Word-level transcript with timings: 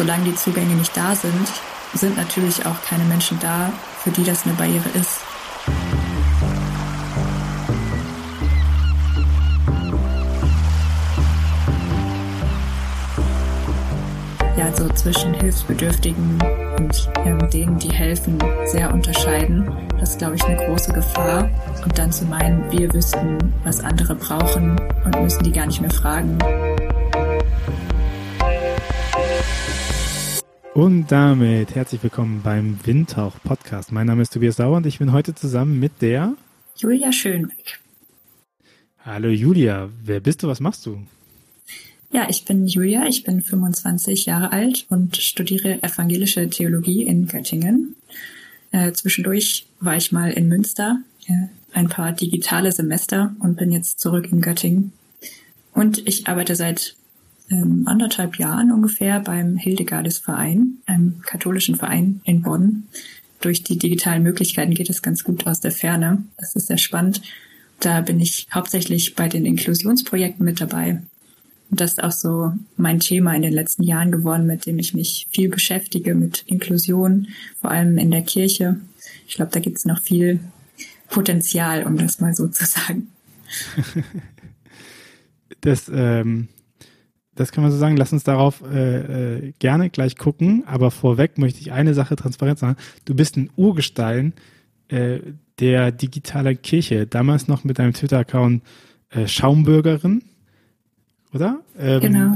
solange 0.00 0.24
die 0.24 0.34
Zugänge 0.34 0.74
nicht 0.76 0.96
da 0.96 1.14
sind, 1.14 1.46
sind 1.92 2.16
natürlich 2.16 2.64
auch 2.64 2.82
keine 2.88 3.04
Menschen 3.04 3.38
da, 3.38 3.70
für 4.02 4.10
die 4.10 4.24
das 4.24 4.46
eine 4.46 4.54
Barriere 4.54 4.88
ist. 4.98 5.20
ja 14.56 14.76
so 14.76 14.88
zwischen 14.90 15.32
Hilfsbedürftigen 15.32 16.38
und 16.78 17.08
ähm, 17.24 17.50
denen, 17.50 17.78
die 17.78 17.90
helfen, 17.90 18.38
sehr 18.66 18.92
unterscheiden. 18.92 19.70
Das 19.98 20.10
ist, 20.10 20.18
glaube 20.18 20.36
ich, 20.36 20.44
eine 20.44 20.56
große 20.66 20.92
Gefahr. 20.92 21.48
Und 21.82 21.98
dann 21.98 22.12
zu 22.12 22.26
meinen, 22.26 22.70
wir 22.70 22.92
wüssten, 22.92 23.38
was 23.64 23.80
andere 23.80 24.14
brauchen 24.14 24.78
und 25.04 25.22
müssen 25.22 25.42
die 25.44 25.52
gar 25.52 25.66
nicht 25.66 25.80
mehr 25.80 25.90
fragen. 25.90 26.36
Und 30.80 31.12
damit 31.12 31.74
herzlich 31.74 32.02
willkommen 32.02 32.40
beim 32.42 32.78
Windtauch 32.86 33.34
Podcast. 33.44 33.92
Mein 33.92 34.06
Name 34.06 34.22
ist 34.22 34.32
Tobias 34.32 34.56
Sauer 34.56 34.78
und 34.78 34.86
ich 34.86 34.98
bin 34.98 35.12
heute 35.12 35.34
zusammen 35.34 35.78
mit 35.78 36.00
der 36.00 36.38
Julia 36.74 37.12
Schönbeck. 37.12 37.80
Hallo 39.00 39.28
Julia, 39.28 39.90
wer 40.02 40.20
bist 40.20 40.42
du, 40.42 40.48
was 40.48 40.58
machst 40.60 40.86
du? 40.86 41.02
Ja, 42.12 42.28
ich 42.30 42.46
bin 42.46 42.66
Julia, 42.66 43.04
ich 43.06 43.24
bin 43.24 43.42
25 43.42 44.24
Jahre 44.24 44.52
alt 44.52 44.86
und 44.88 45.18
studiere 45.18 45.82
evangelische 45.82 46.48
Theologie 46.48 47.02
in 47.02 47.26
Göttingen. 47.26 47.94
Äh, 48.70 48.92
zwischendurch 48.92 49.66
war 49.80 49.96
ich 49.98 50.12
mal 50.12 50.32
in 50.32 50.48
Münster, 50.48 51.02
äh, 51.26 51.48
ein 51.74 51.90
paar 51.90 52.12
digitale 52.12 52.72
Semester 52.72 53.36
und 53.40 53.58
bin 53.58 53.70
jetzt 53.70 54.00
zurück 54.00 54.32
in 54.32 54.40
Göttingen. 54.40 54.94
Und 55.74 56.08
ich 56.08 56.26
arbeite 56.26 56.56
seit 56.56 56.96
ähm, 57.50 57.82
anderthalb 57.86 58.38
Jahren 58.38 58.72
ungefähr 58.72 59.20
beim 59.20 59.56
Hildegardes 59.56 60.18
Verein, 60.18 60.78
einem 60.86 61.20
katholischen 61.22 61.76
Verein 61.76 62.20
in 62.24 62.42
Bonn. 62.42 62.84
Durch 63.40 63.62
die 63.62 63.78
digitalen 63.78 64.22
Möglichkeiten 64.22 64.74
geht 64.74 64.90
es 64.90 65.02
ganz 65.02 65.24
gut 65.24 65.46
aus 65.46 65.60
der 65.60 65.72
Ferne. 65.72 66.24
Das 66.36 66.54
ist 66.56 66.66
sehr 66.66 66.78
spannend. 66.78 67.22
Da 67.80 68.02
bin 68.02 68.20
ich 68.20 68.46
hauptsächlich 68.52 69.14
bei 69.14 69.28
den 69.28 69.46
Inklusionsprojekten 69.46 70.44
mit 70.44 70.60
dabei 70.60 71.00
und 71.70 71.80
das 71.80 71.92
ist 71.92 72.02
auch 72.02 72.12
so 72.12 72.52
mein 72.76 72.98
Thema 72.98 73.34
in 73.34 73.42
den 73.42 73.52
letzten 73.52 73.84
Jahren 73.84 74.10
geworden, 74.10 74.46
mit 74.46 74.66
dem 74.66 74.78
ich 74.78 74.92
mich 74.92 75.28
viel 75.30 75.48
beschäftige, 75.48 76.14
mit 76.14 76.42
Inklusion, 76.46 77.28
vor 77.60 77.70
allem 77.70 77.96
in 77.96 78.10
der 78.10 78.22
Kirche. 78.22 78.76
Ich 79.28 79.36
glaube, 79.36 79.52
da 79.52 79.60
gibt 79.60 79.78
es 79.78 79.84
noch 79.84 80.02
viel 80.02 80.40
Potenzial, 81.08 81.84
um 81.84 81.96
das 81.96 82.20
mal 82.20 82.34
so 82.34 82.48
zu 82.48 82.64
sagen. 82.66 83.08
das, 85.60 85.90
ähm, 85.92 86.48
das 87.40 87.52
kann 87.52 87.62
man 87.62 87.72
so 87.72 87.78
sagen. 87.78 87.96
Lass 87.96 88.12
uns 88.12 88.24
darauf 88.24 88.62
äh, 88.62 89.38
äh, 89.38 89.52
gerne 89.58 89.90
gleich 89.90 90.16
gucken. 90.16 90.64
Aber 90.66 90.90
vorweg 90.90 91.38
möchte 91.38 91.60
ich 91.60 91.72
eine 91.72 91.94
Sache 91.94 92.16
transparent 92.16 92.58
sagen. 92.58 92.76
Du 93.04 93.14
bist 93.14 93.36
ein 93.36 93.50
Urgestein 93.56 94.34
äh, 94.88 95.20
der 95.58 95.90
digitalen 95.90 96.60
Kirche. 96.60 97.06
Damals 97.06 97.48
noch 97.48 97.64
mit 97.64 97.78
deinem 97.78 97.94
Twitter-Account 97.94 98.62
äh, 99.10 99.26
Schaumbürgerin 99.26 100.22
oder? 101.32 101.60
Ähm, 101.78 102.00
genau. 102.00 102.34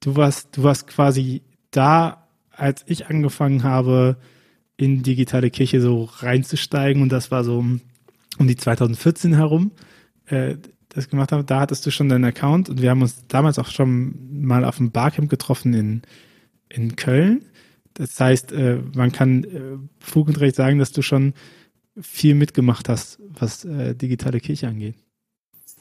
Du 0.00 0.16
warst, 0.16 0.56
du 0.56 0.62
warst 0.62 0.86
quasi 0.86 1.42
da, 1.70 2.28
als 2.50 2.84
ich 2.86 3.06
angefangen 3.06 3.62
habe, 3.62 4.16
in 4.76 5.02
digitale 5.02 5.50
Kirche 5.50 5.80
so 5.80 6.04
reinzusteigen 6.04 7.02
und 7.02 7.10
das 7.10 7.30
war 7.30 7.42
so 7.42 7.58
um, 7.58 7.80
um 8.38 8.46
die 8.46 8.56
2014 8.56 9.34
herum, 9.34 9.72
äh, 10.26 10.56
das 10.98 11.08
gemacht 11.08 11.32
habe. 11.32 11.44
Da 11.44 11.60
hattest 11.60 11.86
du 11.86 11.90
schon 11.90 12.08
deinen 12.08 12.24
Account 12.24 12.68
und 12.68 12.82
wir 12.82 12.90
haben 12.90 13.02
uns 13.02 13.26
damals 13.28 13.58
auch 13.58 13.68
schon 13.68 14.14
mal 14.42 14.64
auf 14.64 14.76
dem 14.76 14.90
Barcamp 14.90 15.30
getroffen 15.30 15.74
in, 15.74 16.02
in 16.68 16.96
Köln. 16.96 17.44
Das 17.94 18.18
heißt, 18.18 18.52
äh, 18.52 18.80
man 18.94 19.12
kann 19.12 19.44
äh, 19.44 19.78
Fug 19.98 20.28
und 20.28 20.40
Recht 20.40 20.56
sagen, 20.56 20.78
dass 20.78 20.92
du 20.92 21.02
schon 21.02 21.34
viel 22.00 22.34
mitgemacht 22.34 22.88
hast, 22.88 23.18
was 23.28 23.64
äh, 23.64 23.94
digitale 23.94 24.40
Kirche 24.40 24.68
angeht. 24.68 24.94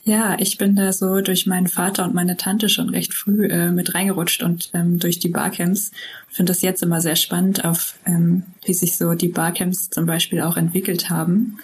Ja, 0.08 0.38
ich 0.40 0.58
bin 0.58 0.76
da 0.78 0.94
so 0.94 1.20
durch 1.20 1.48
meinen 1.48 1.68
Vater 1.68 2.06
und 2.06 2.14
meine 2.14 2.38
Tante 2.38 2.70
schon 2.70 2.90
recht 2.90 3.14
früh 3.14 3.46
äh, 3.48 3.72
mit 3.74 3.94
reingerutscht 3.94 4.42
und 4.42 4.70
ähm, 4.74 5.00
durch 5.00 5.20
die 5.20 5.28
Barcamps. 5.28 5.92
Ich 6.30 6.38
finde 6.38 6.52
das 6.52 6.62
jetzt 6.62 6.82
immer 6.82 7.02
sehr 7.02 7.18
spannend, 7.18 7.66
auf 7.66 7.96
ähm, 8.06 8.44
wie 8.64 8.74
sich 8.74 8.96
so 8.96 9.16
die 9.16 9.28
Barcamps 9.28 9.90
zum 9.90 10.06
Beispiel 10.06 10.42
auch 10.42 10.56
entwickelt 10.56 11.10
haben, 11.10 11.60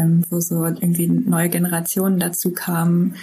ähm, 0.00 0.24
wo 0.30 0.40
so 0.40 0.64
irgendwie 0.64 1.06
neue 1.06 1.48
Generationen 1.48 2.18
dazu 2.18 2.52
kamen. 2.52 3.14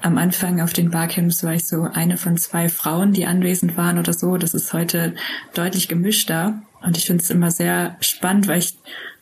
Am 0.00 0.18
Anfang 0.18 0.60
auf 0.60 0.72
den 0.72 0.90
Barcamps 0.90 1.42
war 1.42 1.54
ich 1.54 1.66
so 1.66 1.82
eine 1.82 2.16
von 2.16 2.36
zwei 2.36 2.68
Frauen, 2.68 3.12
die 3.12 3.26
anwesend 3.26 3.76
waren 3.76 3.98
oder 3.98 4.12
so. 4.12 4.36
Das 4.36 4.54
ist 4.54 4.72
heute 4.72 5.14
deutlich 5.54 5.88
gemischter. 5.88 6.62
Und 6.82 6.96
ich 6.96 7.06
finde 7.06 7.22
es 7.22 7.30
immer 7.30 7.50
sehr 7.50 7.96
spannend, 8.00 8.46
weil 8.46 8.58
ich 8.58 8.78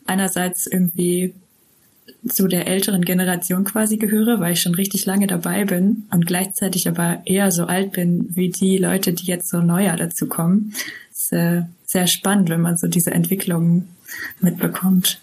einerseits 0.06 0.66
irgendwie 0.66 1.34
zu 2.28 2.48
der 2.48 2.66
älteren 2.66 3.02
Generation 3.02 3.64
quasi 3.64 3.96
gehöre, 3.96 4.40
weil 4.40 4.54
ich 4.54 4.60
schon 4.60 4.74
richtig 4.74 5.06
lange 5.06 5.26
dabei 5.26 5.64
bin 5.64 6.04
und 6.10 6.26
gleichzeitig 6.26 6.88
aber 6.88 7.22
eher 7.24 7.50
so 7.50 7.66
alt 7.66 7.92
bin 7.92 8.26
wie 8.34 8.50
die 8.50 8.78
Leute, 8.78 9.12
die 9.12 9.26
jetzt 9.26 9.48
so 9.48 9.60
neuer 9.60 9.96
dazu 9.96 10.26
kommen. 10.26 10.74
ist 11.12 11.32
äh, 11.32 11.62
sehr 11.84 12.06
spannend, 12.06 12.48
wenn 12.48 12.60
man 12.60 12.76
so 12.76 12.88
diese 12.88 13.10
Entwicklungen 13.10 13.88
mitbekommt. 14.40 15.20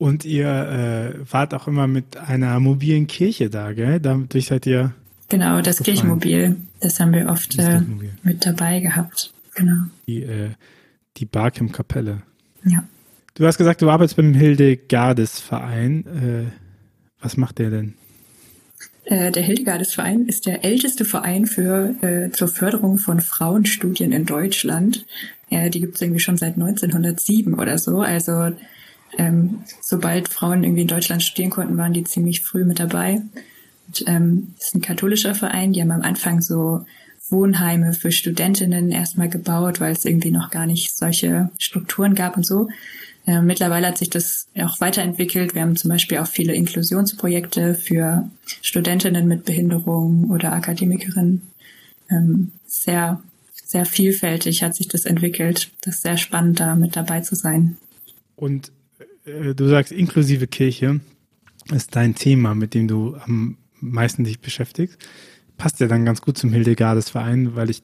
Und 0.00 0.24
ihr 0.24 0.48
äh, 0.48 1.30
wart 1.30 1.52
auch 1.52 1.68
immer 1.68 1.86
mit 1.86 2.16
einer 2.16 2.58
mobilen 2.58 3.06
Kirche 3.06 3.50
da, 3.50 3.74
gell? 3.74 4.00
Dadurch 4.00 4.46
seid 4.46 4.64
ihr. 4.64 4.94
Genau, 5.28 5.60
das 5.60 5.76
gefallen. 5.76 5.84
Kirchenmobil. 5.94 6.56
Das 6.80 6.98
haben 6.98 7.12
wir 7.12 7.28
oft 7.28 7.58
äh, 7.58 7.82
mit 8.22 8.46
dabei 8.46 8.80
gehabt. 8.80 9.30
Genau. 9.54 9.82
Die, 10.06 10.22
äh, 10.22 10.52
die 11.18 11.26
Barcamp-Kapelle. 11.26 12.22
Ja. 12.64 12.82
Du 13.34 13.46
hast 13.46 13.58
gesagt, 13.58 13.82
du 13.82 13.90
arbeitest 13.90 14.16
beim 14.16 14.32
Hildegardes-Verein. 14.32 16.06
Äh, 16.06 16.52
was 17.20 17.36
macht 17.36 17.58
der 17.58 17.68
denn? 17.68 17.92
Äh, 19.04 19.32
der 19.32 19.42
Hildegardes-Verein 19.42 20.24
ist 20.24 20.46
der 20.46 20.64
älteste 20.64 21.04
Verein 21.04 21.44
für 21.44 21.94
äh, 22.00 22.30
zur 22.30 22.48
Förderung 22.48 22.96
von 22.96 23.20
Frauenstudien 23.20 24.12
in 24.12 24.24
Deutschland. 24.24 25.04
Die 25.50 25.80
gibt 25.80 25.96
es 25.96 26.00
irgendwie 26.00 26.20
schon 26.20 26.36
seit 26.36 26.54
1907 26.54 27.58
oder 27.58 27.76
so. 27.76 28.02
Also 28.02 28.52
ähm, 29.18 29.60
sobald 29.80 30.28
Frauen 30.28 30.64
irgendwie 30.64 30.82
in 30.82 30.88
Deutschland 30.88 31.22
studieren 31.22 31.50
konnten, 31.50 31.76
waren 31.76 31.92
die 31.92 32.04
ziemlich 32.04 32.42
früh 32.42 32.64
mit 32.64 32.78
dabei. 32.78 33.22
Und, 33.86 34.04
ähm, 34.06 34.54
ist 34.58 34.74
ein 34.74 34.80
katholischer 34.80 35.34
Verein. 35.34 35.72
Die 35.72 35.80
haben 35.80 35.90
am 35.90 36.02
Anfang 36.02 36.40
so 36.40 36.84
Wohnheime 37.28 37.92
für 37.92 38.12
Studentinnen 38.12 38.90
erstmal 38.90 39.28
gebaut, 39.28 39.80
weil 39.80 39.92
es 39.92 40.04
irgendwie 40.04 40.30
noch 40.30 40.50
gar 40.50 40.66
nicht 40.66 40.96
solche 40.96 41.50
Strukturen 41.58 42.14
gab 42.14 42.36
und 42.36 42.46
so. 42.46 42.68
Äh, 43.26 43.42
mittlerweile 43.42 43.86
hat 43.88 43.98
sich 43.98 44.10
das 44.10 44.48
auch 44.58 44.80
weiterentwickelt. 44.80 45.54
Wir 45.54 45.62
haben 45.62 45.76
zum 45.76 45.90
Beispiel 45.90 46.18
auch 46.18 46.26
viele 46.26 46.54
Inklusionsprojekte 46.54 47.74
für 47.74 48.28
Studentinnen 48.62 49.26
mit 49.28 49.44
Behinderung 49.44 50.30
oder 50.30 50.52
Akademikerinnen. 50.52 51.42
Ähm, 52.10 52.52
sehr, 52.66 53.22
sehr 53.64 53.84
vielfältig 53.84 54.62
hat 54.62 54.74
sich 54.74 54.88
das 54.88 55.04
entwickelt. 55.04 55.70
Das 55.82 55.96
ist 55.96 56.02
sehr 56.02 56.16
spannend, 56.16 56.60
da 56.60 56.74
mit 56.74 56.96
dabei 56.96 57.20
zu 57.20 57.34
sein. 57.34 57.76
Und 58.36 58.72
äh, 59.30 59.54
du 59.54 59.68
sagst, 59.68 59.92
inklusive 59.92 60.46
Kirche 60.46 61.00
ist 61.72 61.96
dein 61.96 62.14
Thema, 62.14 62.54
mit 62.54 62.74
dem 62.74 62.88
du 62.88 63.16
am 63.16 63.56
meisten 63.80 64.24
dich 64.24 64.40
beschäftigst. 64.40 64.98
Passt 65.56 65.80
ja 65.80 65.88
dann 65.88 66.04
ganz 66.04 66.22
gut 66.22 66.38
zum 66.38 66.52
Hildegardes 66.52 67.10
Verein, 67.10 67.54
weil 67.54 67.70
ich 67.70 67.82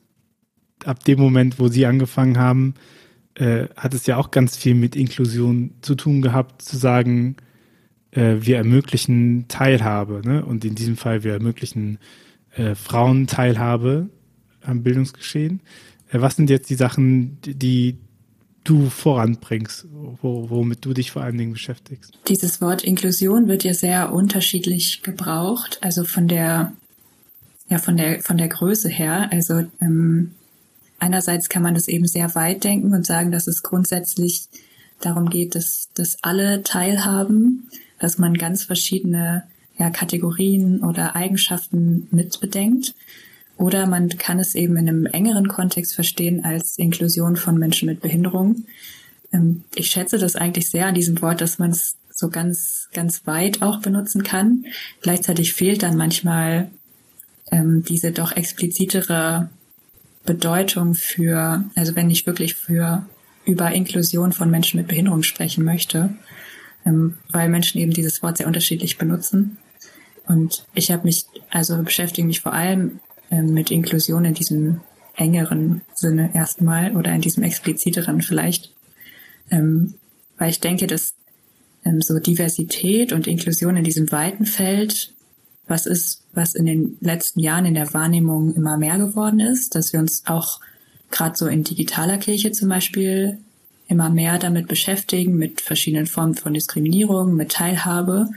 ab 0.85 1.05
dem 1.05 1.19
Moment, 1.19 1.59
wo 1.59 1.69
sie 1.69 1.87
angefangen 1.87 2.39
haben, 2.39 2.75
äh, 3.35 3.69
hat 3.77 3.95
es 3.95 4.07
ja 4.07 4.17
auch 4.17 4.31
ganz 4.31 4.57
viel 4.57 4.75
mit 4.75 4.97
Inklusion 4.97 5.73
zu 5.83 5.95
tun 5.95 6.23
gehabt, 6.23 6.63
zu 6.63 6.77
sagen, 6.77 7.37
äh, 8.13 8.37
wir 8.41 8.57
ermöglichen 8.57 9.47
Teilhabe. 9.49 10.23
Ne? 10.25 10.45
Und 10.45 10.65
in 10.65 10.75
diesem 10.75 10.97
Fall, 10.97 11.23
wir 11.23 11.35
ermöglichen 11.35 11.99
äh, 12.55 12.75
Frauen 12.75 13.27
Teilhabe 13.27 14.09
am 14.63 14.83
Bildungsgeschehen. 14.83 15.61
Äh, 16.09 16.21
was 16.21 16.37
sind 16.37 16.51
jetzt 16.51 16.71
die 16.71 16.75
Sachen, 16.75 17.39
die 17.43 17.99
du 18.69 18.91
voranbringst, 18.91 19.87
wo, 20.21 20.51
womit 20.51 20.85
du 20.85 20.93
dich 20.93 21.11
vor 21.11 21.23
allen 21.23 21.39
Dingen 21.39 21.53
beschäftigst? 21.53 22.13
Dieses 22.29 22.61
Wort 22.61 22.85
Inklusion 22.85 23.49
wird 23.49 23.65
ja 23.65 23.75
sehr 23.75 24.13
unterschiedlich 24.13 25.03
gebraucht, 25.03 25.79
also 25.83 26.05
von 26.05 26.29
der 26.29 26.73
ja 27.69 27.79
von 27.79 27.97
der 27.97 28.21
von 28.21 28.37
der 28.37 28.49
Größe 28.49 28.89
her. 28.89 29.29
Also 29.33 29.65
ähm, 29.81 30.33
einerseits 30.99 31.49
kann 31.49 31.63
man 31.63 31.75
das 31.75 31.89
eben 31.89 32.07
sehr 32.07 32.35
weit 32.35 32.65
denken 32.65 32.93
und 32.93 33.07
sagen, 33.07 33.31
dass 33.31 33.47
es 33.47 33.63
grundsätzlich 33.63 34.49
darum 35.01 35.31
geht, 35.31 35.55
dass, 35.55 35.89
dass 35.95 36.19
alle 36.23 36.63
teilhaben, 36.63 37.69
dass 37.99 38.19
man 38.19 38.35
ganz 38.35 38.65
verschiedene 38.65 39.45
ja, 39.79 39.91
Kategorien 39.91 40.83
oder 40.83 41.17
Eigenschaften 41.17 42.09
mitbedenkt. 42.11 42.95
Oder 43.57 43.87
man 43.87 44.09
kann 44.11 44.39
es 44.39 44.55
eben 44.55 44.77
in 44.77 44.89
einem 44.89 45.07
engeren 45.07 45.49
Kontext 45.49 45.95
verstehen 45.95 46.45
als 46.45 46.79
Inklusion 46.79 47.37
von 47.37 47.59
Menschen 47.59 47.87
mit 47.87 48.01
Behinderung. 48.01 48.65
Ähm, 49.33 49.65
ich 49.75 49.89
schätze 49.89 50.19
das 50.19 50.37
eigentlich 50.37 50.71
sehr 50.71 50.87
an 50.87 50.95
diesem 50.95 51.21
Wort, 51.23 51.41
dass 51.41 51.59
man 51.59 51.71
es 51.71 51.97
so 52.11 52.29
ganz, 52.29 52.89
ganz 52.93 53.27
weit 53.27 53.63
auch 53.63 53.81
benutzen 53.81 54.23
kann. 54.23 54.65
Gleichzeitig 55.03 55.53
fehlt 55.53 55.83
dann 55.83 55.97
manchmal 55.97 56.71
ähm, 57.51 57.83
diese 57.87 58.13
doch 58.13 58.33
explizitere 58.33 59.51
Bedeutung 60.25 60.95
für, 60.95 61.65
also 61.75 61.95
wenn 61.95 62.11
ich 62.11 62.27
wirklich 62.27 62.55
für 62.55 63.07
über 63.45 63.71
Inklusion 63.71 64.33
von 64.33 64.51
Menschen 64.51 64.79
mit 64.79 64.89
Behinderung 64.89 65.23
sprechen 65.23 65.65
möchte, 65.65 66.15
ähm, 66.85 67.17
weil 67.31 67.49
Menschen 67.49 67.81
eben 67.81 67.93
dieses 67.93 68.23
Wort 68.23 68.39
sehr 68.39 68.47
unterschiedlich 68.47 68.99
benutzen. 68.99 69.59
Und 70.27 70.67
ich 70.75 70.91
habe 70.91 71.05
mich, 71.05 71.27
also 71.51 71.81
beschäftige 71.83 72.27
mich 72.27 72.41
vor 72.41 72.53
allem 72.53 72.99
mit 73.31 73.71
Inklusion 73.71 74.25
in 74.25 74.35
diesem 74.35 74.81
engeren 75.15 75.83
Sinne 75.95 76.31
erstmal 76.35 76.95
oder 76.97 77.13
in 77.13 77.21
diesem 77.21 77.43
expliziteren 77.43 78.23
vielleicht, 78.23 78.73
ähm, 79.51 79.95
weil 80.39 80.51
ich 80.51 80.61
denke, 80.61 80.87
dass 80.87 81.15
ähm, 81.85 82.03
so 82.03 82.19
Diversität 82.19 83.13
und 83.13 83.27
Inklusion 83.27 83.77
in 83.77 83.85
diesem 83.85 84.11
weiten 84.13 84.47
Feld 84.47 85.13
was 85.69 85.87
ist, 85.87 86.23
was 86.33 86.55
in 86.55 86.67
den 86.67 86.97
letzten 87.01 87.41
Jahren 87.41 87.67
in 87.67 87.75
der 87.75 87.93
Wahrnehmung 87.93 88.55
immer 88.55 88.77
mehr 88.77 88.99
geworden 88.99 89.41
ist, 89.41 89.75
dass 89.75 89.93
wir 89.93 90.01
uns 90.01 90.23
auch 90.27 90.61
gerade 91.11 91.37
so 91.37 91.47
in 91.47 91.65
digitaler 91.65 92.19
Kirche 92.19 92.53
zum 92.53 92.69
Beispiel 92.69 93.39
immer 93.89 94.11
mehr 94.11 94.39
damit 94.39 94.69
beschäftigen, 94.69 95.37
mit 95.37 95.61
verschiedenen 95.61 96.07
Formen 96.07 96.35
von 96.35 96.55
Diskriminierung, 96.55 97.35
mit 97.35 97.53
Teilhabe. 97.53 98.29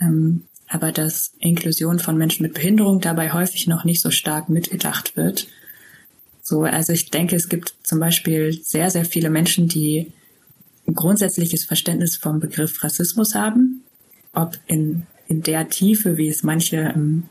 Ähm, 0.00 0.42
aber 0.68 0.92
dass 0.92 1.32
Inklusion 1.38 1.98
von 1.98 2.16
Menschen 2.16 2.42
mit 2.42 2.54
Behinderung 2.54 3.00
dabei 3.00 3.32
häufig 3.32 3.66
noch 3.66 3.84
nicht 3.84 4.00
so 4.00 4.10
stark 4.10 4.48
mitgedacht 4.48 5.16
wird. 5.16 5.46
So, 6.42 6.62
also 6.62 6.92
ich 6.92 7.10
denke, 7.10 7.36
es 7.36 7.48
gibt 7.48 7.74
zum 7.82 8.00
Beispiel 8.00 8.52
sehr, 8.62 8.90
sehr 8.90 9.04
viele 9.04 9.30
Menschen, 9.30 9.68
die 9.68 10.12
ein 10.86 10.94
grundsätzliches 10.94 11.64
Verständnis 11.64 12.16
vom 12.16 12.40
Begriff 12.40 12.82
Rassismus 12.82 13.34
haben, 13.34 13.82
ob 14.32 14.58
in, 14.66 15.06
in 15.28 15.42
der 15.42 15.68
Tiefe, 15.68 16.16
wie 16.16 16.28
es 16.28 16.42
manche 16.42 16.76
ähm, 16.76 17.24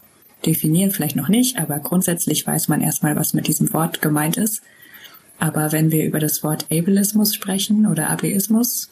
definieren, 0.45 0.91
vielleicht 0.91 1.15
noch 1.15 1.29
nicht, 1.29 1.57
aber 1.57 1.79
grundsätzlich 1.79 2.45
weiß 2.45 2.67
man 2.67 2.81
erstmal, 2.81 3.15
was 3.15 3.33
mit 3.33 3.47
diesem 3.47 3.71
Wort 3.73 4.01
gemeint 4.01 4.37
ist. 4.37 4.61
Aber 5.39 5.71
wenn 5.71 5.91
wir 5.91 6.05
über 6.05 6.19
das 6.19 6.43
Wort 6.43 6.67
Ableismus 6.71 7.33
sprechen 7.35 7.85
oder 7.87 8.09
Ableismus, 8.09 8.89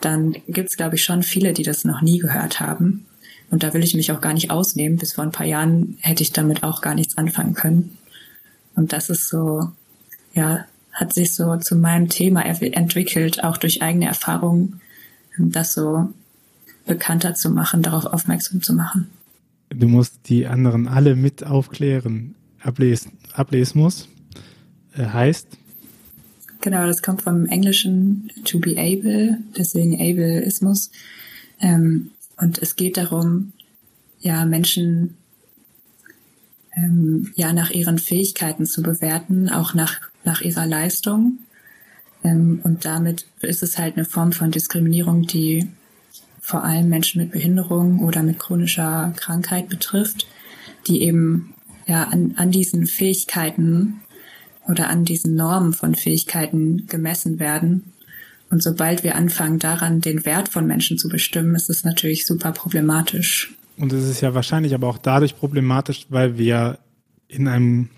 dann 0.00 0.32
gibt 0.46 0.70
es, 0.70 0.76
glaube 0.76 0.96
ich, 0.96 1.04
schon 1.04 1.22
viele, 1.22 1.52
die 1.52 1.62
das 1.62 1.84
noch 1.84 2.02
nie 2.02 2.18
gehört 2.18 2.60
haben. 2.60 3.06
Und 3.50 3.62
da 3.62 3.72
will 3.74 3.84
ich 3.84 3.94
mich 3.94 4.10
auch 4.12 4.20
gar 4.20 4.32
nicht 4.32 4.50
ausnehmen. 4.50 4.98
Bis 4.98 5.12
vor 5.12 5.24
ein 5.24 5.32
paar 5.32 5.46
Jahren 5.46 5.96
hätte 6.00 6.22
ich 6.22 6.32
damit 6.32 6.62
auch 6.62 6.80
gar 6.80 6.94
nichts 6.94 7.16
anfangen 7.16 7.54
können. 7.54 7.96
Und 8.74 8.92
das 8.92 9.10
ist 9.10 9.28
so, 9.28 9.70
ja, 10.34 10.64
hat 10.92 11.12
sich 11.12 11.34
so 11.34 11.56
zu 11.56 11.76
meinem 11.76 12.08
Thema 12.08 12.44
entwickelt, 12.44 13.42
auch 13.44 13.56
durch 13.56 13.82
eigene 13.82 14.06
Erfahrungen, 14.06 14.80
das 15.38 15.74
so 15.74 16.08
bekannter 16.86 17.34
zu 17.34 17.50
machen, 17.50 17.82
darauf 17.82 18.06
aufmerksam 18.06 18.62
zu 18.62 18.74
machen. 18.74 19.08
Du 19.70 19.88
musst 19.88 20.28
die 20.28 20.46
anderen 20.46 20.86
alle 20.86 21.16
mit 21.16 21.44
aufklären. 21.44 22.34
Ables 22.60 23.08
Ableismus 23.32 24.08
äh, 24.96 25.04
heißt? 25.04 25.48
Genau, 26.60 26.86
das 26.86 27.02
kommt 27.02 27.22
vom 27.22 27.46
Englischen 27.46 28.30
to 28.44 28.58
be 28.58 28.76
able, 28.78 29.38
deswegen 29.56 29.94
Ableismus. 29.94 30.90
Ähm, 31.60 32.10
und 32.36 32.58
es 32.58 32.76
geht 32.76 32.96
darum, 32.96 33.52
ja, 34.20 34.44
Menschen 34.44 35.16
ähm, 36.76 37.32
ja 37.36 37.52
nach 37.52 37.70
ihren 37.70 37.98
Fähigkeiten 37.98 38.66
zu 38.66 38.82
bewerten, 38.82 39.48
auch 39.48 39.74
nach, 39.74 40.00
nach 40.24 40.40
ihrer 40.40 40.66
Leistung. 40.66 41.38
Ähm, 42.22 42.60
und 42.62 42.84
damit 42.84 43.26
ist 43.40 43.62
es 43.62 43.78
halt 43.78 43.96
eine 43.96 44.04
Form 44.04 44.32
von 44.32 44.50
Diskriminierung, 44.50 45.22
die 45.22 45.68
vor 46.40 46.64
allem 46.64 46.88
Menschen 46.88 47.22
mit 47.22 47.32
Behinderung 47.32 48.00
oder 48.00 48.22
mit 48.22 48.38
chronischer 48.38 49.12
Krankheit 49.16 49.68
betrifft, 49.68 50.26
die 50.86 51.02
eben 51.02 51.54
ja 51.86 52.04
an, 52.04 52.34
an 52.36 52.50
diesen 52.50 52.86
Fähigkeiten 52.86 54.00
oder 54.68 54.88
an 54.88 55.04
diesen 55.04 55.34
Normen 55.34 55.72
von 55.72 55.94
Fähigkeiten 55.94 56.86
gemessen 56.86 57.38
werden. 57.38 57.92
Und 58.50 58.62
sobald 58.62 59.02
wir 59.02 59.16
anfangen, 59.16 59.58
daran 59.58 60.00
den 60.00 60.24
Wert 60.24 60.48
von 60.48 60.66
Menschen 60.66 60.98
zu 60.98 61.08
bestimmen, 61.08 61.54
ist 61.54 61.70
es 61.70 61.84
natürlich 61.84 62.26
super 62.26 62.52
problematisch. 62.52 63.54
Und 63.76 63.92
es 63.92 64.08
ist 64.08 64.20
ja 64.20 64.34
wahrscheinlich 64.34 64.74
aber 64.74 64.88
auch 64.88 64.98
dadurch 64.98 65.36
problematisch, 65.36 66.06
weil 66.08 66.38
wir 66.38 66.78
in 67.26 67.48
einem 67.48 67.88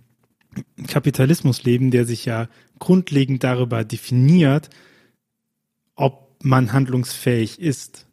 Kapitalismus 0.88 1.64
leben, 1.64 1.90
der 1.90 2.06
sich 2.06 2.24
ja 2.24 2.48
grundlegend 2.78 3.44
darüber 3.44 3.84
definiert, 3.84 4.70
ob 5.94 6.36
man 6.42 6.72
handlungsfähig 6.72 7.60
ist. 7.60 8.06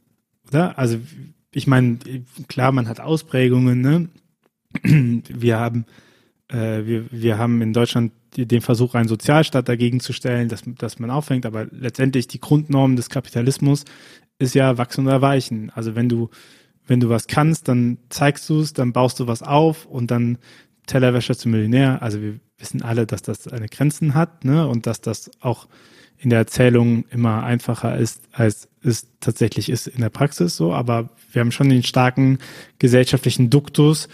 Oder? 0.49 0.77
Also 0.77 0.99
ich 1.51 1.67
meine, 1.67 1.99
klar, 2.47 2.71
man 2.71 2.87
hat 2.87 2.99
Ausprägungen, 2.99 3.81
ne? 3.81 4.09
Wir 5.29 5.59
haben, 5.59 5.85
äh, 6.47 6.83
wir, 6.83 7.05
wir 7.11 7.37
haben 7.37 7.61
in 7.61 7.73
Deutschland 7.73 8.11
den 8.37 8.61
Versuch, 8.61 8.95
einen 8.95 9.07
Sozialstaat 9.07 9.69
dagegen 9.69 9.99
zu 9.99 10.13
stellen, 10.13 10.49
dass, 10.49 10.63
dass 10.65 10.99
man 10.99 11.11
aufhängt, 11.11 11.45
aber 11.45 11.65
letztendlich 11.71 12.27
die 12.27 12.39
Grundnorm 12.39 12.95
des 12.95 13.09
Kapitalismus 13.09 13.85
ist 14.39 14.55
ja 14.55 14.77
wachsen 14.77 15.05
oder 15.05 15.21
weichen. 15.21 15.71
Also 15.73 15.95
wenn 15.95 16.09
du 16.09 16.29
wenn 16.85 16.99
du 16.99 17.09
was 17.09 17.27
kannst, 17.27 17.67
dann 17.67 17.97
zeigst 18.09 18.49
du 18.49 18.59
es, 18.59 18.73
dann 18.73 18.93
baust 18.93 19.19
du 19.19 19.27
was 19.27 19.41
auf 19.41 19.85
und 19.85 20.11
dann 20.11 20.37
Tellerwäscher 20.85 21.37
zum 21.37 21.51
Millionär. 21.51 22.01
Also 22.01 22.21
wir 22.21 22.39
wissen 22.57 22.81
alle, 22.81 23.05
dass 23.05 23.21
das 23.21 23.47
eine 23.47 23.69
Grenzen 23.69 24.15
hat, 24.15 24.43
ne? 24.43 24.67
Und 24.67 24.85
dass 24.85 25.01
das 25.01 25.31
auch 25.39 25.67
in 26.17 26.29
der 26.29 26.39
Erzählung 26.39 27.05
immer 27.09 27.43
einfacher 27.43 27.97
ist, 27.97 28.23
als 28.31 28.69
es 28.81 29.07
tatsächlich 29.19 29.69
ist 29.69 29.87
in 29.87 30.01
der 30.01 30.09
Praxis 30.09 30.55
so. 30.55 30.73
Aber 30.73 31.09
wir 31.31 31.39
haben 31.41 31.51
schon 31.51 31.69
den 31.69 31.83
starken 31.83 32.39
gesellschaftlichen 32.79 33.49
Duktus 33.49 34.09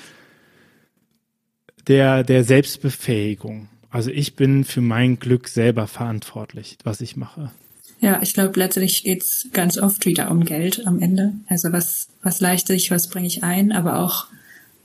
der, 1.88 2.24
der 2.24 2.44
Selbstbefähigung. 2.44 3.68
Also 3.90 4.12
ich 4.12 4.36
bin 4.36 4.64
für 4.64 4.82
mein 4.82 5.20
Glück 5.20 5.48
selber 5.48 5.88
verantwortlich, 5.88 6.78
was 6.84 7.02
ich 7.02 7.16
mache. 7.16 7.52
Ja, 8.02 8.22
ich 8.22 8.34
glaube, 8.34 8.58
letztlich 8.58 9.04
geht's 9.04 9.48
ganz 9.52 9.78
oft 9.78 10.06
wieder 10.06 10.32
um 10.32 10.46
Geld 10.46 10.88
am 10.88 11.02
Ende. 11.02 11.34
Also 11.48 11.72
was, 11.74 12.08
was 12.22 12.40
leiste 12.40 12.74
ich, 12.74 12.92
was 12.92 13.10
bringe 13.10 13.28
ich 13.28 13.44
ein, 13.44 13.72
aber 13.72 14.00
auch 14.00 14.28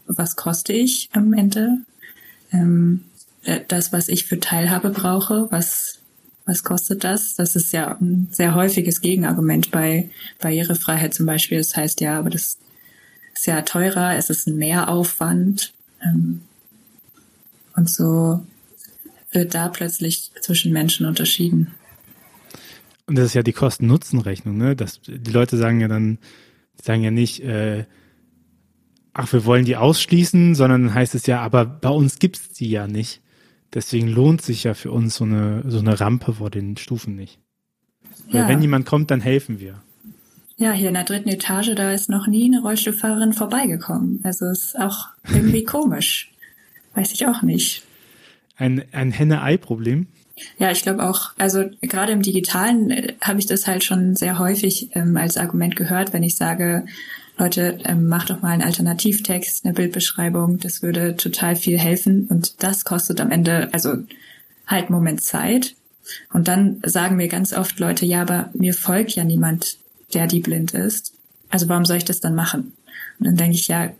was 0.06 0.36
koste 0.36 0.72
ich 0.72 1.10
am 1.12 1.32
Ende. 1.32 1.78
Ähm, 2.52 3.04
äh, 3.44 3.60
das, 3.68 3.92
was 3.92 4.08
ich 4.08 4.24
für 4.24 4.40
Teilhabe 4.40 4.90
brauche, 4.90 5.46
was, 5.50 6.00
was 6.44 6.64
kostet 6.64 7.04
das? 7.04 7.34
Das 7.36 7.56
ist 7.56 7.72
ja 7.72 7.96
ein 8.00 8.28
sehr 8.32 8.54
häufiges 8.54 9.00
Gegenargument 9.00 9.70
bei 9.70 10.10
Barrierefreiheit 10.40 11.14
zum 11.14 11.26
Beispiel. 11.26 11.58
Das 11.58 11.76
heißt 11.76 12.00
ja, 12.00 12.18
aber 12.18 12.30
das 12.30 12.58
ist 13.34 13.46
ja 13.46 13.62
teurer, 13.62 14.16
es 14.16 14.28
ist 14.28 14.48
ein 14.48 14.56
Mehraufwand. 14.56 15.72
Ähm, 16.02 16.40
und 17.76 17.88
so 17.88 18.44
wird 19.34 19.54
da 19.54 19.68
plötzlich 19.68 20.30
zwischen 20.40 20.72
Menschen 20.72 21.06
unterschieden. 21.06 21.74
Und 23.06 23.16
das 23.18 23.26
ist 23.26 23.34
ja 23.34 23.42
die 23.42 23.52
Kosten-Nutzen-Rechnung, 23.52 24.56
ne? 24.56 24.74
Das, 24.76 25.00
die 25.02 25.30
Leute 25.30 25.56
sagen 25.56 25.80
ja 25.80 25.88
dann, 25.88 26.18
die 26.78 26.84
sagen 26.84 27.02
ja 27.02 27.10
nicht, 27.10 27.40
äh, 27.40 27.84
ach, 29.12 29.32
wir 29.32 29.44
wollen 29.44 29.64
die 29.64 29.76
ausschließen, 29.76 30.54
sondern 30.54 30.84
dann 30.84 30.94
heißt 30.94 31.14
es 31.14 31.26
ja, 31.26 31.40
aber 31.40 31.64
bei 31.64 31.90
uns 31.90 32.18
gibt's 32.18 32.50
die 32.50 32.70
ja 32.70 32.86
nicht. 32.86 33.20
Deswegen 33.74 34.08
lohnt 34.08 34.40
sich 34.40 34.64
ja 34.64 34.74
für 34.74 34.92
uns 34.92 35.16
so 35.16 35.24
eine, 35.24 35.64
so 35.66 35.80
eine 35.80 35.98
Rampe 36.00 36.34
vor 36.34 36.50
den 36.50 36.76
Stufen 36.76 37.16
nicht. 37.16 37.38
Weil 38.30 38.42
ja. 38.42 38.48
wenn 38.48 38.62
jemand 38.62 38.86
kommt, 38.86 39.10
dann 39.10 39.20
helfen 39.20 39.60
wir. 39.60 39.82
Ja, 40.56 40.72
hier 40.72 40.88
in 40.88 40.94
der 40.94 41.04
dritten 41.04 41.28
Etage, 41.28 41.74
da 41.74 41.90
ist 41.90 42.08
noch 42.08 42.28
nie 42.28 42.44
eine 42.44 42.62
Rollstuhlfahrerin 42.62 43.32
vorbeigekommen. 43.32 44.20
Also 44.22 44.46
ist 44.46 44.78
auch 44.78 45.08
irgendwie 45.28 45.64
komisch. 45.64 46.32
Weiß 46.94 47.12
ich 47.12 47.26
auch 47.26 47.42
nicht. 47.42 47.82
Ein, 48.56 48.84
ein 48.92 49.10
Henne-Ei-Problem? 49.10 50.06
Ja, 50.58 50.70
ich 50.70 50.82
glaube 50.82 51.04
auch, 51.08 51.32
also 51.38 51.64
gerade 51.80 52.12
im 52.12 52.22
Digitalen 52.22 52.90
äh, 52.90 53.14
habe 53.20 53.38
ich 53.38 53.46
das 53.46 53.66
halt 53.66 53.84
schon 53.84 54.16
sehr 54.16 54.38
häufig 54.38 54.90
ähm, 54.94 55.16
als 55.16 55.36
Argument 55.36 55.76
gehört, 55.76 56.12
wenn 56.12 56.22
ich 56.22 56.36
sage, 56.36 56.84
Leute, 57.36 57.78
ähm, 57.84 58.08
macht 58.08 58.30
doch 58.30 58.42
mal 58.42 58.50
einen 58.50 58.62
Alternativtext, 58.62 59.64
eine 59.64 59.74
Bildbeschreibung, 59.74 60.58
das 60.58 60.82
würde 60.82 61.16
total 61.16 61.56
viel 61.56 61.78
helfen 61.78 62.26
und 62.28 62.62
das 62.62 62.84
kostet 62.84 63.20
am 63.20 63.30
Ende, 63.30 63.68
also 63.72 63.94
halt 64.66 64.86
einen 64.86 64.94
Moment 64.94 65.20
Zeit. 65.20 65.74
Und 66.32 66.48
dann 66.48 66.80
sagen 66.84 67.16
mir 67.16 67.28
ganz 67.28 67.52
oft 67.52 67.78
Leute, 67.80 68.04
ja, 68.04 68.22
aber 68.22 68.50
mir 68.54 68.74
folgt 68.74 69.12
ja 69.12 69.24
niemand, 69.24 69.78
der 70.12 70.26
die 70.26 70.40
blind 70.40 70.74
ist. 70.74 71.14
Also 71.48 71.68
warum 71.68 71.84
soll 71.84 71.96
ich 71.96 72.04
das 72.04 72.20
dann 72.20 72.34
machen? 72.34 72.72
Und 73.18 73.26
dann 73.26 73.36
denke 73.36 73.56
ich, 73.56 73.68
ja, 73.68 73.90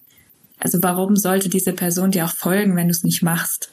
also 0.58 0.82
warum 0.82 1.16
sollte 1.16 1.48
diese 1.48 1.72
Person 1.72 2.10
dir 2.10 2.24
auch 2.24 2.32
folgen, 2.32 2.76
wenn 2.76 2.88
du 2.88 2.92
es 2.92 3.04
nicht 3.04 3.22
machst? 3.22 3.70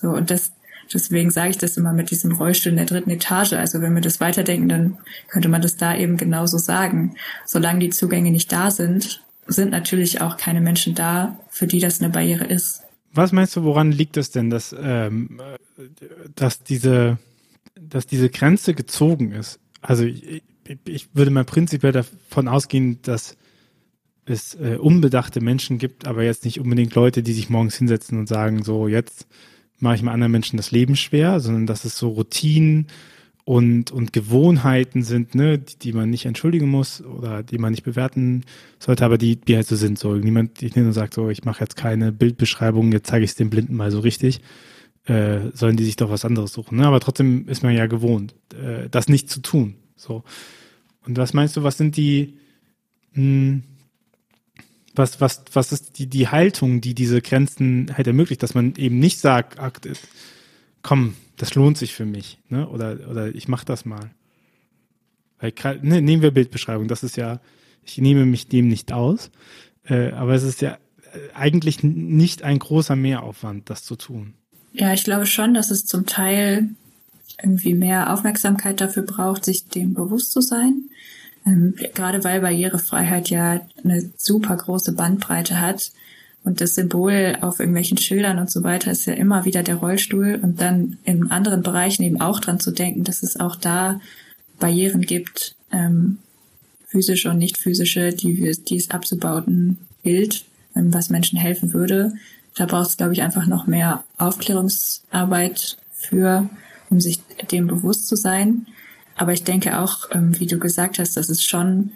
So, 0.00 0.08
und 0.08 0.30
das, 0.30 0.52
Deswegen 0.92 1.30
sage 1.30 1.50
ich 1.50 1.58
das 1.58 1.76
immer 1.76 1.92
mit 1.92 2.10
diesem 2.10 2.32
Rollstuhl 2.32 2.70
in 2.70 2.76
der 2.76 2.86
dritten 2.86 3.10
Etage. 3.10 3.52
Also 3.52 3.80
wenn 3.80 3.94
wir 3.94 4.00
das 4.00 4.20
weiterdenken, 4.20 4.68
dann 4.68 4.98
könnte 5.28 5.48
man 5.48 5.62
das 5.62 5.76
da 5.76 5.96
eben 5.96 6.16
genauso 6.16 6.58
sagen. 6.58 7.14
Solange 7.46 7.80
die 7.80 7.90
Zugänge 7.90 8.30
nicht 8.30 8.50
da 8.50 8.70
sind, 8.70 9.22
sind 9.46 9.70
natürlich 9.70 10.20
auch 10.20 10.36
keine 10.36 10.60
Menschen 10.60 10.94
da, 10.94 11.38
für 11.48 11.66
die 11.66 11.78
das 11.78 12.00
eine 12.00 12.10
Barriere 12.10 12.44
ist. 12.44 12.82
Was 13.12 13.32
meinst 13.32 13.56
du, 13.56 13.62
woran 13.62 13.92
liegt 13.92 14.16
es 14.16 14.30
denn, 14.30 14.50
dass, 14.50 14.74
ähm, 14.78 15.40
dass, 16.34 16.62
diese, 16.62 17.18
dass 17.74 18.06
diese 18.06 18.28
Grenze 18.28 18.74
gezogen 18.74 19.32
ist? 19.32 19.60
Also 19.80 20.04
ich, 20.04 20.42
ich 20.84 21.14
würde 21.14 21.30
mal 21.30 21.44
prinzipiell 21.44 21.92
davon 21.92 22.48
ausgehen, 22.48 23.00
dass 23.02 23.36
es 24.26 24.54
äh, 24.54 24.76
unbedachte 24.76 25.40
Menschen 25.40 25.78
gibt, 25.78 26.06
aber 26.06 26.22
jetzt 26.22 26.44
nicht 26.44 26.60
unbedingt 26.60 26.94
Leute, 26.94 27.22
die 27.22 27.32
sich 27.32 27.48
morgens 27.48 27.76
hinsetzen 27.76 28.18
und 28.18 28.28
sagen, 28.28 28.62
so 28.62 28.86
jetzt 28.86 29.26
mache 29.80 29.96
ich 29.96 30.02
mal 30.02 30.12
anderen 30.12 30.32
Menschen 30.32 30.56
das 30.56 30.70
Leben 30.70 30.96
schwer, 30.96 31.40
sondern 31.40 31.66
dass 31.66 31.84
es 31.84 31.96
so 31.96 32.08
Routinen 32.10 32.86
und, 33.44 33.90
und 33.90 34.12
Gewohnheiten 34.12 35.02
sind, 35.02 35.34
ne, 35.34 35.58
die, 35.58 35.78
die 35.78 35.92
man 35.92 36.10
nicht 36.10 36.26
entschuldigen 36.26 36.68
muss 36.68 37.02
oder 37.02 37.42
die 37.42 37.58
man 37.58 37.72
nicht 37.72 37.82
bewerten 37.82 38.44
sollte, 38.78 39.04
aber 39.04 39.18
die, 39.18 39.36
die 39.36 39.56
halt 39.56 39.66
so 39.66 39.76
sind. 39.76 39.98
So 39.98 40.14
niemand, 40.14 40.62
ich 40.62 40.76
nur 40.76 40.92
sagt 40.92 41.14
so, 41.14 41.30
ich 41.30 41.44
mache 41.44 41.60
jetzt 41.60 41.76
keine 41.76 42.12
Bildbeschreibung, 42.12 42.92
jetzt 42.92 43.08
zeige 43.08 43.24
ich 43.24 43.32
es 43.32 43.36
den 43.36 43.50
Blinden 43.50 43.74
mal 43.74 43.90
so 43.90 44.00
richtig. 44.00 44.40
Äh, 45.06 45.50
sollen 45.54 45.76
die 45.76 45.84
sich 45.84 45.96
doch 45.96 46.10
was 46.10 46.24
anderes 46.24 46.52
suchen. 46.52 46.78
Ne? 46.78 46.86
Aber 46.86 47.00
trotzdem 47.00 47.48
ist 47.48 47.62
man 47.62 47.74
ja 47.74 47.86
gewohnt, 47.86 48.34
äh, 48.54 48.88
das 48.90 49.08
nicht 49.08 49.30
zu 49.30 49.40
tun. 49.40 49.76
So. 49.96 50.22
Und 51.06 51.16
was 51.16 51.32
meinst 51.32 51.56
du, 51.56 51.62
was 51.62 51.78
sind 51.78 51.96
die, 51.96 52.36
mh, 53.14 53.22
hm, 53.22 53.62
was, 55.00 55.20
was, 55.20 55.42
was 55.52 55.72
ist 55.72 55.98
die, 55.98 56.06
die 56.06 56.28
Haltung, 56.28 56.80
die 56.80 56.94
diese 56.94 57.20
Grenzen 57.20 57.92
halt 57.96 58.06
ermöglicht, 58.06 58.42
dass 58.42 58.54
man 58.54 58.74
eben 58.76 58.98
nicht 58.98 59.18
sagt, 59.18 59.58
komm, 60.82 61.16
das 61.36 61.54
lohnt 61.54 61.78
sich 61.78 61.94
für 61.94 62.04
mich, 62.04 62.38
ne? 62.48 62.68
Oder, 62.68 63.08
oder 63.10 63.34
ich 63.34 63.48
mach 63.48 63.64
das 63.64 63.84
mal. 63.84 64.10
Weil, 65.38 65.52
ne, 65.82 66.02
nehmen 66.02 66.22
wir 66.22 66.30
Bildbeschreibung, 66.30 66.86
das 66.86 67.02
ist 67.02 67.16
ja, 67.16 67.40
ich 67.84 67.98
nehme 67.98 68.26
mich 68.26 68.48
dem 68.48 68.68
nicht 68.68 68.92
aus, 68.92 69.30
äh, 69.84 70.10
aber 70.12 70.34
es 70.34 70.42
ist 70.42 70.60
ja 70.60 70.72
äh, 71.12 71.34
eigentlich 71.34 71.82
nicht 71.82 72.42
ein 72.42 72.58
großer 72.58 72.94
Mehraufwand, 72.94 73.70
das 73.70 73.84
zu 73.84 73.96
tun. 73.96 74.34
Ja, 74.72 74.92
ich 74.92 75.04
glaube 75.04 75.26
schon, 75.26 75.54
dass 75.54 75.70
es 75.70 75.86
zum 75.86 76.06
Teil 76.06 76.68
irgendwie 77.42 77.74
mehr 77.74 78.12
Aufmerksamkeit 78.12 78.80
dafür 78.80 79.02
braucht, 79.02 79.44
sich 79.44 79.66
dem 79.66 79.94
bewusst 79.94 80.32
zu 80.32 80.40
sein. 80.40 80.90
Ähm, 81.46 81.74
gerade 81.94 82.22
weil 82.24 82.40
Barrierefreiheit 82.40 83.30
ja 83.30 83.60
eine 83.82 84.10
super 84.16 84.56
große 84.56 84.92
Bandbreite 84.92 85.60
hat. 85.60 85.92
Und 86.42 86.60
das 86.60 86.74
Symbol 86.74 87.36
auf 87.42 87.60
irgendwelchen 87.60 87.98
Schildern 87.98 88.38
und 88.38 88.50
so 88.50 88.62
weiter 88.64 88.90
ist 88.90 89.04
ja 89.04 89.12
immer 89.12 89.44
wieder 89.44 89.62
der 89.62 89.76
Rollstuhl 89.76 90.38
und 90.42 90.60
dann 90.60 90.96
in 91.04 91.30
anderen 91.30 91.62
Bereichen 91.62 92.02
eben 92.02 92.20
auch 92.20 92.40
dran 92.40 92.60
zu 92.60 92.70
denken, 92.70 93.04
dass 93.04 93.22
es 93.22 93.38
auch 93.38 93.56
da 93.56 94.00
Barrieren 94.58 95.02
gibt, 95.02 95.54
ähm, 95.70 96.18
physische 96.86 97.30
und 97.30 97.38
nicht 97.38 97.58
physische, 97.58 98.12
die, 98.12 98.46
es 98.46 98.90
abzubauten 98.90 99.78
gilt, 100.02 100.44
ähm, 100.74 100.92
was 100.94 101.10
Menschen 101.10 101.38
helfen 101.38 101.72
würde. 101.74 102.14
Da 102.56 102.66
braucht 102.66 102.88
es, 102.88 102.96
glaube 102.96 103.12
ich, 103.12 103.22
einfach 103.22 103.46
noch 103.46 103.66
mehr 103.66 104.04
Aufklärungsarbeit 104.18 105.78
für, 105.92 106.48
um 106.88 107.00
sich 107.00 107.20
dem 107.50 107.66
bewusst 107.66 108.06
zu 108.06 108.16
sein. 108.16 108.66
Aber 109.20 109.34
ich 109.34 109.44
denke 109.44 109.78
auch, 109.78 110.08
ähm, 110.12 110.40
wie 110.40 110.46
du 110.46 110.58
gesagt 110.58 110.98
hast, 110.98 111.14
dass 111.18 111.28
es 111.28 111.44
schon, 111.44 111.90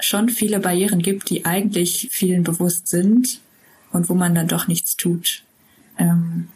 schon 0.00 0.28
viele 0.28 0.60
Barrieren 0.60 1.00
gibt, 1.00 1.30
die 1.30 1.46
eigentlich 1.46 2.08
vielen 2.12 2.42
bewusst 2.42 2.88
sind 2.88 3.40
und 3.90 4.10
wo 4.10 4.14
man 4.14 4.34
dann 4.34 4.46
doch 4.46 4.68
nichts 4.68 4.98
tut. 4.98 5.44
Ähm, 5.96 6.48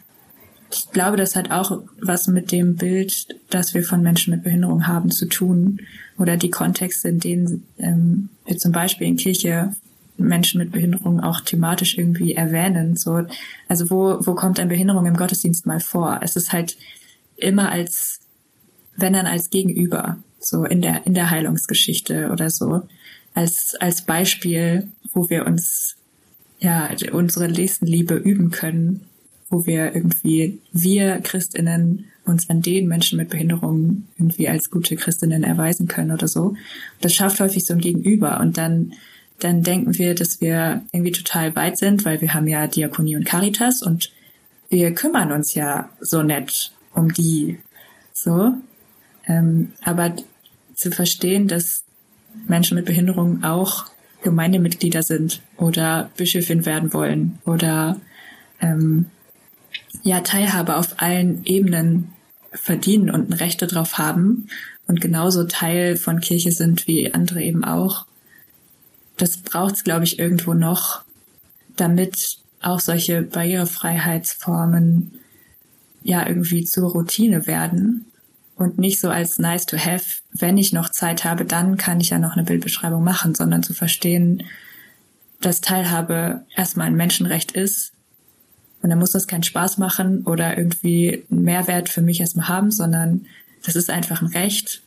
ich 0.71 0.91
glaube, 0.91 1.17
das 1.17 1.35
hat 1.35 1.49
auch 1.49 1.81
was 1.99 2.27
mit 2.27 2.51
dem 2.51 2.75
Bild, 2.75 3.39
das 3.49 3.73
wir 3.73 3.83
von 3.83 4.03
Menschen 4.03 4.35
mit 4.35 4.43
Behinderung 4.43 4.85
haben, 4.85 5.09
zu 5.09 5.25
tun. 5.25 5.81
Oder 6.19 6.37
die 6.37 6.51
Kontexte, 6.51 7.09
in 7.09 7.19
denen 7.19 7.65
ähm, 7.79 8.29
wir 8.45 8.57
zum 8.57 8.71
Beispiel 8.71 9.07
in 9.07 9.17
Kirche 9.17 9.73
Menschen 10.17 10.59
mit 10.59 10.73
Behinderung 10.73 11.21
auch 11.21 11.41
thematisch 11.41 11.97
irgendwie 11.97 12.35
erwähnen. 12.35 12.97
So, 12.97 13.25
also 13.67 13.89
wo, 13.89 14.19
wo 14.27 14.35
kommt 14.35 14.59
eine 14.59 14.69
Behinderung 14.69 15.07
im 15.07 15.17
Gottesdienst 15.17 15.65
mal 15.65 15.79
vor? 15.79 16.19
Es 16.21 16.35
ist 16.35 16.53
halt 16.53 16.77
immer 17.35 17.71
als 17.71 18.19
wenn 18.97 19.13
dann 19.13 19.25
als 19.25 19.49
Gegenüber, 19.49 20.17
so 20.39 20.63
in 20.63 20.81
der, 20.81 21.05
in 21.05 21.13
der 21.13 21.29
Heilungsgeschichte 21.29 22.29
oder 22.31 22.49
so, 22.49 22.83
als, 23.33 23.75
als 23.79 24.01
Beispiel, 24.03 24.87
wo 25.13 25.29
wir 25.29 25.45
uns, 25.45 25.95
ja, 26.59 26.89
unsere 27.11 27.49
Nächstenliebe 27.49 28.15
üben 28.15 28.51
können, 28.51 29.01
wo 29.49 29.65
wir 29.65 29.93
irgendwie, 29.93 30.59
wir 30.71 31.19
Christinnen 31.19 32.05
uns 32.25 32.49
an 32.49 32.61
den 32.61 32.87
Menschen 32.87 33.17
mit 33.17 33.29
Behinderungen 33.29 34.07
irgendwie 34.17 34.49
als 34.49 34.71
gute 34.71 34.95
Christinnen 34.95 35.43
erweisen 35.43 35.87
können 35.87 36.11
oder 36.11 36.27
so. 36.27 36.55
Das 37.01 37.13
schafft 37.13 37.39
häufig 37.39 37.65
so 37.65 37.73
ein 37.73 37.81
Gegenüber 37.81 38.39
und 38.39 38.57
dann, 38.57 38.93
dann 39.39 39.61
denken 39.61 39.97
wir, 39.97 40.15
dass 40.15 40.41
wir 40.41 40.81
irgendwie 40.91 41.11
total 41.11 41.55
weit 41.55 41.77
sind, 41.77 42.05
weil 42.05 42.21
wir 42.21 42.33
haben 42.33 42.47
ja 42.47 42.67
Diakonie 42.67 43.15
und 43.15 43.25
Caritas 43.25 43.83
und 43.83 44.11
wir 44.69 44.93
kümmern 44.93 45.31
uns 45.31 45.53
ja 45.53 45.89
so 45.99 46.23
nett 46.23 46.71
um 46.93 47.13
die, 47.13 47.59
so. 48.13 48.53
Ähm, 49.27 49.71
aber 49.83 50.15
zu 50.75 50.91
verstehen, 50.91 51.47
dass 51.47 51.83
Menschen 52.47 52.75
mit 52.75 52.85
Behinderung 52.85 53.43
auch 53.43 53.85
Gemeindemitglieder 54.23 55.03
sind 55.03 55.41
oder 55.57 56.09
Bischöfin 56.17 56.65
werden 56.65 56.93
wollen 56.93 57.39
oder 57.45 57.99
ähm, 58.59 59.05
ja 60.03 60.21
Teilhabe 60.21 60.75
auf 60.77 61.01
allen 61.01 61.45
Ebenen 61.45 62.09
verdienen 62.51 63.09
und 63.09 63.29
ein 63.29 63.33
Recht 63.33 63.61
darauf 63.61 63.97
haben 63.97 64.47
und 64.87 65.01
genauso 65.01 65.43
Teil 65.45 65.95
von 65.95 66.21
Kirche 66.21 66.51
sind 66.51 66.87
wie 66.87 67.13
andere 67.13 67.41
eben 67.41 67.63
auch. 67.63 68.05
Das 69.17 69.37
braucht 69.37 69.75
es, 69.75 69.83
glaube 69.83 70.03
ich, 70.05 70.19
irgendwo 70.19 70.53
noch, 70.53 71.03
damit 71.75 72.39
auch 72.61 72.79
solche 72.79 73.21
Barrierefreiheitsformen 73.21 75.19
ja 76.03 76.27
irgendwie 76.27 76.63
zur 76.65 76.91
Routine 76.91 77.47
werden 77.47 78.05
und 78.55 78.77
nicht 78.77 78.99
so 78.99 79.09
als 79.09 79.37
nice 79.37 79.65
to 79.65 79.77
have, 79.77 80.05
wenn 80.31 80.57
ich 80.57 80.71
noch 80.71 80.89
Zeit 80.89 81.23
habe, 81.23 81.45
dann 81.45 81.77
kann 81.77 81.99
ich 81.99 82.09
ja 82.09 82.19
noch 82.19 82.33
eine 82.33 82.43
Bildbeschreibung 82.43 83.03
machen, 83.03 83.35
sondern 83.35 83.63
zu 83.63 83.73
verstehen, 83.73 84.43
dass 85.41 85.61
Teilhabe 85.61 86.45
erstmal 86.55 86.87
ein 86.87 86.95
Menschenrecht 86.95 87.51
ist. 87.51 87.91
Und 88.81 88.89
dann 88.89 88.99
muss 88.99 89.11
das 89.11 89.27
keinen 89.27 89.43
Spaß 89.43 89.77
machen 89.77 90.23
oder 90.23 90.57
irgendwie 90.57 91.25
einen 91.29 91.41
Mehrwert 91.41 91.89
für 91.89 92.01
mich 92.01 92.21
erstmal 92.21 92.47
haben, 92.47 92.71
sondern 92.71 93.25
das 93.65 93.75
ist 93.75 93.89
einfach 93.89 94.21
ein 94.21 94.27
Recht. 94.27 94.81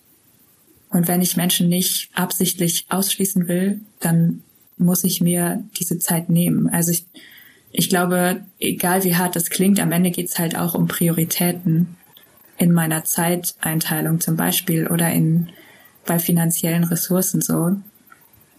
Und 0.91 1.09
wenn 1.09 1.21
ich 1.21 1.37
Menschen 1.37 1.69
nicht 1.69 2.11
absichtlich 2.15 2.87
ausschließen 2.89 3.49
will, 3.49 3.81
dann 4.01 4.43
muss 4.79 5.05
ich 5.05 5.21
mir 5.21 5.63
diese 5.79 5.99
Zeit 5.99 6.31
nehmen. 6.31 6.69
Also 6.69 6.93
ich, 6.93 7.07
ich 7.73 7.91
glaube, 7.91 8.41
egal 8.59 9.05
wie 9.05 9.17
hart 9.17 9.37
das 9.37 9.51
klingt, 9.51 9.81
am 9.81 9.93
Ende 9.93 10.11
geht's 10.11 10.39
halt 10.39 10.57
auch 10.57 10.75
um 10.75 10.87
Prioritäten 10.89 11.98
in 12.59 12.73
meiner 12.73 13.05
Zeiteinteilung 13.05 14.21
zum 14.21 14.37
Beispiel 14.37 14.89
oder 14.89 15.11
in 15.11 15.49
bei 16.05 16.19
finanziellen 16.19 16.85
Ressourcen 16.85 17.41
so 17.41 17.77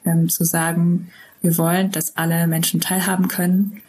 ähm, 0.05 0.29
zu 0.29 0.45
sagen, 0.45 1.09
wir 1.41 1.57
wollen, 1.57 1.91
dass 1.91 2.15
alle 2.15 2.47
Menschen 2.47 2.79
teilhaben 2.79 3.27
können. 3.27 3.81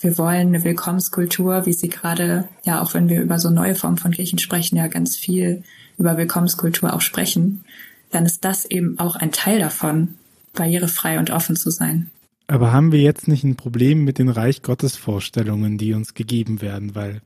Wir 0.00 0.18
wollen 0.18 0.48
eine 0.48 0.64
Willkommenskultur, 0.64 1.66
wie 1.66 1.72
sie 1.72 1.88
gerade, 1.88 2.48
ja, 2.64 2.80
auch 2.80 2.94
wenn 2.94 3.08
wir 3.08 3.20
über 3.20 3.38
so 3.38 3.50
neue 3.50 3.74
Formen 3.74 3.98
von 3.98 4.12
Kirchen 4.12 4.38
sprechen, 4.38 4.76
ja 4.76 4.88
ganz 4.88 5.16
viel 5.16 5.62
über 5.98 6.16
Willkommenskultur 6.16 6.92
auch 6.92 7.00
sprechen, 7.00 7.64
dann 8.10 8.26
ist 8.26 8.44
das 8.44 8.64
eben 8.64 8.98
auch 8.98 9.16
ein 9.16 9.32
Teil 9.32 9.58
davon, 9.58 10.14
barrierefrei 10.54 11.18
und 11.18 11.30
offen 11.30 11.56
zu 11.56 11.70
sein. 11.70 12.10
Aber 12.46 12.72
haben 12.72 12.92
wir 12.92 13.00
jetzt 13.00 13.28
nicht 13.28 13.44
ein 13.44 13.56
Problem 13.56 14.04
mit 14.04 14.18
den 14.18 14.28
Reich 14.28 14.62
Gottes 14.62 14.96
Vorstellungen, 14.96 15.78
die 15.78 15.94
uns 15.94 16.14
gegeben 16.14 16.60
werden? 16.60 16.94
Weil 16.94 17.22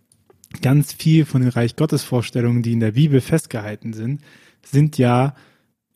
ganz 0.63 0.93
viel 0.93 1.25
von 1.25 1.43
den 1.43 1.51
Reich 1.51 1.77
Gottes 1.77 2.05
Vorstellungen, 2.05 2.63
die 2.63 2.73
in 2.73 2.81
der 2.81 2.93
Bibel 2.93 3.21
festgehalten 3.21 3.93
sind, 3.93 4.23
sind 4.65 4.99
ja, 4.99 5.35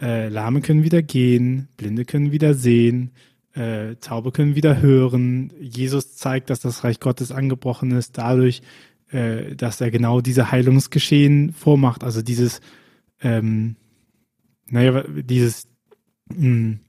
äh, 0.00 0.28
Lahme 0.28 0.60
können 0.60 0.84
wieder 0.84 1.02
gehen, 1.02 1.68
Blinde 1.76 2.04
können 2.04 2.32
wieder 2.32 2.54
sehen, 2.54 3.12
äh, 3.54 3.96
Taube 3.96 4.32
können 4.32 4.54
wieder 4.54 4.80
hören. 4.80 5.52
Jesus 5.60 6.16
zeigt, 6.16 6.50
dass 6.50 6.60
das 6.60 6.84
Reich 6.84 7.00
Gottes 7.00 7.32
angebrochen 7.32 7.90
ist, 7.92 8.16
dadurch, 8.16 8.62
äh, 9.10 9.56
dass 9.56 9.80
er 9.80 9.90
genau 9.90 10.20
diese 10.20 10.50
Heilungsgeschehen 10.50 11.52
vormacht. 11.52 12.04
Also 12.04 12.22
dieses, 12.22 12.60
ähm, 13.20 13.76
naja, 14.68 15.04
dieses 15.08 15.68
mh, 16.28 16.36
hm, 16.36 16.80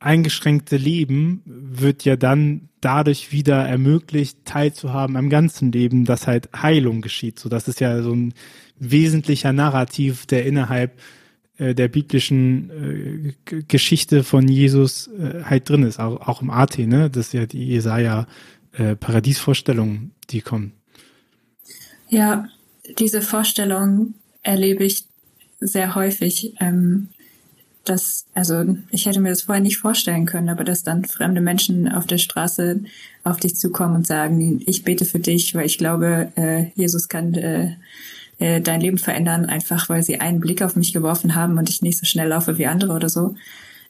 eingeschränkte 0.00 0.76
Leben 0.76 1.42
wird 1.44 2.04
ja 2.04 2.16
dann 2.16 2.68
dadurch 2.80 3.32
wieder 3.32 3.66
ermöglicht, 3.66 4.38
teilzuhaben 4.46 5.16
am 5.16 5.28
ganzen 5.28 5.70
Leben, 5.70 6.06
dass 6.06 6.26
halt 6.26 6.48
Heilung 6.56 7.02
geschieht. 7.02 7.38
So, 7.38 7.48
das 7.48 7.68
ist 7.68 7.80
ja 7.80 8.02
so 8.02 8.12
ein 8.12 8.34
wesentlicher 8.78 9.52
Narrativ, 9.52 10.24
der 10.24 10.46
innerhalb 10.46 10.98
äh, 11.58 11.74
der 11.74 11.88
biblischen 11.88 13.34
äh, 13.44 13.62
Geschichte 13.68 14.24
von 14.24 14.48
Jesus 14.48 15.08
äh, 15.08 15.44
halt 15.44 15.68
drin 15.68 15.82
ist, 15.82 16.00
auch, 16.00 16.26
auch 16.26 16.40
im 16.40 16.50
AT, 16.50 16.78
ne? 16.78 17.10
Das 17.10 17.26
ist 17.26 17.32
ja 17.34 17.44
die 17.44 17.66
Jesaja 17.66 18.26
äh, 18.72 18.96
Paradiesvorstellung, 18.96 20.12
die 20.30 20.40
kommen. 20.40 20.72
Ja, 22.08 22.48
diese 22.98 23.20
Vorstellung 23.20 24.14
erlebe 24.42 24.84
ich 24.84 25.04
sehr 25.60 25.94
häufig. 25.94 26.54
Ähm, 26.60 27.08
dass, 27.90 28.24
also 28.34 28.76
ich 28.92 29.06
hätte 29.06 29.20
mir 29.20 29.30
das 29.30 29.42
vorher 29.42 29.62
nicht 29.62 29.78
vorstellen 29.78 30.24
können, 30.24 30.48
aber 30.48 30.62
dass 30.62 30.84
dann 30.84 31.04
fremde 31.04 31.40
Menschen 31.40 31.90
auf 31.90 32.06
der 32.06 32.18
Straße 32.18 32.84
auf 33.24 33.38
dich 33.38 33.56
zukommen 33.56 33.96
und 33.96 34.06
sagen, 34.06 34.62
ich 34.64 34.84
bete 34.84 35.04
für 35.04 35.18
dich, 35.18 35.56
weil 35.56 35.66
ich 35.66 35.76
glaube, 35.76 36.30
äh, 36.36 36.66
Jesus 36.76 37.08
kann 37.08 37.34
äh, 37.34 37.74
äh, 38.38 38.60
dein 38.60 38.80
Leben 38.80 38.98
verändern, 38.98 39.46
einfach 39.46 39.88
weil 39.88 40.04
sie 40.04 40.20
einen 40.20 40.38
Blick 40.38 40.62
auf 40.62 40.76
mich 40.76 40.92
geworfen 40.92 41.34
haben 41.34 41.58
und 41.58 41.68
ich 41.68 41.82
nicht 41.82 41.98
so 41.98 42.06
schnell 42.06 42.28
laufe 42.28 42.58
wie 42.58 42.66
andere 42.66 42.92
oder 42.92 43.08
so. 43.08 43.34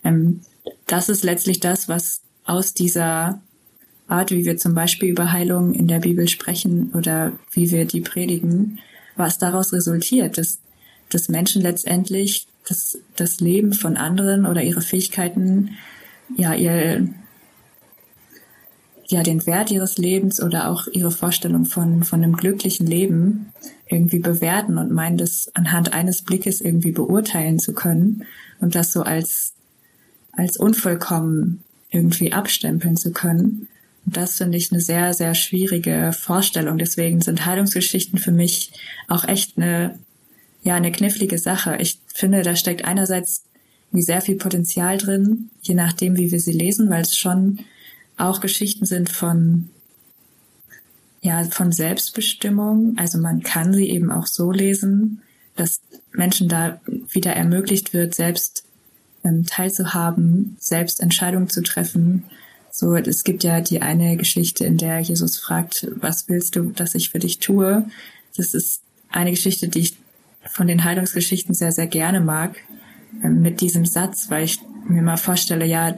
Ähm, 0.03 0.41
das 0.87 1.11
ist 1.11 1.23
letztlich 1.23 1.61
das, 1.61 1.89
was 1.91 2.23
aus 2.45 2.73
dieser 2.73 3.43
Art, 4.09 4.31
wie 4.31 4.47
wir 4.47 4.57
zum 4.57 4.75
Beispiel 4.75 5.11
über 5.11 5.31
Heilung 5.31 5.75
in 5.75 5.89
der 5.89 6.01
Bibel 6.01 6.27
sprechen 6.27 6.91
oder 6.95 7.33
wie 7.53 7.71
wir 7.71 7.85
die 7.85 8.01
predigen, 8.01 8.79
was 9.17 9.37
daraus 9.37 9.75
resultiert, 9.75 10.39
dass, 10.39 10.59
dass 11.11 11.29
Menschen 11.29 11.61
letztendlich 11.61 12.47
das, 12.71 12.99
das 13.17 13.41
Leben 13.41 13.73
von 13.73 13.97
anderen 13.97 14.47
oder 14.47 14.63
ihre 14.63 14.81
Fähigkeiten, 14.81 15.77
ja, 16.37 16.55
ihr, 16.55 17.09
ja, 19.09 19.25
den 19.25 19.45
Wert 19.45 19.73
ihres 19.73 19.99
Lebens 19.99 20.41
oder 20.41 20.71
auch 20.71 20.87
ihre 20.87 21.11
Vorstellung 21.11 21.65
von, 21.65 22.05
von 22.05 22.23
einem 22.23 22.37
glücklichen 22.37 22.87
Leben 22.87 23.53
irgendwie 23.89 24.21
bewerten 24.21 24.79
und 24.79 24.93
meinen, 24.93 25.19
das 25.19 25.51
anhand 25.55 25.93
eines 25.93 26.23
Blickes 26.23 26.61
irgendwie 26.61 26.93
beurteilen 26.93 27.59
zu 27.59 27.75
können 27.75 28.25
und 28.61 28.77
das 28.77 28.93
so 28.93 29.03
als, 29.03 29.55
als 30.31 30.57
unvollkommen 30.57 31.65
irgendwie 31.91 32.33
abstempeln 32.33 32.97
zu 32.97 33.11
können. 33.11 33.67
Und 34.07 34.17
das 34.17 34.37
finde 34.37 34.59
ich 34.59 34.71
eine 34.71 34.81
sehr, 34.81 35.13
sehr 35.13 35.35
schwierige 35.35 36.13
Vorstellung. 36.13 36.79
Deswegen 36.79 37.21
sind 37.21 37.45
Heilungsgeschichten 37.45 38.21
für 38.21 38.31
mich 38.31 38.71
auch 39.09 39.27
echt 39.27 39.59
eine, 39.59 39.99
ja, 40.63 40.77
eine 40.77 40.93
knifflige 40.93 41.39
Sache. 41.39 41.77
Ich 41.81 41.99
finde, 42.21 42.43
da 42.43 42.55
steckt 42.55 42.85
einerseits 42.85 43.45
sehr 43.93 44.21
viel 44.21 44.37
Potenzial 44.37 44.99
drin, 44.99 45.51
je 45.63 45.75
nachdem, 45.75 46.17
wie 46.17 46.31
wir 46.31 46.41
sie 46.41 46.53
lesen, 46.53 46.91
weil 46.91 47.03
es 47.03 47.17
schon 47.17 47.61
auch 48.17 48.41
Geschichten 48.41 48.87
sind 48.87 49.11
von 49.11 49.71
ja, 51.23 51.45
von 51.45 51.71
Selbstbestimmung. 51.71 52.95
Also 52.97 53.19
man 53.19 53.43
kann 53.43 53.75
sie 53.75 53.91
eben 53.91 54.11
auch 54.11 54.27
so 54.27 54.51
lesen, 54.53 55.21
dass 55.55 55.81
Menschen 56.13 56.49
da 56.49 56.81
wieder 57.11 57.33
ermöglicht 57.33 57.93
wird, 57.93 58.15
selbst 58.15 58.65
ähm, 59.23 59.45
teilzuhaben, 59.45 60.57
selbst 60.59 61.01
Entscheidungen 61.01 61.51
zu 61.51 61.63
treffen. 61.63 62.25
So, 62.71 62.95
es 62.95 63.25
gibt 63.25 63.45
ja 63.45 63.61
die 63.61 63.83
eine 63.83 64.17
Geschichte, 64.17 64.65
in 64.65 64.79
der 64.79 65.01
Jesus 65.01 65.39
fragt, 65.39 65.89
was 65.97 66.29
willst 66.29 66.57
du, 66.57 66.71
dass 66.71 66.95
ich 66.95 67.11
für 67.11 67.19
dich 67.19 67.39
tue? 67.39 67.85
Das 68.37 68.55
ist 68.55 68.81
eine 69.11 69.33
Geschichte, 69.33 69.69
die 69.69 69.81
ich 69.81 69.97
von 70.47 70.67
den 70.67 70.85
Heilungsgeschichten 70.85 71.55
sehr, 71.55 71.73
sehr 71.73 71.87
gerne 71.87 72.21
mag, 72.21 72.57
ähm, 73.23 73.43
mit 73.43 73.61
diesem 73.61 73.85
Satz, 73.85 74.31
weil 74.31 74.45
ich 74.45 74.59
mir 74.89 75.03
mal 75.03 75.17
vorstelle, 75.17 75.67
ja, 75.67 75.97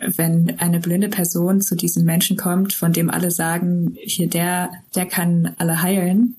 wenn 0.00 0.58
eine 0.60 0.80
blinde 0.80 1.08
Person 1.08 1.60
zu 1.60 1.74
diesem 1.74 2.04
Menschen 2.04 2.36
kommt, 2.36 2.72
von 2.72 2.92
dem 2.92 3.10
alle 3.10 3.30
sagen, 3.30 3.96
hier 4.00 4.28
der, 4.28 4.70
der 4.94 5.06
kann 5.06 5.54
alle 5.58 5.82
heilen, 5.82 6.36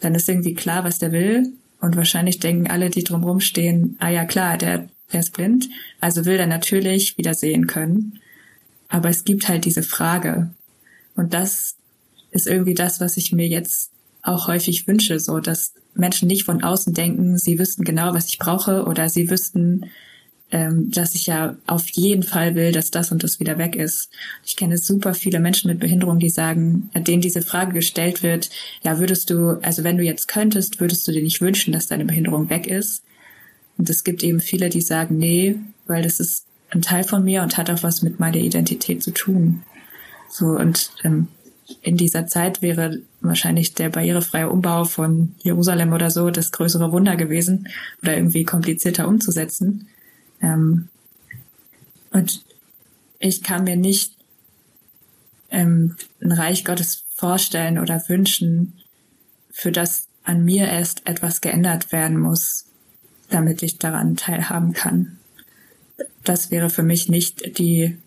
dann 0.00 0.14
ist 0.14 0.28
irgendwie 0.28 0.54
klar, 0.54 0.84
was 0.84 0.98
der 0.98 1.12
will. 1.12 1.52
Und 1.80 1.96
wahrscheinlich 1.96 2.40
denken 2.40 2.68
alle, 2.68 2.90
die 2.90 3.04
drumherum 3.04 3.38
stehen, 3.38 3.96
ah 4.00 4.08
ja 4.08 4.24
klar, 4.24 4.58
der, 4.58 4.88
der 5.12 5.20
ist 5.20 5.32
blind, 5.32 5.68
also 6.00 6.24
will 6.24 6.38
er 6.38 6.48
natürlich 6.48 7.16
wieder 7.18 7.34
sehen 7.34 7.68
können. 7.68 8.18
Aber 8.88 9.10
es 9.10 9.24
gibt 9.24 9.48
halt 9.48 9.64
diese 9.64 9.84
Frage. 9.84 10.50
Und 11.14 11.34
das 11.34 11.76
ist 12.32 12.48
irgendwie 12.48 12.74
das, 12.74 13.00
was 13.00 13.16
ich 13.16 13.32
mir 13.32 13.46
jetzt 13.46 13.92
auch 14.22 14.48
häufig 14.48 14.86
wünsche, 14.86 15.20
so 15.20 15.40
dass 15.40 15.74
Menschen 15.94 16.28
nicht 16.28 16.44
von 16.44 16.62
außen 16.62 16.94
denken, 16.94 17.38
sie 17.38 17.58
wüssten 17.58 17.84
genau, 17.84 18.14
was 18.14 18.28
ich 18.28 18.38
brauche 18.38 18.84
oder 18.84 19.08
sie 19.08 19.30
wüssten, 19.30 19.90
ähm, 20.50 20.90
dass 20.90 21.14
ich 21.14 21.26
ja 21.26 21.56
auf 21.66 21.88
jeden 21.90 22.22
Fall 22.22 22.54
will, 22.54 22.72
dass 22.72 22.90
das 22.90 23.12
und 23.12 23.22
das 23.22 23.40
wieder 23.40 23.58
weg 23.58 23.76
ist. 23.76 24.10
Ich 24.46 24.56
kenne 24.56 24.78
super 24.78 25.12
viele 25.14 25.40
Menschen 25.40 25.70
mit 25.70 25.78
Behinderung, 25.78 26.18
die 26.18 26.30
sagen, 26.30 26.90
denen 26.94 27.20
diese 27.20 27.42
Frage 27.42 27.74
gestellt 27.74 28.22
wird, 28.22 28.48
ja, 28.82 28.98
würdest 28.98 29.30
du, 29.30 29.60
also 29.62 29.84
wenn 29.84 29.98
du 29.98 30.04
jetzt 30.04 30.28
könntest, 30.28 30.80
würdest 30.80 31.06
du 31.06 31.12
dir 31.12 31.22
nicht 31.22 31.40
wünschen, 31.40 31.72
dass 31.72 31.86
deine 31.86 32.06
Behinderung 32.06 32.48
weg 32.48 32.66
ist? 32.66 33.02
Und 33.76 33.90
es 33.90 34.04
gibt 34.04 34.22
eben 34.22 34.40
viele, 34.40 34.70
die 34.70 34.80
sagen, 34.80 35.18
nee, 35.18 35.56
weil 35.86 36.02
das 36.02 36.18
ist 36.18 36.46
ein 36.70 36.82
Teil 36.82 37.04
von 37.04 37.24
mir 37.24 37.42
und 37.42 37.56
hat 37.56 37.70
auch 37.70 37.82
was 37.82 38.02
mit 38.02 38.18
meiner 38.18 38.36
Identität 38.36 39.02
zu 39.02 39.10
tun. 39.10 39.62
So, 40.30 40.46
und 40.46 40.90
ähm, 41.04 41.28
in 41.82 41.96
dieser 41.96 42.26
Zeit 42.26 42.62
wäre 42.62 43.00
wahrscheinlich 43.20 43.74
der 43.74 43.90
barrierefreie 43.90 44.48
Umbau 44.48 44.84
von 44.84 45.34
Jerusalem 45.38 45.92
oder 45.92 46.10
so 46.10 46.30
das 46.30 46.52
größere 46.52 46.92
Wunder 46.92 47.16
gewesen 47.16 47.68
oder 48.02 48.16
irgendwie 48.16 48.44
komplizierter 48.44 49.08
umzusetzen. 49.08 49.88
Ähm, 50.40 50.88
und 52.10 52.42
ich 53.18 53.42
kann 53.42 53.64
mir 53.64 53.76
nicht 53.76 54.14
ähm, 55.50 55.96
ein 56.20 56.32
Reich 56.32 56.64
Gottes 56.64 57.04
vorstellen 57.14 57.78
oder 57.78 58.08
wünschen, 58.08 58.74
für 59.50 59.72
das 59.72 60.06
an 60.22 60.44
mir 60.44 60.68
erst 60.68 61.08
etwas 61.08 61.40
geändert 61.40 61.90
werden 61.90 62.18
muss, 62.18 62.66
damit 63.30 63.62
ich 63.62 63.78
daran 63.78 64.16
teilhaben 64.16 64.72
kann. 64.72 65.18
Das 66.22 66.50
wäre 66.50 66.70
für 66.70 66.82
mich 66.82 67.08
nicht 67.08 67.58
die, 67.58 67.98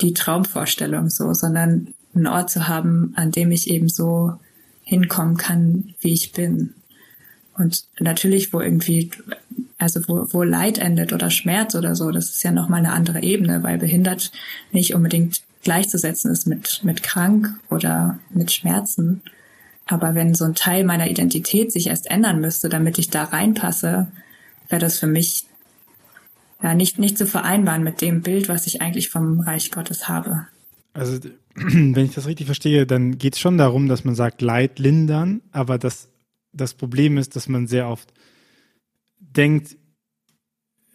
die 0.00 0.14
Traumvorstellung 0.14 1.08
so, 1.10 1.32
sondern 1.34 1.94
einen 2.14 2.26
Ort 2.26 2.50
zu 2.50 2.68
haben, 2.68 3.12
an 3.16 3.30
dem 3.30 3.50
ich 3.50 3.70
eben 3.70 3.88
so 3.88 4.34
hinkommen 4.82 5.36
kann, 5.36 5.94
wie 6.00 6.12
ich 6.12 6.32
bin. 6.32 6.74
Und 7.56 7.84
natürlich, 7.98 8.52
wo 8.52 8.60
irgendwie 8.60 9.10
also 9.80 10.00
wo, 10.06 10.26
wo 10.32 10.42
Leid 10.42 10.78
endet 10.78 11.12
oder 11.12 11.30
Schmerz 11.30 11.74
oder 11.74 11.96
so, 11.96 12.10
das 12.10 12.30
ist 12.30 12.42
ja 12.44 12.52
nochmal 12.52 12.80
eine 12.80 12.92
andere 12.92 13.22
Ebene, 13.22 13.62
weil 13.62 13.78
behindert 13.78 14.30
nicht 14.72 14.94
unbedingt 14.94 15.42
gleichzusetzen 15.62 16.30
ist 16.30 16.46
mit, 16.46 16.80
mit 16.84 17.02
krank 17.02 17.58
oder 17.70 18.18
mit 18.30 18.52
Schmerzen. 18.52 19.22
Aber 19.86 20.14
wenn 20.14 20.34
so 20.34 20.44
ein 20.44 20.54
Teil 20.54 20.84
meiner 20.84 21.10
Identität 21.10 21.72
sich 21.72 21.88
erst 21.88 22.10
ändern 22.10 22.40
müsste, 22.40 22.68
damit 22.68 22.98
ich 22.98 23.10
da 23.10 23.24
reinpasse, 23.24 24.08
wäre 24.68 24.80
das 24.80 24.98
für 24.98 25.06
mich 25.06 25.46
ja 26.62 26.74
nicht, 26.74 26.98
nicht 26.98 27.16
zu 27.16 27.26
vereinbaren 27.26 27.82
mit 27.82 28.02
dem 28.02 28.20
Bild, 28.20 28.48
was 28.48 28.66
ich 28.66 28.82
eigentlich 28.82 29.08
vom 29.08 29.40
Reich 29.40 29.70
Gottes 29.70 30.08
habe. 30.08 30.46
Also, 30.92 31.18
wenn 31.94 32.04
ich 32.04 32.14
das 32.14 32.26
richtig 32.26 32.46
verstehe, 32.46 32.86
dann 32.86 33.18
geht 33.18 33.34
es 33.34 33.40
schon 33.40 33.58
darum, 33.58 33.88
dass 33.88 34.04
man 34.04 34.14
sagt, 34.14 34.42
Leid 34.42 34.78
lindern, 34.78 35.42
aber 35.52 35.78
das, 35.78 36.08
das 36.52 36.74
Problem 36.74 37.18
ist, 37.18 37.36
dass 37.36 37.48
man 37.48 37.66
sehr 37.66 37.88
oft 37.88 38.12
denkt, 39.18 39.76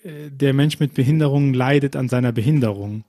äh, 0.03 0.29
der 0.29 0.53
Mensch 0.53 0.79
mit 0.79 0.93
Behinderung 0.93 1.53
leidet 1.53 1.95
an 1.95 2.09
seiner 2.09 2.31
Behinderung. 2.31 3.03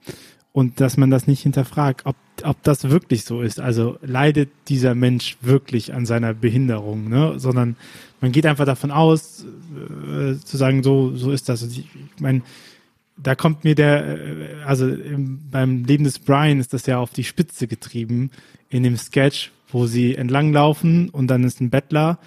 Und 0.51 0.79
dass 0.79 0.97
man 0.97 1.11
das 1.11 1.27
nicht 1.27 1.41
hinterfragt, 1.41 2.05
ob, 2.05 2.15
ob 2.43 2.63
das 2.63 2.89
wirklich 2.89 3.25
so 3.25 3.41
ist. 3.41 3.59
Also 3.59 3.99
leidet 4.01 4.49
dieser 4.69 4.95
Mensch 4.95 5.37
wirklich 5.41 5.93
an 5.93 6.07
seiner 6.07 6.33
Behinderung, 6.33 7.09
ne? 7.09 7.35
Sondern 7.37 7.75
man 8.21 8.31
geht 8.31 8.47
einfach 8.47 8.65
davon 8.65 8.89
aus, 8.89 9.45
äh, 9.45 10.35
zu 10.43 10.57
sagen, 10.57 10.81
so, 10.81 11.15
so 11.15 11.31
ist 11.31 11.47
das. 11.47 11.61
ich, 11.61 11.79
ich 11.79 12.21
meine, 12.21 12.41
da 13.17 13.35
kommt 13.35 13.63
mir 13.63 13.75
der, 13.75 14.05
äh, 14.05 14.63
also 14.65 14.87
im, 14.87 15.49
beim 15.49 15.83
Leben 15.83 16.03
des 16.03 16.19
Brian 16.19 16.59
ist 16.59 16.73
das 16.73 16.85
ja 16.85 16.99
auf 16.99 17.11
die 17.11 17.23
Spitze 17.23 17.67
getrieben, 17.67 18.31
in 18.69 18.83
dem 18.83 18.97
Sketch, 18.97 19.51
wo 19.69 19.85
sie 19.85 20.15
entlanglaufen 20.15 21.09
und 21.09 21.27
dann 21.27 21.43
ist 21.43 21.61
ein 21.61 21.69
Bettler 21.69 22.19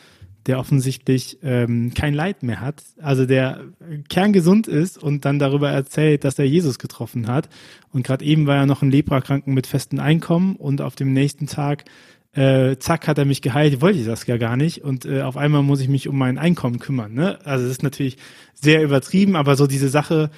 der 0.46 0.58
offensichtlich 0.58 1.38
ähm, 1.42 1.92
kein 1.94 2.14
Leid 2.14 2.42
mehr 2.42 2.60
hat, 2.60 2.82
also 3.00 3.26
der 3.26 3.60
kerngesund 4.08 4.66
ist 4.66 5.00
und 5.00 5.24
dann 5.24 5.38
darüber 5.38 5.70
erzählt, 5.70 6.24
dass 6.24 6.38
er 6.38 6.46
Jesus 6.46 6.78
getroffen 6.78 7.26
hat. 7.26 7.48
Und 7.92 8.06
gerade 8.06 8.24
eben 8.24 8.46
war 8.46 8.56
er 8.56 8.66
noch 8.66 8.82
ein 8.82 8.90
Leprakranken 8.90 9.52
mit 9.52 9.66
festem 9.66 10.00
Einkommen 10.00 10.56
und 10.56 10.80
auf 10.80 10.96
dem 10.96 11.12
nächsten 11.12 11.46
Tag, 11.46 11.84
äh, 12.32 12.76
zack, 12.78 13.08
hat 13.08 13.18
er 13.18 13.24
mich 13.24 13.42
geheilt, 13.42 13.80
wollte 13.80 13.98
ich 13.98 14.06
das 14.06 14.26
ja 14.26 14.38
gar 14.38 14.56
nicht. 14.56 14.82
Und 14.82 15.04
äh, 15.04 15.22
auf 15.22 15.36
einmal 15.36 15.62
muss 15.62 15.80
ich 15.80 15.88
mich 15.88 16.08
um 16.08 16.16
mein 16.16 16.38
Einkommen 16.38 16.78
kümmern. 16.78 17.12
Ne? 17.12 17.38
Also 17.44 17.64
das 17.64 17.72
ist 17.72 17.82
natürlich 17.82 18.16
sehr 18.54 18.82
übertrieben, 18.82 19.36
aber 19.36 19.56
so 19.56 19.66
diese 19.66 19.88
Sache, 19.88 20.30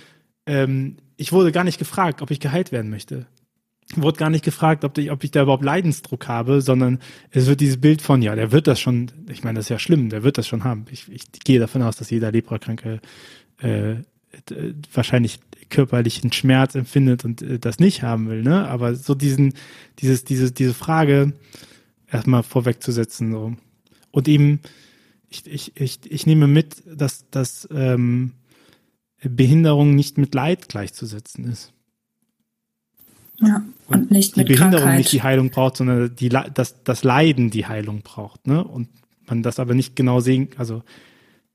ähm, 0.47 0.97
ich 1.17 1.33
wurde 1.33 1.53
gar 1.53 1.65
nicht 1.65 1.79
gefragt, 1.79 2.23
ob 2.23 2.31
ich 2.31 2.41
geheilt 2.41 2.73
werden 2.73 2.91
möchte 2.91 3.27
wurde 3.97 4.19
gar 4.19 4.31
nicht 4.31 4.45
gefragt, 4.45 4.85
ob 4.85 4.97
ich, 4.99 5.11
ob 5.11 5.23
ich 5.25 5.31
da 5.31 5.43
überhaupt 5.43 5.65
Leidensdruck 5.65 6.29
habe, 6.29 6.61
sondern 6.61 6.99
es 7.31 7.47
wird 7.47 7.61
dieses 7.61 7.81
Bild 7.81 8.03
von, 8.03 8.23
ja, 8.23 8.35
der 8.35 8.53
wird 8.53 8.67
das 8.67 8.81
schon, 8.81 9.11
ich 9.29 9.45
meine, 9.45 9.57
das 9.57 9.67
ist 9.67 9.71
ja 9.71 9.79
schlimm, 9.79 10.09
der 10.09 10.23
wird 10.23 10.39
das 10.39 10.47
schon 10.47 10.65
haben. 10.65 10.87
Ich, 10.91 11.11
ich 11.11 11.31
gehe 11.45 11.59
davon 11.59 11.83
aus, 11.83 11.97
dass 11.97 12.11
jeder 12.11 12.33
Leprakranke 12.33 13.01
äh, 13.59 13.97
wahrscheinlich 14.93 15.41
körperlichen 15.69 16.33
Schmerz 16.33 16.75
empfindet 16.75 17.25
und 17.25 17.43
äh, 17.43 17.59
das 17.59 17.79
nicht 17.79 18.03
haben 18.03 18.29
will, 18.29 18.43
ne? 18.43 18.67
Aber 18.69 18.95
so 18.95 19.15
diesen, 19.15 19.55
dieses, 19.99 20.25
diese, 20.25 20.53
diese 20.53 20.75
Frage 20.75 21.35
erstmal 22.11 22.43
vorwegzusetzen, 22.43 23.33
so. 23.33 23.55
Und 24.11 24.29
eben, 24.29 24.61
ich, 25.29 25.47
ich, 25.47 25.73
ich, 25.77 26.01
ich 26.05 26.27
nehme 26.27 26.47
mit, 26.47 26.83
dass, 26.87 27.29
dass 27.31 27.69
ähm, 27.73 28.33
Behinderung 29.29 29.95
nicht 29.95 30.19
mit 30.19 30.35
Leid 30.35 30.69
gleichzusetzen 30.69 31.45
ist. 31.45 31.73
Ja, 33.41 33.65
und, 33.89 34.03
und 34.03 34.11
nicht 34.11 34.37
die 34.37 34.45
Behinderung 34.45 34.71
Krankheit. 34.71 34.99
nicht 34.99 35.13
die 35.13 35.23
Heilung 35.23 35.51
braucht, 35.51 35.77
sondern 35.77 36.15
die, 36.15 36.29
das, 36.29 36.83
das 36.85 37.03
Leiden 37.03 37.51
die 37.51 37.67
Heilung 37.67 38.03
braucht. 38.03 38.47
Ne? 38.47 38.63
Und 38.63 38.89
man 39.27 39.43
das 39.43 39.59
aber 39.59 39.75
nicht 39.75 39.97
genau 39.97 40.21
sehen, 40.21 40.51
also 40.59 40.83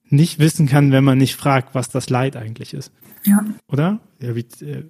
nicht 0.10 0.40
wissen 0.40 0.68
kann, 0.68 0.92
wenn 0.92 1.04
man 1.04 1.18
nicht 1.18 1.36
fragt, 1.36 1.76
was 1.76 1.90
das 1.90 2.10
Leid 2.10 2.36
eigentlich 2.36 2.74
ist. 2.74 2.92
Ja. 3.24 3.46
Oder? 3.68 4.00
Ja, 4.22 4.36
wie 4.36 4.46
äh, 4.66 4.84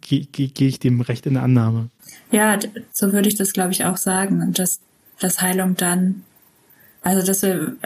gehe 0.00 0.26
geh, 0.26 0.48
geh 0.48 0.68
ich 0.68 0.78
dem 0.78 1.00
recht 1.00 1.26
in 1.26 1.34
der 1.34 1.42
Annahme? 1.42 1.90
Ja, 2.30 2.58
so 2.92 3.12
würde 3.12 3.28
ich 3.28 3.36
das, 3.36 3.52
glaube 3.52 3.72
ich, 3.72 3.84
auch 3.84 3.96
sagen. 3.96 4.42
Und 4.42 4.58
dass, 4.58 4.80
dass 5.20 5.40
Heilung 5.40 5.76
dann, 5.76 6.22
also 7.02 7.24
dass 7.24 7.42
wir 7.42 7.76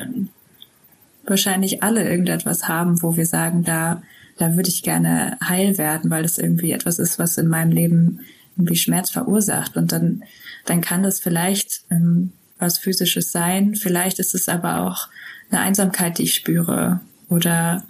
wahrscheinlich 1.28 1.82
alle 1.82 2.08
irgendetwas 2.08 2.68
haben, 2.68 3.02
wo 3.02 3.16
wir 3.16 3.26
sagen, 3.26 3.64
da 3.64 4.02
da 4.38 4.54
würde 4.54 4.68
ich 4.68 4.82
gerne 4.82 5.36
heil 5.44 5.76
werden, 5.78 6.10
weil 6.10 6.22
das 6.22 6.38
irgendwie 6.38 6.70
etwas 6.70 6.98
ist, 6.98 7.18
was 7.18 7.36
in 7.36 7.48
meinem 7.48 7.72
Leben 7.72 8.20
irgendwie 8.56 8.76
Schmerz 8.76 9.10
verursacht. 9.10 9.76
Und 9.76 9.92
dann, 9.92 10.22
dann 10.64 10.80
kann 10.80 11.02
das 11.02 11.20
vielleicht 11.20 11.82
ähm, 11.90 12.32
was 12.58 12.78
Physisches 12.78 13.32
sein. 13.32 13.74
Vielleicht 13.74 14.18
ist 14.20 14.34
es 14.34 14.48
aber 14.48 14.80
auch 14.80 15.08
eine 15.50 15.60
Einsamkeit, 15.60 16.18
die 16.18 16.24
ich 16.24 16.34
spüre. 16.34 17.00
Oder 17.28 17.84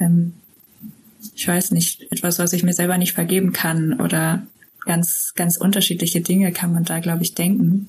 ähm, 0.00 0.34
ich 1.34 1.46
weiß 1.46 1.70
nicht, 1.70 2.12
etwas, 2.12 2.38
was 2.38 2.52
ich 2.52 2.64
mir 2.64 2.74
selber 2.74 2.98
nicht 2.98 3.12
vergeben 3.12 3.52
kann. 3.52 4.00
Oder 4.00 4.46
ganz, 4.84 5.32
ganz 5.36 5.56
unterschiedliche 5.56 6.20
Dinge 6.20 6.52
kann 6.52 6.72
man 6.72 6.84
da, 6.84 6.98
glaube 6.98 7.22
ich, 7.22 7.34
denken. 7.34 7.88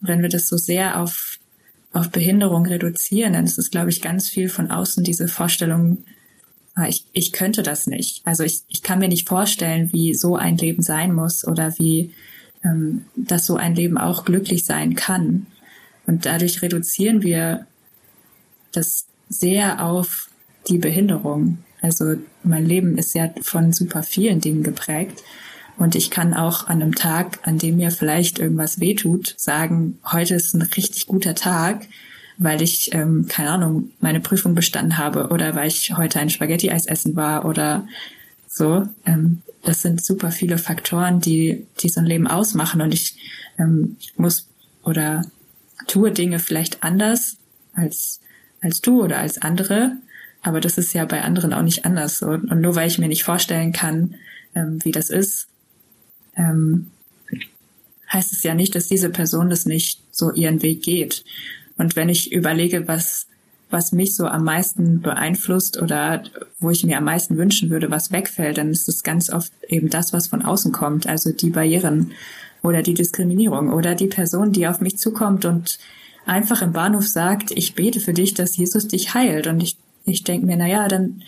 Und 0.00 0.08
wenn 0.08 0.22
wir 0.22 0.30
das 0.30 0.48
so 0.48 0.56
sehr 0.56 1.00
auf, 1.00 1.35
auf 1.96 2.10
Behinderung 2.10 2.66
reduzieren, 2.66 3.32
dann 3.32 3.44
ist 3.44 3.58
es, 3.58 3.70
glaube 3.70 3.90
ich, 3.90 4.02
ganz 4.02 4.28
viel 4.28 4.48
von 4.48 4.70
außen 4.70 5.02
diese 5.02 5.28
Vorstellung, 5.28 6.04
ah, 6.74 6.86
ich, 6.86 7.04
ich 7.12 7.32
könnte 7.32 7.62
das 7.62 7.86
nicht. 7.86 8.20
Also 8.24 8.44
ich, 8.44 8.62
ich 8.68 8.82
kann 8.82 8.98
mir 8.98 9.08
nicht 9.08 9.28
vorstellen, 9.28 9.92
wie 9.92 10.14
so 10.14 10.36
ein 10.36 10.56
Leben 10.56 10.82
sein 10.82 11.14
muss 11.14 11.46
oder 11.46 11.78
wie 11.78 12.12
ähm, 12.64 13.04
dass 13.14 13.46
so 13.46 13.56
ein 13.56 13.74
Leben 13.74 13.98
auch 13.98 14.24
glücklich 14.24 14.64
sein 14.64 14.94
kann. 14.94 15.46
Und 16.06 16.26
dadurch 16.26 16.62
reduzieren 16.62 17.22
wir 17.22 17.66
das 18.72 19.06
sehr 19.28 19.84
auf 19.84 20.28
die 20.68 20.78
Behinderung. 20.78 21.58
Also 21.80 22.16
mein 22.42 22.66
Leben 22.66 22.98
ist 22.98 23.14
ja 23.14 23.30
von 23.42 23.72
super 23.72 24.02
vielen 24.02 24.40
Dingen 24.40 24.62
geprägt. 24.62 25.22
Und 25.78 25.94
ich 25.94 26.10
kann 26.10 26.32
auch 26.32 26.68
an 26.68 26.82
einem 26.82 26.94
Tag, 26.94 27.40
an 27.42 27.58
dem 27.58 27.76
mir 27.76 27.90
vielleicht 27.90 28.38
irgendwas 28.38 28.80
wehtut, 28.80 29.34
sagen, 29.36 29.98
heute 30.10 30.34
ist 30.34 30.54
ein 30.54 30.62
richtig 30.62 31.06
guter 31.06 31.34
Tag, 31.34 31.86
weil 32.38 32.62
ich, 32.62 32.94
ähm, 32.94 33.26
keine 33.28 33.50
Ahnung, 33.50 33.90
meine 34.00 34.20
Prüfung 34.20 34.54
bestanden 34.54 34.98
habe 34.98 35.28
oder 35.28 35.54
weil 35.54 35.68
ich 35.68 35.96
heute 35.96 36.20
ein 36.20 36.30
Spaghetti-Eis 36.30 36.86
essen 36.86 37.16
war 37.16 37.44
oder 37.44 37.86
so. 38.48 38.86
Ähm, 39.04 39.42
das 39.62 39.82
sind 39.82 40.04
super 40.04 40.30
viele 40.30 40.58
Faktoren, 40.58 41.20
die, 41.20 41.66
die 41.80 41.88
so 41.88 42.00
ein 42.00 42.06
Leben 42.06 42.26
ausmachen. 42.26 42.80
Und 42.80 42.94
ich 42.94 43.16
ähm, 43.58 43.96
muss 44.16 44.48
oder 44.82 45.24
tue 45.86 46.12
Dinge 46.12 46.38
vielleicht 46.38 46.82
anders 46.82 47.36
als, 47.74 48.20
als 48.60 48.80
du 48.80 49.02
oder 49.02 49.18
als 49.18 49.38
andere. 49.38 49.92
Aber 50.42 50.60
das 50.60 50.78
ist 50.78 50.94
ja 50.94 51.04
bei 51.04 51.22
anderen 51.22 51.52
auch 51.52 51.62
nicht 51.62 51.84
anders. 51.84 52.18
So. 52.18 52.28
Und 52.28 52.60
nur 52.60 52.76
weil 52.76 52.88
ich 52.88 52.98
mir 52.98 53.08
nicht 53.08 53.24
vorstellen 53.24 53.72
kann, 53.72 54.14
ähm, 54.54 54.78
wie 54.84 54.92
das 54.92 55.10
ist, 55.10 55.48
ähm, 56.36 56.90
heißt 58.12 58.32
es 58.32 58.42
ja 58.42 58.54
nicht, 58.54 58.74
dass 58.74 58.88
diese 58.88 59.10
Person 59.10 59.50
das 59.50 59.66
nicht 59.66 60.00
so 60.10 60.32
ihren 60.32 60.62
Weg 60.62 60.82
geht. 60.82 61.24
Und 61.76 61.96
wenn 61.96 62.08
ich 62.08 62.32
überlege, 62.32 62.86
was, 62.88 63.26
was 63.70 63.92
mich 63.92 64.14
so 64.14 64.26
am 64.26 64.44
meisten 64.44 65.00
beeinflusst 65.00 65.80
oder 65.80 66.22
wo 66.58 66.70
ich 66.70 66.84
mir 66.84 66.98
am 66.98 67.04
meisten 67.04 67.36
wünschen 67.36 67.70
würde, 67.70 67.90
was 67.90 68.12
wegfällt, 68.12 68.58
dann 68.58 68.70
ist 68.70 68.88
es 68.88 69.02
ganz 69.02 69.30
oft 69.30 69.52
eben 69.68 69.90
das, 69.90 70.12
was 70.12 70.28
von 70.28 70.42
außen 70.42 70.72
kommt, 70.72 71.06
also 71.06 71.32
die 71.32 71.50
Barrieren 71.50 72.12
oder 72.62 72.82
die 72.82 72.94
Diskriminierung 72.94 73.72
oder 73.72 73.94
die 73.94 74.06
Person, 74.06 74.52
die 74.52 74.66
auf 74.66 74.80
mich 74.80 74.98
zukommt 74.98 75.44
und 75.44 75.78
einfach 76.24 76.62
im 76.62 76.72
Bahnhof 76.72 77.06
sagt, 77.06 77.50
ich 77.52 77.74
bete 77.74 78.00
für 78.00 78.12
dich, 78.12 78.34
dass 78.34 78.56
Jesus 78.56 78.88
dich 78.88 79.14
heilt. 79.14 79.46
Und 79.46 79.62
ich, 79.62 79.76
ich 80.04 80.24
denke 80.24 80.46
mir, 80.46 80.56
na 80.56 80.66
ja, 80.66 80.88
dann 80.88 81.22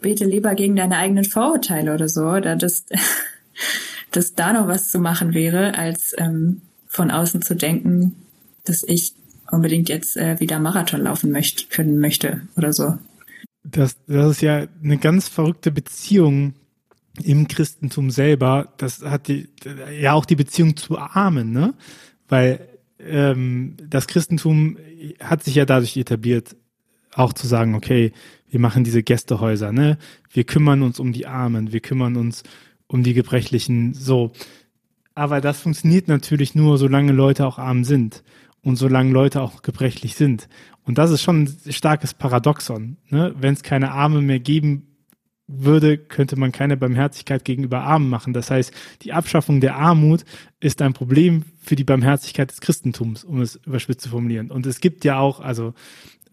bete 0.00 0.24
lieber 0.24 0.54
gegen 0.54 0.76
deine 0.76 0.96
eigenen 0.96 1.24
Vorurteile 1.24 1.94
oder 1.94 2.08
so, 2.08 2.26
oder 2.26 2.56
das, 2.56 2.84
dass 4.10 4.34
da 4.34 4.52
noch 4.52 4.68
was 4.68 4.90
zu 4.90 4.98
machen 4.98 5.34
wäre, 5.34 5.76
als 5.76 6.14
ähm, 6.16 6.62
von 6.86 7.10
außen 7.10 7.42
zu 7.42 7.54
denken, 7.54 8.16
dass 8.64 8.82
ich 8.82 9.14
unbedingt 9.50 9.88
jetzt 9.88 10.16
äh, 10.16 10.38
wieder 10.40 10.58
Marathon 10.58 11.02
laufen 11.02 11.30
möchte, 11.30 11.66
können 11.68 11.98
möchte 11.98 12.42
oder 12.56 12.72
so. 12.72 12.98
Das, 13.64 13.96
das 14.06 14.32
ist 14.32 14.42
ja 14.42 14.66
eine 14.82 14.98
ganz 14.98 15.28
verrückte 15.28 15.70
Beziehung 15.70 16.54
im 17.22 17.48
Christentum 17.48 18.10
selber. 18.10 18.72
Das 18.78 19.02
hat 19.02 19.28
die, 19.28 19.48
ja 20.00 20.12
auch 20.12 20.24
die 20.24 20.36
Beziehung 20.36 20.76
zu 20.76 20.98
Armen, 20.98 21.52
ne? 21.52 21.74
Weil 22.28 22.68
ähm, 22.98 23.76
das 23.88 24.06
Christentum 24.06 24.76
hat 25.20 25.44
sich 25.44 25.54
ja 25.54 25.64
dadurch 25.64 25.96
etabliert, 25.96 26.56
auch 27.14 27.32
zu 27.32 27.46
sagen, 27.46 27.74
okay, 27.74 28.12
wir 28.50 28.60
machen 28.60 28.84
diese 28.84 29.02
Gästehäuser, 29.02 29.72
ne? 29.72 29.98
Wir 30.30 30.44
kümmern 30.44 30.82
uns 30.82 31.00
um 31.00 31.12
die 31.12 31.26
Armen, 31.26 31.72
wir 31.72 31.80
kümmern 31.80 32.16
uns 32.16 32.44
um 32.88 33.02
die 33.02 33.14
Gebrechlichen, 33.14 33.94
so. 33.94 34.32
Aber 35.14 35.40
das 35.40 35.60
funktioniert 35.60 36.08
natürlich 36.08 36.54
nur, 36.54 36.78
solange 36.78 37.12
Leute 37.12 37.46
auch 37.46 37.58
arm 37.58 37.84
sind 37.84 38.24
und 38.62 38.76
solange 38.76 39.12
Leute 39.12 39.42
auch 39.42 39.62
gebrechlich 39.62 40.14
sind. 40.14 40.48
Und 40.84 40.98
das 40.98 41.10
ist 41.10 41.22
schon 41.22 41.44
ein 41.44 41.72
starkes 41.72 42.14
Paradoxon. 42.14 42.96
Ne? 43.10 43.34
Wenn 43.38 43.54
es 43.54 43.62
keine 43.62 43.92
Arme 43.92 44.22
mehr 44.22 44.40
geben 44.40 44.88
würde, 45.46 45.96
könnte 45.96 46.36
man 46.36 46.52
keine 46.52 46.76
Barmherzigkeit 46.76 47.44
gegenüber 47.44 47.80
Armen 47.80 48.08
machen. 48.08 48.32
Das 48.32 48.50
heißt, 48.50 48.72
die 49.02 49.12
Abschaffung 49.12 49.60
der 49.60 49.76
Armut 49.76 50.24
ist 50.60 50.82
ein 50.82 50.92
Problem 50.92 51.44
für 51.60 51.74
die 51.74 51.84
Barmherzigkeit 51.84 52.50
des 52.50 52.60
Christentums, 52.60 53.24
um 53.24 53.40
es 53.40 53.56
überspitzt 53.56 54.02
zu 54.02 54.10
formulieren. 54.10 54.50
Und 54.50 54.66
es 54.66 54.80
gibt 54.80 55.04
ja 55.04 55.18
auch, 55.18 55.40
also 55.40 55.74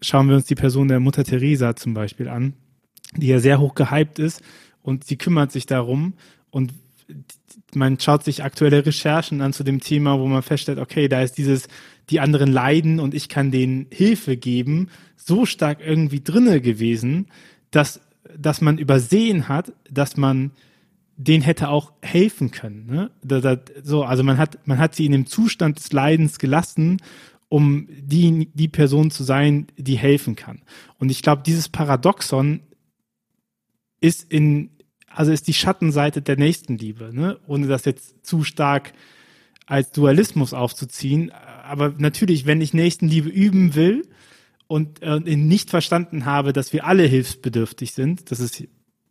schauen 0.02 0.28
wir 0.28 0.36
uns 0.36 0.46
die 0.46 0.54
Person 0.54 0.88
der 0.88 1.00
Mutter 1.00 1.24
Teresa 1.24 1.74
zum 1.76 1.94
Beispiel 1.94 2.28
an, 2.28 2.52
die 3.16 3.28
ja 3.28 3.40
sehr 3.40 3.58
hoch 3.58 3.74
gehypt 3.74 4.18
ist 4.18 4.42
und 4.82 5.04
sie 5.04 5.16
kümmert 5.16 5.50
sich 5.50 5.66
darum 5.66 6.14
und 6.56 6.72
man 7.74 8.00
schaut 8.00 8.24
sich 8.24 8.42
aktuelle 8.42 8.86
Recherchen 8.86 9.42
an 9.42 9.52
zu 9.52 9.62
dem 9.62 9.80
Thema, 9.80 10.18
wo 10.18 10.26
man 10.26 10.42
feststellt, 10.42 10.78
okay, 10.78 11.06
da 11.06 11.20
ist 11.20 11.34
dieses, 11.34 11.68
die 12.08 12.18
anderen 12.18 12.50
leiden 12.50 12.98
und 12.98 13.12
ich 13.12 13.28
kann 13.28 13.50
denen 13.50 13.86
Hilfe 13.90 14.38
geben, 14.38 14.88
so 15.16 15.44
stark 15.44 15.80
irgendwie 15.84 16.22
drinne 16.22 16.62
gewesen, 16.62 17.26
dass, 17.70 18.00
dass 18.34 18.62
man 18.62 18.78
übersehen 18.78 19.48
hat, 19.48 19.74
dass 19.90 20.16
man 20.16 20.52
den 21.18 21.42
hätte 21.42 21.68
auch 21.68 21.92
helfen 22.00 22.52
können. 22.52 22.86
Ne? 22.86 23.10
Da, 23.22 23.40
da, 23.40 23.58
so, 23.82 24.04
also 24.04 24.22
man 24.22 24.38
hat, 24.38 24.66
man 24.66 24.78
hat 24.78 24.94
sie 24.94 25.04
in 25.04 25.12
dem 25.12 25.26
Zustand 25.26 25.78
des 25.78 25.92
Leidens 25.92 26.38
gelassen, 26.38 27.02
um 27.50 27.86
die, 27.90 28.48
die 28.54 28.68
Person 28.68 29.10
zu 29.10 29.24
sein, 29.24 29.66
die 29.76 29.98
helfen 29.98 30.36
kann. 30.36 30.62
Und 30.98 31.10
ich 31.10 31.20
glaube, 31.20 31.42
dieses 31.44 31.68
Paradoxon 31.68 32.60
ist 34.00 34.32
in, 34.32 34.70
also 35.16 35.32
ist 35.32 35.48
die 35.48 35.54
Schattenseite 35.54 36.20
der 36.20 36.36
Nächstenliebe, 36.36 37.10
ne? 37.10 37.38
ohne 37.46 37.66
das 37.66 37.86
jetzt 37.86 38.24
zu 38.24 38.44
stark 38.44 38.92
als 39.64 39.90
Dualismus 39.90 40.52
aufzuziehen. 40.52 41.32
Aber 41.64 41.94
natürlich, 41.96 42.44
wenn 42.44 42.60
ich 42.60 42.74
Nächstenliebe 42.74 43.30
üben 43.30 43.74
will 43.74 44.06
und 44.66 45.02
äh, 45.02 45.18
nicht 45.18 45.70
verstanden 45.70 46.26
habe, 46.26 46.52
dass 46.52 46.74
wir 46.74 46.84
alle 46.84 47.04
hilfsbedürftig 47.04 47.92
sind, 47.92 48.30
das 48.30 48.40
ist, 48.40 48.64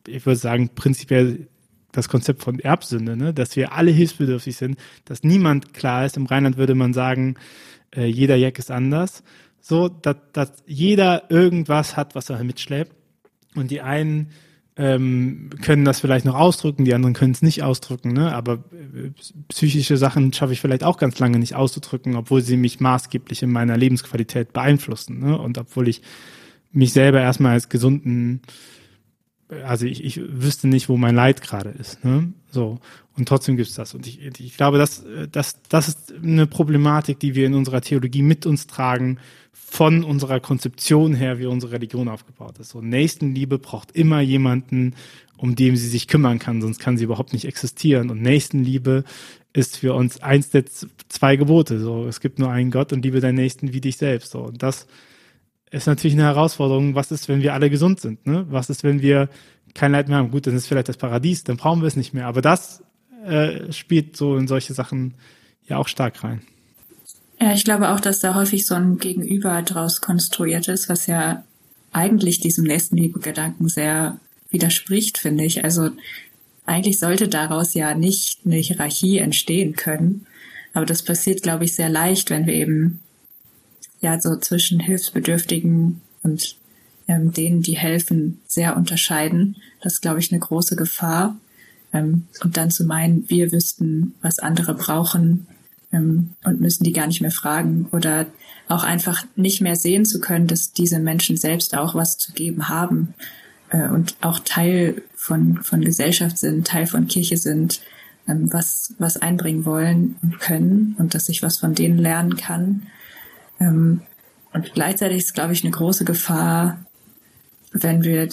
ich 0.07 0.25
würde 0.27 0.39
sagen, 0.39 0.69
prinzipiell 0.75 1.47
das 1.91 2.07
Konzept 2.07 2.43
von 2.43 2.59
Erbsünde, 2.59 3.17
ne? 3.17 3.33
dass 3.33 3.55
wir 3.55 3.71
alle 3.71 3.89
hilfsbedürftig 3.89 4.55
sind, 4.57 4.77
dass 5.05 5.23
niemand 5.23 5.73
klar 5.73 6.05
ist. 6.05 6.17
Im 6.17 6.27
Rheinland 6.27 6.57
würde 6.57 6.75
man 6.75 6.93
sagen, 6.93 7.33
äh, 7.95 8.05
jeder 8.05 8.35
Jack 8.35 8.59
ist 8.59 8.69
anders. 8.69 9.23
So, 9.59 9.89
dass, 9.89 10.17
dass 10.33 10.51
jeder 10.67 11.31
irgendwas 11.31 11.97
hat, 11.97 12.13
was 12.13 12.29
er 12.29 12.43
mitschleppt. 12.43 12.95
Und 13.55 13.71
die 13.71 13.81
einen 13.81 14.29
ähm, 14.77 15.49
können 15.61 15.85
das 15.85 16.01
vielleicht 16.01 16.25
noch 16.25 16.35
ausdrücken, 16.35 16.83
die 16.83 16.93
anderen 16.93 17.13
können 17.13 17.31
es 17.31 17.41
nicht 17.41 17.63
ausdrücken, 17.63 18.11
ne? 18.11 18.33
aber 18.35 18.53
äh, 18.73 19.11
psychische 19.47 19.95
Sachen 19.95 20.33
schaffe 20.33 20.53
ich 20.53 20.59
vielleicht 20.59 20.83
auch 20.83 20.97
ganz 20.97 21.17
lange 21.19 21.39
nicht 21.39 21.55
auszudrücken, 21.55 22.15
obwohl 22.15 22.41
sie 22.41 22.57
mich 22.57 22.81
maßgeblich 22.81 23.41
in 23.41 23.51
meiner 23.51 23.77
Lebensqualität 23.77 24.51
beeinflussen 24.51 25.19
ne? 25.19 25.37
und 25.37 25.57
obwohl 25.57 25.87
ich 25.87 26.01
mich 26.73 26.91
selber 26.91 27.21
erstmal 27.21 27.53
als 27.53 27.69
gesunden, 27.69 28.41
also 29.63 29.85
ich, 29.85 30.03
ich 30.03 30.19
wüsste 30.19 30.67
nicht, 30.67 30.89
wo 30.89 30.97
mein 30.97 31.15
Leid 31.15 31.41
gerade 31.41 31.69
ist. 31.69 32.03
Ne? 32.03 32.33
So. 32.51 32.79
Und 33.17 33.27
trotzdem 33.27 33.55
gibt's 33.55 33.75
das. 33.75 33.93
Und 33.93 34.07
ich, 34.07 34.21
ich 34.21 34.57
glaube, 34.57 34.77
das, 34.77 35.05
das, 35.31 35.61
das 35.69 35.87
ist 35.87 36.13
eine 36.21 36.47
Problematik, 36.47 37.19
die 37.19 37.35
wir 37.35 37.45
in 37.45 37.53
unserer 37.53 37.81
Theologie 37.81 38.21
mit 38.21 38.45
uns 38.45 38.67
tragen, 38.67 39.19
von 39.53 40.03
unserer 40.03 40.39
Konzeption 40.39 41.13
her, 41.13 41.39
wie 41.39 41.45
unsere 41.45 41.73
Religion 41.73 42.07
aufgebaut 42.07 42.59
ist. 42.59 42.69
So 42.69 42.81
Nächstenliebe 42.81 43.57
braucht 43.57 43.91
immer 43.91 44.21
jemanden, 44.21 44.95
um 45.37 45.55
dem 45.55 45.75
sie 45.75 45.87
sich 45.87 46.07
kümmern 46.07 46.39
kann, 46.39 46.61
sonst 46.61 46.79
kann 46.79 46.97
sie 46.97 47.03
überhaupt 47.03 47.33
nicht 47.33 47.45
existieren. 47.45 48.09
Und 48.09 48.21
Nächstenliebe 48.21 49.03
ist 49.53 49.77
für 49.77 49.93
uns 49.93 50.21
eins 50.21 50.49
der 50.49 50.65
zwei 51.09 51.35
Gebote. 51.35 51.79
So, 51.79 52.05
es 52.05 52.19
gibt 52.19 52.39
nur 52.39 52.51
einen 52.51 52.71
Gott 52.71 52.93
und 52.93 53.03
liebe 53.03 53.19
deinen 53.19 53.35
Nächsten 53.35 53.73
wie 53.73 53.81
dich 53.81 53.97
selbst. 53.97 54.31
So, 54.31 54.39
und 54.39 54.61
das 54.61 54.87
ist 55.71 55.87
natürlich 55.87 56.13
eine 56.13 56.23
Herausforderung. 56.23 56.95
Was 56.95 57.11
ist, 57.11 57.27
wenn 57.27 57.41
wir 57.41 57.53
alle 57.53 57.69
gesund 57.69 57.99
sind? 57.99 58.25
Ne? 58.25 58.45
Was 58.49 58.69
ist, 58.69 58.83
wenn 58.83 59.01
wir 59.01 59.29
kein 59.73 59.91
Leid 59.91 60.07
mehr 60.07 60.17
haben? 60.17 60.31
Gut, 60.31 60.47
dann 60.47 60.55
ist 60.55 60.67
vielleicht 60.67 60.89
das 60.89 60.97
Paradies, 60.97 61.43
dann 61.43 61.57
brauchen 61.57 61.81
wir 61.81 61.87
es 61.87 61.95
nicht 61.95 62.13
mehr. 62.13 62.27
Aber 62.27 62.41
das 62.41 62.83
äh, 63.25 63.71
spielt 63.71 64.15
so 64.15 64.37
in 64.37 64.47
solche 64.47 64.73
Sachen 64.73 65.15
ja 65.67 65.77
auch 65.77 65.87
stark 65.87 66.23
rein. 66.23 66.41
Ja, 67.41 67.53
ich 67.53 67.63
glaube 67.63 67.89
auch, 67.89 67.99
dass 67.99 68.19
da 68.19 68.35
häufig 68.35 68.65
so 68.65 68.75
ein 68.75 68.97
Gegenüber 68.97 69.61
draus 69.61 69.99
konstruiert 69.99 70.67
ist, 70.67 70.87
was 70.87 71.07
ja 71.07 71.43
eigentlich 71.91 72.39
diesem 72.39 72.65
Nächstenliebe-Gedanken 72.65 73.67
sehr 73.67 74.19
widerspricht, 74.51 75.17
finde 75.17 75.43
ich. 75.43 75.63
Also 75.63 75.89
eigentlich 76.65 76.99
sollte 76.99 77.27
daraus 77.27 77.73
ja 77.73 77.93
nicht 77.93 78.39
eine 78.45 78.55
Hierarchie 78.55 79.17
entstehen 79.17 79.75
können. 79.75 80.25
Aber 80.73 80.85
das 80.85 81.03
passiert, 81.03 81.41
glaube 81.41 81.65
ich, 81.65 81.73
sehr 81.73 81.89
leicht, 81.89 82.29
wenn 82.29 82.47
wir 82.47 82.53
eben 82.53 82.99
ja 84.05 84.21
so 84.21 84.35
zwischen 84.37 84.79
Hilfsbedürftigen 84.79 86.01
und 86.23 86.55
ähm, 87.07 87.33
denen, 87.33 87.61
die 87.61 87.77
helfen, 87.77 88.39
sehr 88.47 88.77
unterscheiden. 88.77 89.57
Das 89.81 89.93
ist, 89.93 90.01
glaube 90.01 90.19
ich, 90.19 90.31
eine 90.31 90.39
große 90.39 90.75
Gefahr. 90.75 91.35
Ähm, 91.91 92.27
und 92.43 92.57
dann 92.57 92.71
zu 92.71 92.85
meinen, 92.85 93.29
wir 93.29 93.51
wüssten, 93.51 94.13
was 94.21 94.39
andere 94.39 94.75
brauchen 94.75 95.47
ähm, 95.91 96.31
und 96.43 96.61
müssen 96.61 96.83
die 96.83 96.93
gar 96.93 97.07
nicht 97.07 97.21
mehr 97.21 97.31
fragen 97.31 97.87
oder 97.91 98.27
auch 98.67 98.83
einfach 98.83 99.25
nicht 99.35 99.61
mehr 99.61 99.75
sehen 99.75 100.05
zu 100.05 100.19
können, 100.19 100.47
dass 100.47 100.71
diese 100.71 100.99
Menschen 100.99 101.37
selbst 101.37 101.75
auch 101.75 101.95
was 101.95 102.17
zu 102.17 102.31
geben 102.33 102.69
haben 102.69 103.13
äh, 103.69 103.87
und 103.89 104.15
auch 104.21 104.39
Teil 104.39 105.01
von, 105.15 105.61
von 105.63 105.81
Gesellschaft 105.81 106.37
sind, 106.37 106.67
Teil 106.67 106.87
von 106.87 107.07
Kirche 107.07 107.37
sind, 107.37 107.81
ähm, 108.27 108.51
was, 108.51 108.93
was 108.97 109.17
einbringen 109.17 109.65
wollen 109.65 110.15
und 110.21 110.39
können 110.39 110.95
und 110.97 111.13
dass 111.13 111.29
ich 111.29 111.43
was 111.43 111.57
von 111.57 111.75
denen 111.75 111.97
lernen 111.97 112.35
kann. 112.35 112.87
Ähm, 113.59 114.01
und 114.53 114.73
gleichzeitig 114.73 115.17
ist, 115.17 115.33
glaube 115.33 115.53
ich, 115.53 115.63
eine 115.63 115.71
große 115.71 116.05
Gefahr, 116.05 116.85
wenn 117.71 118.03
wir 118.03 118.29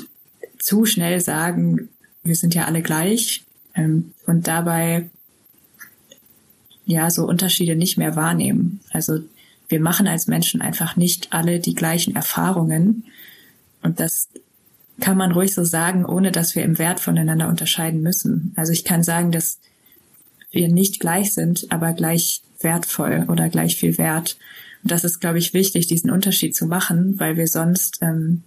zu 0.59 0.85
schnell 0.85 1.21
sagen, 1.21 1.89
wir 2.23 2.37
sind 2.37 2.55
ja 2.55 2.67
alle 2.67 2.83
gleich 2.83 3.45
ähm, 3.75 4.13
und 4.27 4.47
dabei 4.47 5.11
ja 6.85 7.11
so 7.11 7.27
Unterschiede 7.27 7.75
nicht 7.75 7.99
mehr 7.99 8.17
wahrnehmen. 8.17 8.81
Also 8.91 9.21
wir 9.69 9.81
machen 9.81 10.07
als 10.07 10.27
Menschen 10.27 10.61
einfach 10.61 10.97
nicht 10.97 11.33
alle 11.33 11.59
die 11.59 11.75
gleichen 11.75 12.15
Erfahrungen 12.15 13.05
und 13.83 13.99
das 13.99 14.29
kann 15.01 15.17
man 15.17 15.33
ruhig 15.33 15.53
so 15.53 15.65
sagen, 15.65 16.05
ohne 16.05 16.31
dass 16.31 16.55
wir 16.55 16.63
im 16.63 16.79
Wert 16.79 17.01
voneinander 17.01 17.49
unterscheiden 17.49 18.03
müssen. 18.03 18.53
Also 18.57 18.73
ich 18.73 18.85
kann 18.85 19.03
sagen, 19.03 19.33
dass 19.33 19.59
wir 20.53 20.69
nicht 20.69 21.01
gleich 21.01 21.35
sind, 21.35 21.67
aber 21.71 21.93
gleich 21.93 22.43
wertvoll 22.61 23.27
oder 23.29 23.49
gleich 23.49 23.77
viel 23.77 23.99
wert. 23.99 24.37
Und 24.83 24.90
das 24.90 25.05
ist, 25.05 25.21
glaube 25.21 25.38
ich, 25.38 25.55
wichtig, 25.55 25.87
diesen 25.87 26.11
Unterschied 26.11 26.55
zu 26.55 26.66
machen, 26.66 27.18
weil 27.18 27.37
wir 27.37 27.47
sonst 27.47 27.99
ähm, 28.03 28.42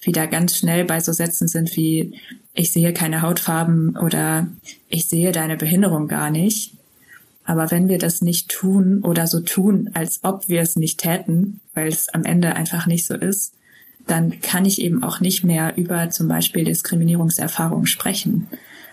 wieder 0.00 0.26
ganz 0.26 0.56
schnell 0.56 0.84
bei 0.84 1.00
so 1.00 1.12
Sätzen 1.12 1.48
sind 1.48 1.76
wie 1.76 2.14
ich 2.54 2.72
sehe 2.72 2.92
keine 2.92 3.22
Hautfarben 3.22 3.96
oder 3.96 4.46
ich 4.88 5.08
sehe 5.08 5.32
deine 5.32 5.56
Behinderung 5.56 6.06
gar 6.08 6.30
nicht. 6.30 6.74
Aber 7.44 7.70
wenn 7.70 7.88
wir 7.88 7.98
das 7.98 8.20
nicht 8.20 8.50
tun 8.50 9.02
oder 9.02 9.26
so 9.26 9.40
tun, 9.40 9.90
als 9.94 10.20
ob 10.22 10.48
wir 10.48 10.60
es 10.60 10.76
nicht 10.76 11.00
täten, 11.00 11.60
weil 11.74 11.88
es 11.88 12.08
am 12.10 12.24
Ende 12.24 12.54
einfach 12.54 12.86
nicht 12.86 13.06
so 13.06 13.14
ist, 13.14 13.54
dann 14.06 14.40
kann 14.40 14.64
ich 14.64 14.80
eben 14.80 15.02
auch 15.02 15.20
nicht 15.20 15.44
mehr 15.44 15.76
über 15.76 16.10
zum 16.10 16.28
Beispiel 16.28 16.64
Diskriminierungserfahrungen 16.64 17.86
sprechen, 17.86 18.48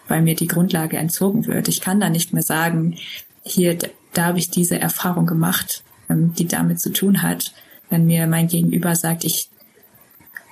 weil 0.07 0.21
mir 0.21 0.35
die 0.35 0.47
Grundlage 0.47 0.97
entzogen 0.97 1.45
wird. 1.47 1.67
Ich 1.67 1.81
kann 1.81 1.99
da 1.99 2.09
nicht 2.09 2.33
mehr 2.33 2.43
sagen, 2.43 2.95
hier, 3.43 3.77
da 4.13 4.25
habe 4.25 4.39
ich 4.39 4.49
diese 4.49 4.79
Erfahrung 4.79 5.25
gemacht, 5.25 5.83
ähm, 6.09 6.33
die 6.33 6.47
damit 6.47 6.79
zu 6.79 6.91
tun 6.91 7.21
hat, 7.21 7.53
wenn 7.89 8.05
mir 8.05 8.27
mein 8.27 8.47
Gegenüber 8.47 8.95
sagt, 8.95 9.23
ich 9.23 9.49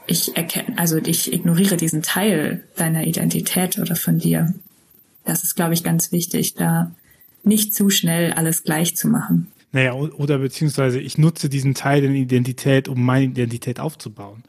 ich 0.07 0.35
erkenne, 0.37 0.77
also 0.77 0.97
ich 0.97 1.33
ignoriere 1.33 1.75
diesen 1.75 2.01
Teil 2.01 2.63
deiner 2.77 3.05
Identität 3.05 3.77
oder 3.77 3.95
von 3.95 4.19
dir. 4.19 4.53
Das 5.25 5.43
ist, 5.43 5.55
glaube 5.55 5.73
ich, 5.73 5.83
ganz 5.83 6.13
wichtig, 6.13 6.53
da 6.53 6.91
nicht 7.43 7.73
zu 7.73 7.89
schnell 7.89 8.31
alles 8.31 8.63
gleich 8.63 8.95
zu 8.95 9.09
machen. 9.09 9.47
Naja, 9.73 9.93
oder 9.93 10.39
beziehungsweise 10.39 10.99
ich 10.99 11.17
nutze 11.17 11.49
diesen 11.49 11.75
Teil 11.75 12.01
der 12.01 12.11
Identität, 12.11 12.87
um 12.87 13.03
meine 13.03 13.25
Identität 13.25 13.81
aufzubauen. 13.81 14.43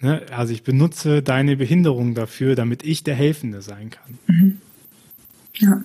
Ne? 0.00 0.26
Also 0.32 0.52
ich 0.52 0.64
benutze 0.64 1.22
deine 1.22 1.56
Behinderung 1.56 2.14
dafür, 2.14 2.56
damit 2.56 2.82
ich 2.82 3.04
der 3.04 3.14
Helfende 3.14 3.62
sein 3.62 3.90
kann. 3.90 4.18
Mhm. 4.26 4.58
Ja. 5.54 5.84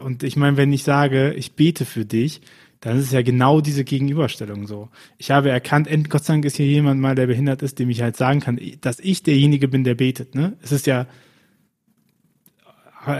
Und 0.00 0.22
ich 0.22 0.36
meine, 0.36 0.56
wenn 0.56 0.72
ich 0.72 0.82
sage, 0.82 1.34
ich 1.34 1.52
bete 1.52 1.84
für 1.84 2.06
dich, 2.06 2.40
dann 2.80 2.98
ist 2.98 3.06
es 3.06 3.12
ja 3.12 3.22
genau 3.22 3.60
diese 3.60 3.84
Gegenüberstellung 3.84 4.66
so. 4.66 4.88
Ich 5.18 5.30
habe 5.30 5.50
erkannt, 5.50 5.88
Gott 6.08 6.24
sei 6.24 6.34
Dank 6.34 6.46
ist 6.46 6.56
hier 6.56 6.66
jemand 6.66 7.00
mal, 7.00 7.14
der 7.14 7.26
behindert 7.26 7.62
ist, 7.62 7.78
dem 7.78 7.90
ich 7.90 8.00
halt 8.00 8.16
sagen 8.16 8.40
kann, 8.40 8.58
dass 8.80 9.00
ich 9.00 9.22
derjenige 9.22 9.68
bin, 9.68 9.84
der 9.84 9.94
betet. 9.94 10.34
Ne? 10.34 10.56
Es 10.62 10.72
ist 10.72 10.86
ja, 10.86 11.06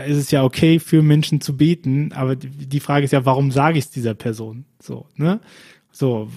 es 0.06 0.16
ist 0.16 0.32
ja 0.32 0.44
okay 0.44 0.78
für 0.78 1.02
Menschen 1.02 1.40
zu 1.40 1.56
beten, 1.56 2.12
aber 2.12 2.36
die 2.36 2.80
Frage 2.80 3.04
ist 3.04 3.12
ja, 3.12 3.26
warum 3.26 3.50
sage 3.50 3.78
ich 3.78 3.84
es 3.84 3.90
dieser 3.90 4.14
Person? 4.14 4.64
So, 4.80 5.06
ne? 5.16 5.40
So, 5.92 6.30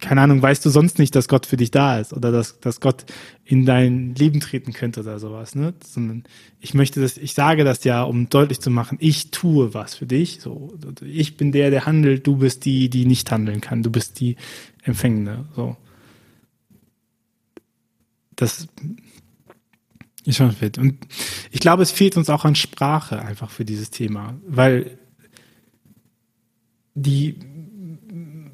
keine 0.00 0.20
Ahnung, 0.20 0.42
weißt 0.42 0.64
du 0.64 0.70
sonst 0.70 0.98
nicht, 0.98 1.14
dass 1.14 1.28
Gott 1.28 1.46
für 1.46 1.56
dich 1.56 1.70
da 1.70 1.98
ist 1.98 2.12
oder 2.12 2.30
dass, 2.30 2.60
dass 2.60 2.80
Gott 2.80 3.04
in 3.44 3.64
dein 3.64 4.14
Leben 4.14 4.40
treten 4.40 4.72
könnte 4.72 5.00
oder 5.00 5.18
sowas, 5.18 5.54
ne? 5.54 5.74
Sondern 5.84 6.24
ich 6.60 6.74
möchte 6.74 7.00
das, 7.00 7.16
ich 7.16 7.34
sage 7.34 7.64
das 7.64 7.84
ja, 7.84 8.02
um 8.02 8.28
deutlich 8.28 8.60
zu 8.60 8.70
machen, 8.70 8.98
ich 9.00 9.30
tue 9.30 9.74
was 9.74 9.94
für 9.94 10.06
dich, 10.06 10.40
so. 10.40 10.72
Ich 11.04 11.36
bin 11.36 11.52
der, 11.52 11.70
der 11.70 11.86
handelt, 11.86 12.26
du 12.26 12.36
bist 12.36 12.64
die, 12.64 12.88
die 12.88 13.06
nicht 13.06 13.30
handeln 13.30 13.60
kann, 13.60 13.82
du 13.82 13.90
bist 13.90 14.20
die 14.20 14.36
Empfängende, 14.82 15.44
so. 15.54 15.76
Das 18.36 18.68
ist 20.24 20.36
schon 20.36 20.52
fit. 20.52 20.78
Und 20.78 20.98
ich 21.50 21.60
glaube, 21.60 21.82
es 21.82 21.90
fehlt 21.90 22.16
uns 22.16 22.30
auch 22.30 22.44
an 22.44 22.54
Sprache 22.54 23.20
einfach 23.20 23.50
für 23.50 23.64
dieses 23.64 23.90
Thema, 23.90 24.34
weil 24.46 24.98
die, 26.94 27.36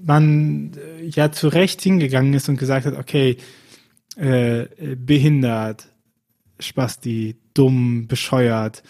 man 0.02 0.72
ja 1.16 1.32
zu 1.32 1.48
Recht 1.48 1.80
hingegangen 1.80 2.34
ist 2.34 2.48
und 2.48 2.58
gesagt 2.58 2.86
hat, 2.86 2.96
okay, 2.98 3.36
äh, 4.16 4.66
behindert, 4.96 5.88
Spasti, 6.60 7.36
dumm, 7.54 8.08
bescheuert, 8.08 8.82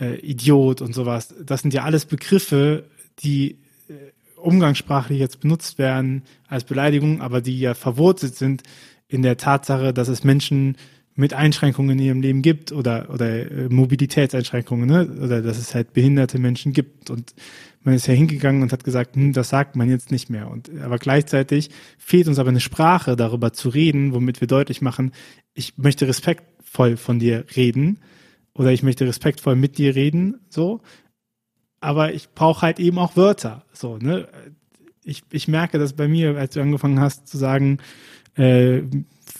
äh, 0.00 0.16
Idiot 0.20 0.80
und 0.80 0.94
sowas, 0.94 1.34
das 1.44 1.62
sind 1.62 1.74
ja 1.74 1.84
alles 1.84 2.04
Begriffe, 2.04 2.84
die 3.20 3.58
äh, 3.88 3.94
umgangssprachlich 4.36 5.18
jetzt 5.18 5.40
benutzt 5.40 5.78
werden 5.78 6.22
als 6.48 6.64
Beleidigung, 6.64 7.20
aber 7.20 7.40
die 7.40 7.58
ja 7.58 7.74
verwurzelt 7.74 8.36
sind 8.36 8.62
in 9.08 9.22
der 9.22 9.36
Tatsache, 9.36 9.92
dass 9.92 10.08
es 10.08 10.24
Menschen 10.24 10.76
mit 11.16 11.32
Einschränkungen 11.32 11.98
in 11.98 12.04
ihrem 12.04 12.20
Leben 12.20 12.42
gibt 12.42 12.72
oder 12.72 13.08
oder 13.10 13.50
äh, 13.50 13.68
Mobilitätseinschränkungen, 13.68 14.88
ne? 14.88 15.08
oder 15.22 15.42
dass 15.42 15.58
es 15.58 15.74
halt 15.74 15.92
behinderte 15.94 16.38
Menschen 16.38 16.72
gibt 16.72 17.10
und 17.10 17.34
man 17.82 17.94
ist 17.94 18.06
ja 18.06 18.14
hingegangen 18.14 18.62
und 18.62 18.72
hat 18.72 18.84
gesagt, 18.84 19.14
hm, 19.14 19.32
das 19.32 19.48
sagt 19.48 19.76
man 19.76 19.88
jetzt 19.88 20.10
nicht 20.10 20.28
mehr. 20.28 20.50
Und 20.50 20.70
aber 20.82 20.98
gleichzeitig 20.98 21.70
fehlt 21.98 22.28
uns 22.28 22.38
aber 22.38 22.50
eine 22.50 22.60
Sprache, 22.60 23.16
darüber 23.16 23.52
zu 23.52 23.68
reden, 23.68 24.12
womit 24.12 24.40
wir 24.40 24.48
deutlich 24.48 24.82
machen, 24.82 25.12
ich 25.54 25.78
möchte 25.78 26.06
respektvoll 26.06 26.96
von 26.96 27.18
dir 27.18 27.44
reden 27.56 28.00
oder 28.54 28.72
ich 28.72 28.82
möchte 28.82 29.06
respektvoll 29.06 29.56
mit 29.56 29.78
dir 29.78 29.94
reden, 29.94 30.40
so. 30.48 30.80
Aber 31.80 32.12
ich 32.12 32.30
brauche 32.30 32.62
halt 32.62 32.80
eben 32.80 32.98
auch 32.98 33.16
Wörter, 33.16 33.64
so. 33.72 33.98
Ne? 33.98 34.28
Ich, 35.04 35.22
ich 35.30 35.46
merke 35.46 35.78
das 35.78 35.92
bei 35.92 36.08
mir, 36.08 36.36
als 36.36 36.54
du 36.54 36.60
angefangen 36.60 37.00
hast 37.00 37.28
zu 37.28 37.38
sagen, 37.38 37.78
äh, 38.34 38.82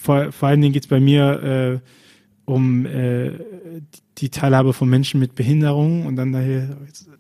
vor, 0.07 0.33
vor 0.33 0.49
allen 0.49 0.61
Dingen 0.61 0.73
geht's 0.73 0.87
bei 0.87 1.01
mir 1.01 1.43
äh, 1.43 1.91
um 2.45 2.87
äh, 2.87 3.33
die 4.19 4.31
Teilhabe 4.31 4.73
von 4.73 4.89
Menschen 4.89 5.21
mit 5.21 5.35
Behinderung 5.35 6.07
und 6.07 6.17
dann 6.17 6.33
daher 6.33 6.77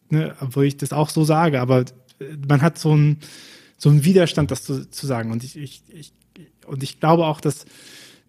ne, 0.09 0.35
obwohl 0.40 0.64
ich 0.64 0.77
das 0.77 0.92
auch 0.92 1.11
so 1.11 1.25
sage, 1.25 1.61
aber 1.61 1.85
man 2.49 2.62
hat 2.62 2.79
so 2.79 2.92
einen 2.92 3.18
so 3.79 3.90
einen 3.90 4.05
Widerstand, 4.05 4.51
das 4.51 4.64
zu, 4.64 4.88
zu 4.90 5.07
sagen. 5.07 5.31
Und 5.31 5.44
ich, 5.44 5.57
ich, 5.57 5.83
ich, 5.88 6.12
und 6.66 6.83
ich 6.83 6.99
glaube 6.99 7.27
auch, 7.27 7.40
dass 7.40 7.66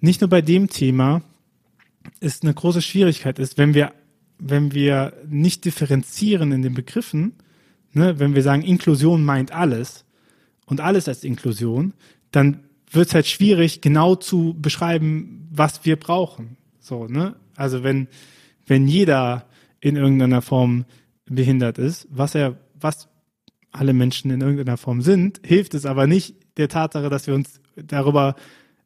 nicht 0.02 0.22
nur 0.22 0.30
bei 0.30 0.42
dem 0.42 0.70
Thema 0.70 1.22
es 2.20 2.42
eine 2.42 2.54
große 2.54 2.82
Schwierigkeit 2.82 3.40
ist, 3.40 3.58
wenn 3.58 3.74
wir, 3.74 3.94
wenn 4.40 4.74
wir 4.74 5.14
nicht 5.28 5.66
differenzieren 5.66 6.52
in 6.52 6.62
den 6.62 6.74
Begriffen, 6.74 7.34
ne, 7.94 8.20
wenn 8.20 8.36
wir 8.36 8.44
sagen, 8.44 8.62
Inklusion 8.62 9.24
meint 9.24 9.52
alles 9.52 10.06
und 10.66 10.82
alles 10.82 11.08
als 11.08 11.24
Inklusion, 11.24 11.94
dann 12.32 12.67
wird 12.90 13.08
es 13.08 13.14
halt 13.14 13.28
schwierig, 13.28 13.82
genau 13.82 14.16
zu 14.16 14.56
beschreiben, 14.60 15.48
was 15.52 15.86
wir 15.86 15.98
brauchen. 15.98 16.58
So, 16.80 17.06
ne? 17.06 17.36
Also 17.56 17.84
wenn, 17.84 18.08
wenn 18.66 18.88
jeder 18.88 19.46
in 19.80 19.96
irgendeiner 19.96 20.42
Form 20.42 20.86
behindert 21.26 21.78
ist, 21.78 22.08
was 22.10 22.36
er, 22.36 22.58
was 22.80 23.10
alle 23.72 23.94
Menschen 23.94 24.32
in 24.32 24.42
irgendeiner 24.42 24.78
Form 24.78 25.02
sind, 25.02 25.42
hilft 25.44 25.74
es 25.74 25.86
aber 25.86 26.08
nicht 26.08 26.36
der 26.58 26.70
Tatsache, 26.70 27.10
dass 27.10 27.28
wir 27.28 27.34
uns 27.34 27.62
darüber 27.76 28.36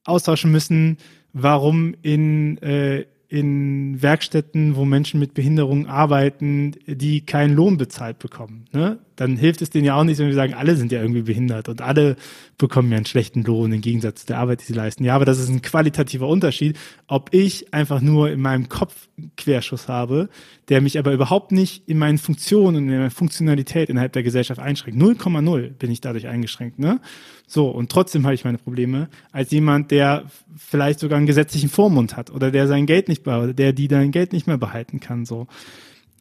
austauschen 0.03 0.51
müssen, 0.51 0.97
warum 1.33 1.95
in 2.01 2.57
äh, 2.57 3.05
in 3.31 4.01
Werkstätten, 4.01 4.75
wo 4.75 4.83
Menschen 4.83 5.17
mit 5.17 5.33
Behinderung 5.33 5.87
arbeiten, 5.87 6.73
die 6.85 7.21
keinen 7.21 7.55
Lohn 7.55 7.77
bezahlt 7.77 8.19
bekommen. 8.19 8.65
Ne? 8.73 8.99
Dann 9.21 9.37
hilft 9.37 9.61
es 9.61 9.69
denen 9.69 9.85
ja 9.85 9.93
auch 9.93 10.03
nicht, 10.03 10.17
wenn 10.17 10.29
wir 10.29 10.33
sagen, 10.33 10.55
alle 10.55 10.75
sind 10.75 10.91
ja 10.91 10.99
irgendwie 10.99 11.21
behindert 11.21 11.69
und 11.69 11.79
alle 11.79 12.15
bekommen 12.57 12.89
ja 12.89 12.97
einen 12.97 13.05
schlechten 13.05 13.43
Lohn 13.43 13.71
im 13.71 13.79
Gegensatz 13.79 14.21
zu 14.21 14.25
der 14.25 14.39
Arbeit, 14.39 14.61
die 14.61 14.65
sie 14.65 14.73
leisten. 14.73 15.03
Ja, 15.03 15.13
aber 15.13 15.25
das 15.25 15.37
ist 15.37 15.47
ein 15.47 15.61
qualitativer 15.61 16.27
Unterschied, 16.27 16.75
ob 17.05 17.31
ich 17.31 17.71
einfach 17.71 18.01
nur 18.01 18.31
in 18.31 18.41
meinem 18.41 18.67
Kopf 18.67 19.09
Querschuss 19.37 19.87
habe, 19.87 20.29
der 20.69 20.81
mich 20.81 20.97
aber 20.97 21.13
überhaupt 21.13 21.51
nicht 21.51 21.87
in 21.87 21.99
meinen 21.99 22.17
Funktionen 22.17 22.77
und 22.77 22.89
in 22.89 22.97
meiner 22.97 23.11
Funktionalität 23.11 23.91
innerhalb 23.91 24.11
der 24.13 24.23
Gesellschaft 24.23 24.59
einschränkt. 24.59 24.99
0,0 24.99 25.69
bin 25.69 25.91
ich 25.91 26.01
dadurch 26.01 26.25
eingeschränkt. 26.25 26.79
Ne? 26.79 26.99
So, 27.45 27.69
und 27.69 27.91
trotzdem 27.91 28.25
habe 28.25 28.33
ich 28.33 28.43
meine 28.43 28.57
Probleme, 28.57 29.07
als 29.31 29.51
jemand, 29.51 29.91
der 29.91 30.23
vielleicht 30.57 30.99
sogar 30.99 31.17
einen 31.17 31.27
gesetzlichen 31.27 31.69
Vormund 31.69 32.17
hat 32.17 32.31
oder 32.31 32.49
der 32.49 32.65
sein 32.67 32.87
Geld 32.87 33.07
nicht 33.07 33.21
behalten, 33.21 33.55
der 33.55 33.71
die 33.71 33.87
dein 33.87 34.09
Geld 34.09 34.33
nicht 34.33 34.47
mehr 34.47 34.57
behalten 34.57 34.99
kann. 34.99 35.25
So. 35.25 35.45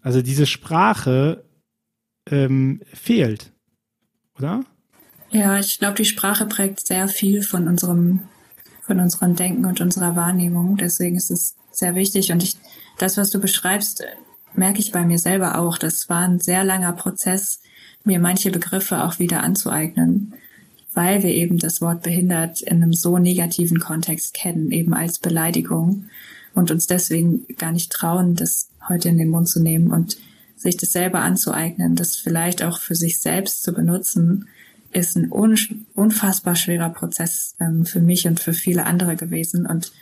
Also 0.03 0.21
diese 0.21 0.45
Sprache 0.45 1.45
ähm, 2.31 2.81
fehlt, 2.93 3.53
oder? 4.39 4.65
Ja, 5.31 5.59
ich 5.59 5.79
glaube, 5.79 5.95
die 5.95 6.05
Sprache 6.05 6.47
prägt 6.47 6.87
sehr 6.87 7.09
viel 7.09 7.43
von 7.43 7.69
unserem, 7.69 8.21
von 8.83 8.99
unserem 8.99 9.37
Denken 9.37 9.65
und 9.65 9.81
unserer 9.81 10.17
Wahrnehmung. 10.17 10.77
Deswegen 10.77 11.17
ist 11.17 11.31
es 11.31 11.57
sehr 11.71 11.95
wichtig. 11.95 12.33
Und 12.33 12.43
ich, 12.43 12.57
das, 12.99 13.17
was 13.17 13.31
du 13.31 13.41
beschreibst, 13.41 14.05
merke 14.55 14.81
ich 14.81 14.93
bei 14.93 15.05
mir 15.05 15.19
selber 15.19 15.59
auch. 15.59 15.79
Das 15.79 16.09
war 16.09 16.27
ein 16.27 16.41
sehr 16.41 16.65
langer 16.65 16.93
Prozess, 16.93 17.61
mir 18.05 18.19
manche 18.19 18.51
Begriffe 18.51 19.05
auch 19.05 19.19
wieder 19.19 19.43
anzueignen, 19.43 20.35
weil 20.95 21.23
wir 21.23 21.31
eben 21.31 21.59
das 21.59 21.81
Wort 21.81 22.03
behindert 22.03 22.63
in 22.63 22.83
einem 22.83 22.93
so 22.93 23.19
negativen 23.19 23.79
Kontext 23.79 24.35
kennen, 24.35 24.73
eben 24.73 24.95
als 24.95 25.19
Beleidigung 25.19 26.07
und 26.55 26.71
uns 26.71 26.87
deswegen 26.87 27.47
gar 27.57 27.71
nicht 27.71 27.93
trauen, 27.93 28.35
das 28.35 28.69
heute 28.89 29.09
in 29.09 29.19
den 29.19 29.29
Mund 29.29 29.49
zu 29.49 29.63
nehmen 29.63 29.93
und 29.93 30.17
sich 30.61 30.77
das 30.77 30.93
selber 30.93 31.21
anzueignen, 31.21 31.97
das 31.97 32.17
vielleicht 32.17 32.63
auch 32.63 32.79
für 32.79 32.95
sich 32.95 33.21
selbst 33.21 33.63
zu 33.63 33.73
benutzen, 33.73 34.47
ist 34.93 35.17
ein 35.17 35.31
unfassbar 35.31 36.57
schwerer 36.57 36.91
Prozess 36.91 37.55
ähm, 37.61 37.87
für 37.87 38.01
mich 38.01 38.27
und 38.27 38.41
für 38.41 38.53
viele 38.53 38.85
andere 38.85 39.17
gewesen. 39.17 39.67
Und 39.67 39.93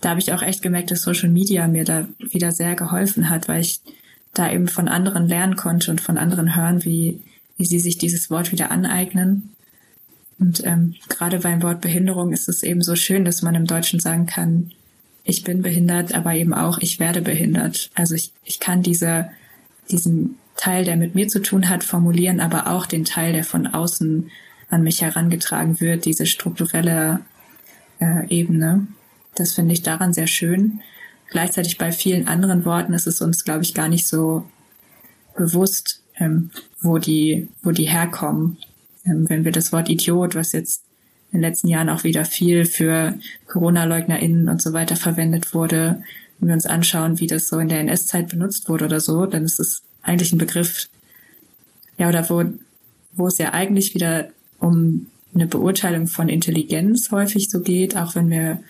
da 0.00 0.10
habe 0.10 0.20
ich 0.20 0.32
auch 0.32 0.42
echt 0.42 0.62
gemerkt, 0.62 0.90
dass 0.90 1.02
Social 1.02 1.28
Media 1.28 1.68
mir 1.68 1.84
da 1.84 2.08
wieder 2.18 2.50
sehr 2.50 2.74
geholfen 2.74 3.30
hat, 3.30 3.48
weil 3.48 3.60
ich 3.60 3.80
da 4.34 4.50
eben 4.50 4.66
von 4.66 4.88
anderen 4.88 5.28
lernen 5.28 5.56
konnte 5.56 5.90
und 5.90 6.00
von 6.00 6.18
anderen 6.18 6.56
hören, 6.56 6.84
wie, 6.84 7.20
wie 7.56 7.66
sie 7.66 7.78
sich 7.78 7.98
dieses 7.98 8.30
Wort 8.30 8.50
wieder 8.50 8.70
aneignen. 8.70 9.50
Und 10.38 10.64
ähm, 10.64 10.96
gerade 11.08 11.38
beim 11.38 11.62
Wort 11.62 11.80
Behinderung 11.82 12.32
ist 12.32 12.48
es 12.48 12.64
eben 12.64 12.82
so 12.82 12.96
schön, 12.96 13.24
dass 13.24 13.42
man 13.42 13.54
im 13.54 13.66
Deutschen 13.66 14.00
sagen 14.00 14.26
kann, 14.26 14.72
ich 15.24 15.44
bin 15.44 15.62
behindert, 15.62 16.14
aber 16.14 16.34
eben 16.34 16.52
auch, 16.52 16.78
ich 16.78 16.98
werde 16.98 17.22
behindert. 17.22 17.90
Also 17.94 18.14
ich, 18.14 18.32
ich 18.44 18.58
kann 18.58 18.82
diese, 18.82 19.30
diesen 19.90 20.38
Teil, 20.56 20.84
der 20.84 20.96
mit 20.96 21.14
mir 21.14 21.28
zu 21.28 21.40
tun 21.40 21.68
hat, 21.68 21.84
formulieren, 21.84 22.40
aber 22.40 22.68
auch 22.68 22.86
den 22.86 23.04
Teil, 23.04 23.32
der 23.32 23.44
von 23.44 23.66
außen 23.66 24.30
an 24.68 24.82
mich 24.82 25.02
herangetragen 25.02 25.80
wird, 25.80 26.04
diese 26.04 26.26
strukturelle 26.26 27.20
äh, 28.00 28.26
Ebene. 28.28 28.86
Das 29.34 29.54
finde 29.54 29.74
ich 29.74 29.82
daran 29.82 30.12
sehr 30.12 30.26
schön. 30.26 30.80
Gleichzeitig 31.30 31.78
bei 31.78 31.92
vielen 31.92 32.28
anderen 32.28 32.64
Worten 32.64 32.92
ist 32.92 33.06
es 33.06 33.20
uns, 33.20 33.44
glaube 33.44 33.62
ich, 33.62 33.74
gar 33.74 33.88
nicht 33.88 34.06
so 34.06 34.44
bewusst, 35.36 36.02
ähm, 36.18 36.50
wo 36.80 36.98
die, 36.98 37.48
wo 37.62 37.70
die 37.70 37.88
herkommen. 37.88 38.58
Ähm, 39.04 39.28
wenn 39.28 39.44
wir 39.44 39.52
das 39.52 39.72
Wort 39.72 39.88
Idiot, 39.88 40.34
was 40.34 40.52
jetzt 40.52 40.84
in 41.32 41.38
den 41.38 41.48
letzten 41.48 41.68
Jahren 41.68 41.88
auch 41.88 42.04
wieder 42.04 42.24
viel 42.26 42.66
für 42.66 43.14
Corona-LeugnerInnen 43.46 44.48
und 44.48 44.60
so 44.60 44.74
weiter 44.74 44.96
verwendet 44.96 45.54
wurde, 45.54 46.02
wenn 46.42 46.48
wir 46.48 46.54
uns 46.54 46.66
anschauen, 46.66 47.20
wie 47.20 47.28
das 47.28 47.46
so 47.46 47.60
in 47.60 47.68
der 47.68 47.78
NS-Zeit 47.80 48.28
benutzt 48.28 48.68
wurde 48.68 48.86
oder 48.86 48.98
so, 48.98 49.26
dann 49.26 49.44
ist 49.44 49.60
es 49.60 49.82
eigentlich 50.02 50.32
ein 50.32 50.38
Begriff, 50.38 50.88
ja, 51.98 52.08
oder 52.08 52.28
wo, 52.28 52.44
wo 53.12 53.28
es 53.28 53.38
ja 53.38 53.52
eigentlich 53.52 53.94
wieder 53.94 54.28
um 54.58 55.06
eine 55.34 55.46
Beurteilung 55.46 56.08
von 56.08 56.28
Intelligenz 56.28 57.12
häufig 57.12 57.48
so 57.48 57.60
geht, 57.60 57.96
auch 57.96 58.16
wenn 58.16 58.28
wir 58.28 58.60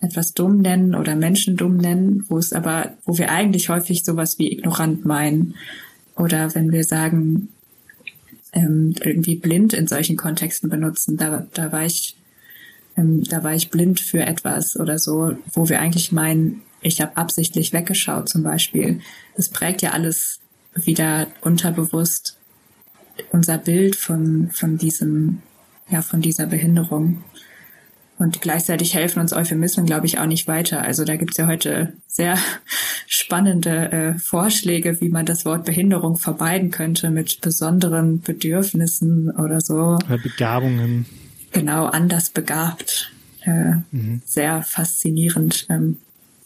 etwas 0.00 0.34
dumm 0.34 0.60
nennen 0.60 0.94
oder 0.94 1.16
Menschen 1.16 1.56
dumm 1.56 1.78
nennen, 1.78 2.24
wo 2.28 2.38
es 2.38 2.52
aber, 2.52 2.92
wo 3.04 3.18
wir 3.18 3.32
eigentlich 3.32 3.70
häufig 3.70 4.04
sowas 4.04 4.38
wie 4.38 4.52
ignorant 4.52 5.04
meinen. 5.04 5.56
Oder 6.16 6.54
wenn 6.54 6.70
wir 6.70 6.84
sagen, 6.84 7.48
ähm, 8.52 8.94
irgendwie 9.02 9.34
blind 9.34 9.72
in 9.72 9.88
solchen 9.88 10.16
Kontexten 10.16 10.70
benutzen, 10.70 11.16
da, 11.16 11.46
da 11.52 11.72
war 11.72 11.84
ich, 11.84 12.16
ähm, 12.96 13.24
da 13.24 13.42
war 13.42 13.54
ich 13.54 13.70
blind 13.70 13.98
für 13.98 14.20
etwas 14.20 14.78
oder 14.78 14.98
so, 14.98 15.36
wo 15.52 15.68
wir 15.68 15.80
eigentlich 15.80 16.12
meinen, 16.12 16.62
ich 16.86 17.00
habe 17.00 17.16
absichtlich 17.16 17.72
weggeschaut 17.72 18.28
zum 18.28 18.42
Beispiel. 18.42 19.00
Das 19.36 19.48
prägt 19.48 19.82
ja 19.82 19.90
alles 19.90 20.40
wieder 20.74 21.26
unterbewusst 21.40 22.36
unser 23.32 23.58
Bild 23.58 23.96
von, 23.96 24.50
von 24.52 24.76
diesem, 24.78 25.42
ja, 25.88 26.02
von 26.02 26.20
dieser 26.20 26.46
Behinderung. 26.46 27.24
Und 28.18 28.40
gleichzeitig 28.40 28.94
helfen 28.94 29.20
uns 29.20 29.32
Euphemismen, 29.32 29.84
glaube 29.84 30.06
ich, 30.06 30.18
auch 30.18 30.26
nicht 30.26 30.48
weiter. 30.48 30.82
Also 30.82 31.04
da 31.04 31.16
gibt's 31.16 31.36
ja 31.36 31.46
heute 31.46 31.92
sehr 32.06 32.38
spannende 33.06 33.92
äh, 33.92 34.14
Vorschläge, 34.18 35.00
wie 35.00 35.08
man 35.08 35.26
das 35.26 35.44
Wort 35.44 35.64
Behinderung 35.64 36.16
vermeiden 36.16 36.70
könnte 36.70 37.10
mit 37.10 37.40
besonderen 37.40 38.20
Bedürfnissen 38.20 39.30
oder 39.30 39.60
so. 39.60 39.98
Oder 40.06 40.18
Begabungen. 40.22 41.06
Genau, 41.52 41.86
anders 41.86 42.30
begabt. 42.30 43.12
Äh, 43.42 43.76
mhm. 43.90 44.22
Sehr 44.24 44.62
faszinierend. 44.62 45.66
Ähm, 45.68 45.98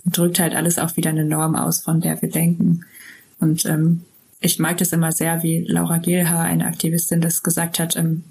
drückt 0.04 0.38
halt 0.38 0.54
alles 0.54 0.78
auch 0.78 0.96
wieder 0.96 1.10
eine 1.10 1.24
Norm 1.24 1.54
aus, 1.56 1.80
von 1.80 2.00
der 2.00 2.20
wir 2.22 2.30
denken. 2.30 2.84
Und 3.38 3.64
ähm, 3.66 4.02
ich 4.40 4.58
mag 4.58 4.78
das 4.78 4.92
immer 4.92 5.12
sehr, 5.12 5.42
wie 5.42 5.64
Laura 5.66 5.98
Gehlhaar, 5.98 6.44
eine 6.44 6.66
Aktivistin, 6.66 7.20
das 7.20 7.42
gesagt 7.42 7.78
hat, 7.78 7.96
ähm, 7.96 8.24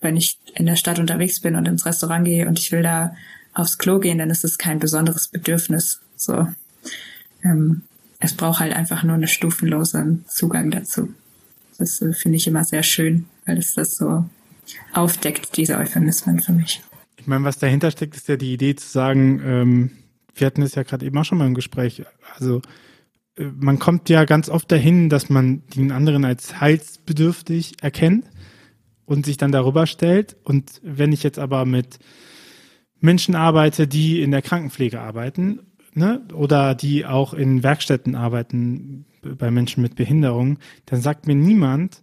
wenn 0.00 0.16
ich 0.16 0.38
in 0.54 0.66
der 0.66 0.76
Stadt 0.76 0.98
unterwegs 0.98 1.40
bin 1.40 1.56
und 1.56 1.68
ins 1.68 1.84
Restaurant 1.84 2.24
gehe 2.24 2.48
und 2.48 2.58
ich 2.58 2.72
will 2.72 2.82
da 2.82 3.14
aufs 3.52 3.78
Klo 3.78 3.98
gehen, 3.98 4.18
dann 4.18 4.30
ist 4.30 4.44
es 4.44 4.58
kein 4.58 4.78
besonderes 4.78 5.28
Bedürfnis. 5.28 6.00
So, 6.16 6.46
ähm, 7.42 7.82
es 8.18 8.34
braucht 8.34 8.60
halt 8.60 8.74
einfach 8.74 9.02
nur 9.02 9.14
einen 9.14 9.28
stufenlosen 9.28 10.24
Zugang 10.28 10.70
dazu. 10.70 11.12
Das 11.78 12.00
äh, 12.00 12.12
finde 12.12 12.36
ich 12.36 12.46
immer 12.46 12.64
sehr 12.64 12.82
schön, 12.82 13.26
weil 13.46 13.58
es 13.58 13.74
das 13.74 13.96
so 13.96 14.24
aufdeckt, 14.92 15.56
diese 15.56 15.76
Euphemismen 15.76 16.40
für 16.40 16.52
mich. 16.52 16.82
Ich 17.16 17.26
meine, 17.26 17.44
was 17.44 17.58
dahinter 17.58 17.90
steckt, 17.90 18.16
ist 18.16 18.28
ja 18.28 18.36
die 18.36 18.52
Idee 18.52 18.76
zu 18.76 18.88
sagen, 18.88 19.42
ähm, 19.44 19.90
wir 20.34 20.46
hatten 20.46 20.62
es 20.62 20.74
ja 20.74 20.82
gerade 20.82 21.06
eben 21.06 21.18
auch 21.18 21.24
schon 21.24 21.38
mal 21.38 21.46
im 21.46 21.54
Gespräch, 21.54 22.02
also 22.36 22.60
äh, 23.36 23.44
man 23.56 23.78
kommt 23.78 24.08
ja 24.08 24.24
ganz 24.24 24.48
oft 24.48 24.70
dahin, 24.70 25.08
dass 25.08 25.30
man 25.30 25.62
den 25.74 25.92
anderen 25.92 26.24
als 26.24 26.60
heilsbedürftig 26.60 27.82
erkennt 27.82 28.26
und 29.04 29.26
sich 29.26 29.36
dann 29.36 29.52
darüber 29.52 29.86
stellt. 29.86 30.36
Und 30.44 30.80
wenn 30.82 31.12
ich 31.12 31.22
jetzt 31.22 31.38
aber 31.38 31.64
mit 31.64 31.98
Menschen 33.00 33.34
arbeite, 33.34 33.88
die 33.88 34.22
in 34.22 34.30
der 34.30 34.42
Krankenpflege 34.42 35.00
arbeiten, 35.00 35.60
ne, 35.94 36.22
oder 36.32 36.74
die 36.74 37.06
auch 37.06 37.34
in 37.34 37.62
Werkstätten 37.62 38.14
arbeiten 38.14 39.06
bei 39.22 39.50
Menschen 39.50 39.82
mit 39.82 39.96
Behinderung, 39.96 40.58
dann 40.86 41.00
sagt 41.00 41.26
mir 41.26 41.34
niemand, 41.34 42.02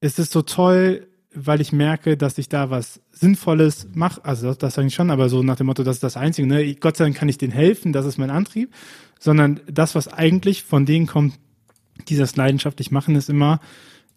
es 0.00 0.18
ist 0.18 0.32
so 0.32 0.42
toll, 0.42 1.06
weil 1.36 1.60
ich 1.60 1.72
merke, 1.72 2.16
dass 2.16 2.38
ich 2.38 2.48
da 2.48 2.70
was 2.70 3.00
Sinnvolles 3.12 3.88
mache. 3.94 4.24
Also 4.24 4.48
das, 4.48 4.58
das 4.58 4.74
sage 4.74 4.88
ich 4.88 4.94
schon, 4.94 5.10
aber 5.10 5.28
so 5.28 5.42
nach 5.42 5.56
dem 5.56 5.66
Motto, 5.66 5.82
das 5.82 5.96
ist 5.96 6.02
das 6.02 6.16
Einzige. 6.16 6.48
Ne? 6.48 6.74
Gott 6.76 6.96
sei 6.96 7.04
Dank 7.04 7.16
kann 7.16 7.28
ich 7.28 7.38
denen 7.38 7.52
helfen, 7.52 7.92
das 7.92 8.06
ist 8.06 8.18
mein 8.18 8.30
Antrieb. 8.30 8.72
Sondern 9.18 9.60
das, 9.70 9.94
was 9.94 10.08
eigentlich 10.08 10.64
von 10.64 10.86
denen 10.86 11.06
kommt, 11.06 11.34
die 12.08 12.16
das 12.16 12.36
leidenschaftlich 12.36 12.90
machen, 12.90 13.16
ist 13.16 13.30
immer, 13.30 13.60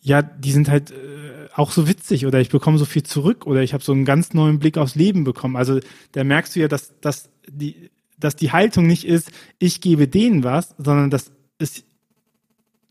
ja, 0.01 0.21
die 0.21 0.51
sind 0.51 0.69
halt 0.69 0.91
äh, 0.91 1.47
auch 1.53 1.71
so 1.71 1.87
witzig 1.87 2.25
oder 2.25 2.39
ich 2.39 2.49
bekomme 2.49 2.77
so 2.77 2.85
viel 2.85 3.03
zurück 3.03 3.45
oder 3.45 3.61
ich 3.61 3.73
habe 3.73 3.83
so 3.83 3.91
einen 3.91 4.05
ganz 4.05 4.33
neuen 4.33 4.59
Blick 4.59 4.77
aufs 4.77 4.95
Leben 4.95 5.23
bekommen. 5.23 5.55
Also 5.55 5.79
da 6.13 6.23
merkst 6.23 6.55
du 6.55 6.61
ja, 6.61 6.67
dass, 6.67 6.99
dass, 7.01 7.29
die, 7.47 7.89
dass 8.17 8.35
die 8.35 8.51
Haltung 8.51 8.87
nicht 8.87 9.05
ist, 9.05 9.31
ich 9.57 9.81
gebe 9.81 10.07
denen 10.07 10.43
was, 10.43 10.75
sondern 10.77 11.09
das 11.09 11.31
ist, 11.57 11.83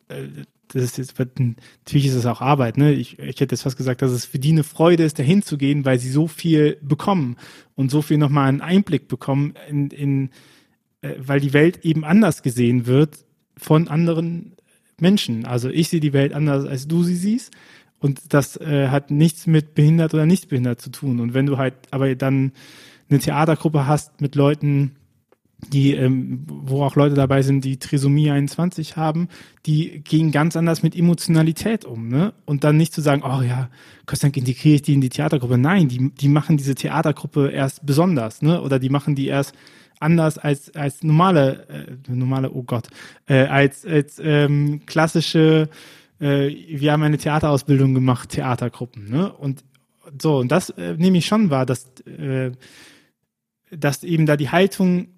äh, 0.09 0.27
das 0.69 0.83
ist 0.85 0.99
jetzt, 0.99 1.19
natürlich 1.19 2.07
ist 2.07 2.15
es 2.15 2.27
auch 2.27 2.41
Arbeit, 2.41 2.77
ne? 2.77 2.93
Ich, 2.93 3.19
ich 3.19 3.41
hätte 3.41 3.55
jetzt 3.55 3.63
fast 3.63 3.77
gesagt, 3.77 4.03
dass 4.03 4.13
es 4.13 4.25
für 4.25 4.39
die 4.39 4.51
eine 4.53 4.65
Freude 4.65 5.05
ist, 5.05 5.19
dahin 5.19 5.43
zu 5.43 5.59
gehen, 5.59 5.85
weil 5.85 5.99
sie 5.99 6.11
so 6.11 6.29
viel 6.29 6.79
bekommen 6.83 7.37
und 7.75 7.91
so 7.91 8.03
viel 8.03 8.19
nochmal 8.19 8.49
einen 8.49 8.61
Einblick 8.61 9.09
bekommen 9.09 9.55
in, 9.69 9.91
in 9.91 10.31
äh, 11.03 11.15
weil 11.19 11.41
die 11.41 11.53
Welt 11.53 11.85
eben 11.85 12.05
anders 12.05 12.43
gesehen 12.43 12.87
wird 12.87 13.25
von 13.57 13.89
anderen 13.89 14.57
Menschen. 15.01 15.45
Also 15.45 15.69
ich 15.69 15.89
sehe 15.89 16.01
die 16.01 16.13
Welt 16.13 16.33
anders, 16.33 16.65
als 16.65 16.89
du 16.89 17.03
sie 17.03 17.17
siehst. 17.17 17.53
Und 18.01 18.33
das 18.33 18.57
äh, 18.57 18.89
hat 18.89 19.11
nichts 19.11 19.47
mit 19.47 19.75
behindert 19.75 20.15
oder 20.15 20.27
nicht 20.27 20.49
behindert 20.49 20.81
zu 20.81 20.91
tun. 20.91 21.21
Und 21.21 21.35
wenn 21.35 21.47
du 21.47 21.59
halt 21.59 21.75
aber 21.91 22.15
dann 22.15 22.53
eine 23.11 23.19
Theatergruppe 23.19 23.87
hast 23.87 24.21
mit 24.21 24.35
Leuten, 24.35 24.97
die, 25.67 25.93
ähm, 25.93 26.45
wo 26.47 26.85
auch 26.85 26.95
Leute 26.95 27.17
dabei 27.17 27.43
sind, 27.43 27.65
die 27.65 27.79
Trisomie 27.79 28.31
21 28.31 28.97
haben, 28.97 29.29
die 29.67 30.01
gehen 30.05 30.31
ganz 30.31 30.57
anders 30.57 30.83
mit 30.83 30.97
Emotionalität 30.97 31.85
um, 31.85 32.09
ne? 32.09 32.33
Und 32.45 32.63
dann 32.65 32.77
nicht 32.77 32.95
zu 32.95 33.01
sagen, 33.01 33.23
oh 33.25 33.43
ja, 33.43 33.69
Gott 34.07 34.19
sei 34.19 34.29
Dank 34.29 34.37
integriere 34.37 34.77
ich 34.77 34.83
die 34.83 34.95
in 34.95 35.01
die 35.01 35.09
Theatergruppe. 35.09 35.59
Nein, 35.59 35.89
die, 35.89 36.11
die 36.15 36.29
machen 36.29 36.57
diese 36.57 36.77
Theatergruppe 36.77 37.51
erst 37.51 37.85
besonders, 37.85 38.41
ne? 38.41 38.63
Oder 38.63 38.79
die 38.79 38.89
machen 38.89 39.17
die 39.17 39.27
erst 39.27 39.55
anders 40.01 40.39
als 40.39 40.75
als 40.77 41.03
normale 41.03 41.67
äh, 41.69 42.13
normale 42.13 42.53
oh 42.53 42.63
Gott 42.63 42.87
äh, 43.27 43.47
als 43.47 43.85
als 43.85 44.21
ähm, 44.23 44.83
klassische 44.87 45.69
äh, 46.21 46.51
wir 46.69 46.93
haben 46.93 47.03
eine 47.03 47.19
Theaterausbildung 47.19 47.95
gemacht 47.95 48.29
Theatergruppen 48.29 49.11
ne 49.11 49.33
und 49.33 49.65
so 50.23 50.39
und 50.39 50.53
das 50.53 50.71
äh, 50.71 50.95
nehme 50.97 51.19
ich 51.19 51.27
schon 51.27 51.51
wahr 51.51 51.67
dass 51.67 51.91
äh, 52.07 52.53
dass 53.73 54.05
eben 54.05 54.25
da 54.27 54.37
die 54.37 54.51
Haltung 54.51 55.09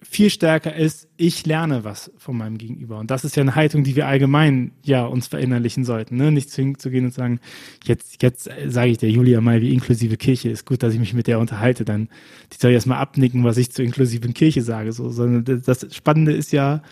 viel 0.00 0.30
stärker 0.30 0.76
ist, 0.76 1.08
ich 1.16 1.44
lerne 1.44 1.82
was 1.82 2.12
von 2.18 2.36
meinem 2.36 2.56
Gegenüber. 2.56 2.98
Und 2.98 3.10
das 3.10 3.24
ist 3.24 3.34
ja 3.34 3.40
eine 3.40 3.56
Haltung, 3.56 3.82
die 3.82 3.96
wir 3.96 4.06
allgemein 4.06 4.72
ja 4.84 5.04
uns 5.04 5.26
verinnerlichen 5.26 5.84
sollten. 5.84 6.16
Ne? 6.16 6.30
Nicht 6.30 6.50
zwingend 6.50 6.80
zu 6.80 6.90
gehen 6.90 7.04
und 7.04 7.14
sagen, 7.14 7.40
jetzt, 7.84 8.22
jetzt 8.22 8.48
sage 8.68 8.90
ich 8.92 8.98
der 8.98 9.10
Julia 9.10 9.40
mal, 9.40 9.60
wie 9.60 9.72
inklusive 9.72 10.16
Kirche 10.16 10.50
ist 10.50 10.66
gut, 10.66 10.84
dass 10.84 10.94
ich 10.94 11.00
mich 11.00 11.14
mit 11.14 11.26
der 11.26 11.40
unterhalte. 11.40 11.84
Dann 11.84 12.08
die 12.52 12.58
soll 12.60 12.70
erstmal 12.70 12.98
abnicken, 12.98 13.42
was 13.42 13.56
ich 13.56 13.72
zur 13.72 13.84
inklusiven 13.84 14.34
Kirche 14.34 14.62
sage. 14.62 14.92
So, 14.92 15.10
sondern 15.10 15.62
das 15.64 15.92
Spannende 15.94 16.32
ist 16.32 16.52
ja, 16.52 16.82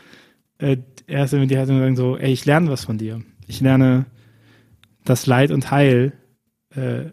äh, 0.59 0.79
erst 1.07 1.33
wenn 1.33 1.47
die 1.47 1.59
Haltung 1.59 1.79
sagen 1.79 1.97
so, 1.97 2.17
ey, 2.17 2.33
ich 2.33 2.45
lerne 2.45 2.71
was 2.71 2.85
von 2.85 2.99
dir. 2.99 3.23
Ich 3.47 3.61
lerne, 3.61 4.07
dass 5.05 5.27
Leid 5.27 5.53
und 5.53 5.71
Heil 5.71 6.13
äh, 6.71 7.11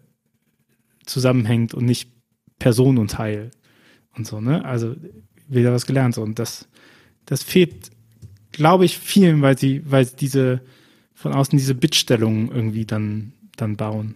zusammenhängt 1.06 1.76
und 1.76 1.86
nicht 1.86 2.12
Person 2.58 2.98
und 2.98 3.16
Heil 3.20 3.52
und 4.16 4.26
so, 4.26 4.42
ne? 4.42 4.66
Also 4.66 4.96
wieder 5.48 5.74
was 5.74 5.86
gelernt. 5.86 6.18
Und 6.18 6.40
das, 6.40 6.68
das 7.26 7.44
fehlt, 7.44 7.92
glaube 8.52 8.86
ich, 8.86 8.98
vielen, 8.98 9.42
weil 9.42 9.58
sie, 9.58 9.82
weil 9.86 10.06
sie 10.06 10.16
diese, 10.16 10.62
von 11.14 11.34
außen 11.34 11.58
diese 11.58 11.76
Bittstellungen 11.76 12.52
irgendwie 12.52 12.86
dann, 12.86 13.34
dann 13.56 13.76
bauen. 13.76 14.16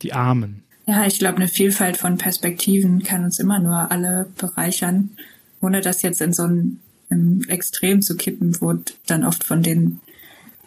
Die 0.00 0.12
Armen. 0.12 0.62
Ja, 0.86 1.06
ich 1.06 1.18
glaube, 1.18 1.36
eine 1.36 1.48
Vielfalt 1.48 1.96
von 1.96 2.18
Perspektiven 2.18 3.02
kann 3.02 3.24
uns 3.24 3.40
immer 3.40 3.58
nur 3.58 3.90
alle 3.90 4.28
bereichern, 4.38 5.10
ohne 5.60 5.80
das 5.80 6.02
jetzt 6.02 6.20
in 6.20 6.32
so 6.32 6.44
ein 6.44 6.80
Extrem 7.48 8.02
zu 8.02 8.16
kippen, 8.16 8.60
wo 8.60 8.74
dann 9.06 9.24
oft 9.24 9.44
von 9.44 9.62
den 9.62 10.00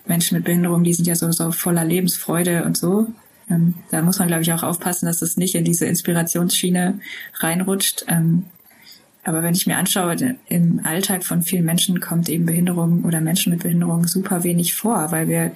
Menschen 0.05 0.35
mit 0.35 0.45
Behinderung, 0.45 0.83
die 0.83 0.93
sind 0.93 1.05
ja 1.05 1.15
so, 1.15 1.31
so 1.31 1.51
voller 1.51 1.85
Lebensfreude 1.85 2.63
und 2.65 2.77
so. 2.77 3.07
Ähm, 3.49 3.75
da 3.91 4.01
muss 4.01 4.19
man, 4.19 4.27
glaube 4.27 4.43
ich, 4.43 4.51
auch 4.51 4.63
aufpassen, 4.63 5.05
dass 5.05 5.21
es 5.21 5.37
nicht 5.37 5.55
in 5.55 5.63
diese 5.63 5.85
Inspirationsschiene 5.85 6.99
reinrutscht. 7.35 8.05
Ähm, 8.07 8.45
aber 9.30 9.43
wenn 9.43 9.53
ich 9.53 9.67
mir 9.67 9.77
anschaue, 9.77 10.15
im 10.47 10.82
Alltag 10.84 11.23
von 11.23 11.43
vielen 11.43 11.63
Menschen 11.63 11.99
kommt 11.99 12.30
eben 12.30 12.47
Behinderung 12.47 13.05
oder 13.05 13.21
Menschen 13.21 13.51
mit 13.51 13.61
Behinderung 13.61 14.07
super 14.07 14.43
wenig 14.43 14.73
vor, 14.73 15.11
weil 15.11 15.27
wir 15.27 15.51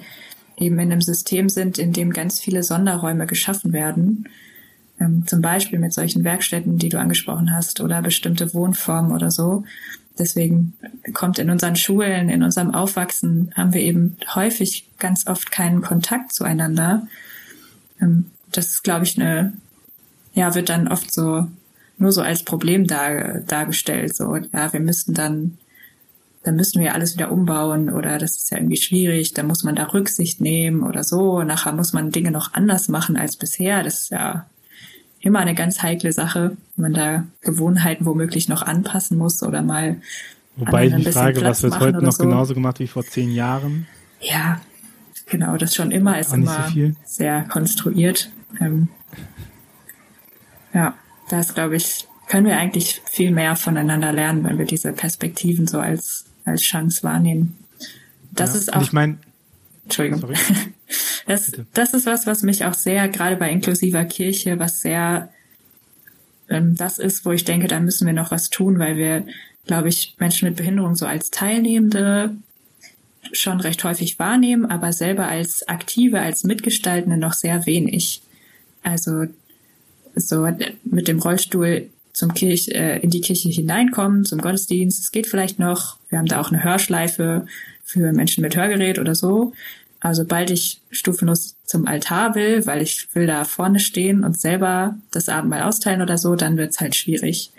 eben 0.56 0.78
in 0.78 0.92
einem 0.92 1.02
System 1.02 1.48
sind, 1.48 1.76
in 1.76 1.92
dem 1.92 2.12
ganz 2.12 2.38
viele 2.38 2.62
Sonderräume 2.62 3.26
geschaffen 3.26 3.72
werden. 3.72 4.28
Ähm, 5.00 5.26
zum 5.26 5.40
Beispiel 5.40 5.80
mit 5.80 5.92
solchen 5.92 6.22
Werkstätten, 6.22 6.78
die 6.78 6.88
du 6.88 7.00
angesprochen 7.00 7.52
hast, 7.52 7.80
oder 7.80 8.00
bestimmte 8.00 8.54
Wohnformen 8.54 9.10
oder 9.10 9.32
so. 9.32 9.64
Deswegen 10.16 10.74
kommt 11.12 11.40
in 11.40 11.50
unseren 11.50 11.74
Schulen, 11.74 12.28
in 12.28 12.44
unserem 12.44 12.72
Aufwachsen, 12.72 13.50
haben 13.56 13.74
wir 13.74 13.80
eben 13.80 14.16
häufig 14.36 14.88
ganz 15.00 15.26
oft 15.26 15.50
keinen 15.50 15.82
Kontakt 15.82 16.32
zueinander. 16.32 17.08
Ähm, 18.00 18.26
das 18.52 18.68
ist, 18.68 18.84
glaube 18.84 19.04
ich, 19.04 19.20
eine, 19.20 19.52
ja, 20.32 20.54
wird 20.54 20.68
dann 20.68 20.86
oft 20.86 21.12
so 21.12 21.48
nur 21.98 22.12
so 22.12 22.22
als 22.22 22.42
Problem 22.42 22.86
dar, 22.86 23.40
dargestellt. 23.40 24.16
So, 24.16 24.36
ja, 24.36 24.72
wir 24.72 24.80
müssten 24.80 25.14
dann, 25.14 25.58
dann 26.42 26.56
müssen 26.56 26.82
wir 26.82 26.94
alles 26.94 27.14
wieder 27.14 27.30
umbauen 27.30 27.90
oder 27.90 28.18
das 28.18 28.36
ist 28.36 28.50
ja 28.50 28.58
irgendwie 28.58 28.76
schwierig, 28.76 29.34
da 29.34 29.42
muss 29.42 29.64
man 29.64 29.74
da 29.74 29.84
Rücksicht 29.84 30.40
nehmen 30.40 30.82
oder 30.82 31.04
so. 31.04 31.42
Nachher 31.42 31.72
muss 31.72 31.92
man 31.92 32.10
Dinge 32.10 32.30
noch 32.30 32.54
anders 32.54 32.88
machen 32.88 33.16
als 33.16 33.36
bisher. 33.36 33.82
Das 33.82 34.02
ist 34.02 34.10
ja 34.10 34.46
immer 35.20 35.38
eine 35.40 35.54
ganz 35.54 35.82
heikle 35.82 36.12
Sache, 36.12 36.56
wenn 36.76 36.82
man 36.82 36.92
da 36.92 37.24
Gewohnheiten 37.40 38.04
womöglich 38.04 38.48
noch 38.48 38.62
anpassen 38.62 39.16
muss 39.16 39.42
oder 39.42 39.62
mal. 39.62 39.96
Wobei 40.56 40.86
ich 40.86 40.94
mich 40.94 41.08
frage, 41.08 41.42
was 41.42 41.62
wird 41.62 41.80
heute 41.80 42.02
noch 42.02 42.12
so. 42.12 42.24
genauso 42.24 42.54
gemacht 42.54 42.78
wie 42.78 42.86
vor 42.86 43.04
zehn 43.04 43.32
Jahren? 43.32 43.86
Ja, 44.20 44.60
genau, 45.26 45.56
das 45.56 45.74
schon 45.74 45.90
immer 45.90 46.18
ist 46.18 46.32
immer 46.32 46.68
so 46.72 46.92
sehr 47.04 47.44
konstruiert. 47.44 48.30
Ähm, 48.60 48.88
ja, 50.72 50.94
da 51.28 51.40
ist, 51.40 51.54
glaube 51.54 51.76
ich, 51.76 52.06
können 52.28 52.46
wir 52.46 52.56
eigentlich 52.56 53.02
viel 53.04 53.30
mehr 53.30 53.56
voneinander 53.56 54.12
lernen, 54.12 54.44
wenn 54.44 54.58
wir 54.58 54.66
diese 54.66 54.92
Perspektiven 54.92 55.66
so 55.66 55.78
als, 55.78 56.26
als 56.44 56.62
Chance 56.62 57.02
wahrnehmen. 57.02 57.56
Das 58.32 58.54
ja, 58.54 58.60
ist 58.60 58.72
auch. 58.72 58.82
Ich 58.82 58.92
meine, 58.92 59.18
Entschuldigung. 59.84 60.20
Sorry. 60.20 60.36
Das, 61.26 61.50
das 61.72 61.94
ist 61.94 62.04
was, 62.04 62.26
was 62.26 62.42
mich 62.42 62.66
auch 62.66 62.74
sehr, 62.74 63.08
gerade 63.08 63.36
bei 63.36 63.50
inklusiver 63.50 64.04
Kirche, 64.04 64.58
was 64.58 64.80
sehr 64.80 65.30
ähm, 66.48 66.74
das 66.76 66.98
ist, 66.98 67.24
wo 67.24 67.32
ich 67.32 67.44
denke, 67.44 67.68
da 67.68 67.80
müssen 67.80 68.06
wir 68.06 68.12
noch 68.12 68.30
was 68.30 68.50
tun, 68.50 68.78
weil 68.78 68.96
wir, 68.96 69.26
glaube 69.66 69.88
ich, 69.88 70.16
Menschen 70.18 70.48
mit 70.48 70.56
Behinderung 70.56 70.94
so 70.94 71.06
als 71.06 71.30
Teilnehmende 71.30 72.36
schon 73.32 73.60
recht 73.60 73.82
häufig 73.84 74.18
wahrnehmen, 74.18 74.66
aber 74.66 74.92
selber 74.92 75.26
als 75.26 75.66
Aktive, 75.66 76.20
als 76.20 76.44
Mitgestaltende 76.44 77.16
noch 77.16 77.32
sehr 77.32 77.66
wenig. 77.66 78.22
Also 78.82 79.24
so 80.16 80.48
mit 80.84 81.08
dem 81.08 81.18
Rollstuhl 81.18 81.88
zum 82.12 82.32
Kirch, 82.32 82.68
äh, 82.68 82.98
in 83.00 83.10
die 83.10 83.20
Kirche 83.20 83.48
hineinkommen, 83.48 84.24
zum 84.24 84.40
Gottesdienst. 84.40 85.00
Es 85.00 85.12
geht 85.12 85.26
vielleicht 85.26 85.58
noch. 85.58 85.98
Wir 86.08 86.18
haben 86.18 86.26
da 86.26 86.40
auch 86.40 86.50
eine 86.50 86.62
Hörschleife 86.62 87.46
für 87.82 88.12
Menschen 88.12 88.42
mit 88.42 88.56
Hörgerät 88.56 88.98
oder 88.98 89.14
so. 89.14 89.52
Also 90.00 90.22
sobald 90.22 90.50
ich 90.50 90.80
stufenlos 90.90 91.56
zum 91.64 91.86
Altar 91.86 92.34
will, 92.34 92.66
weil 92.66 92.82
ich 92.82 93.08
will 93.14 93.26
da 93.26 93.44
vorne 93.44 93.80
stehen 93.80 94.22
und 94.22 94.38
selber 94.38 94.96
das 95.10 95.28
Abendmahl 95.28 95.62
austeilen 95.62 96.02
oder 96.02 96.18
so, 96.18 96.36
dann 96.36 96.56
wird's 96.56 96.80
halt 96.80 96.94
schwierig. 96.94 97.50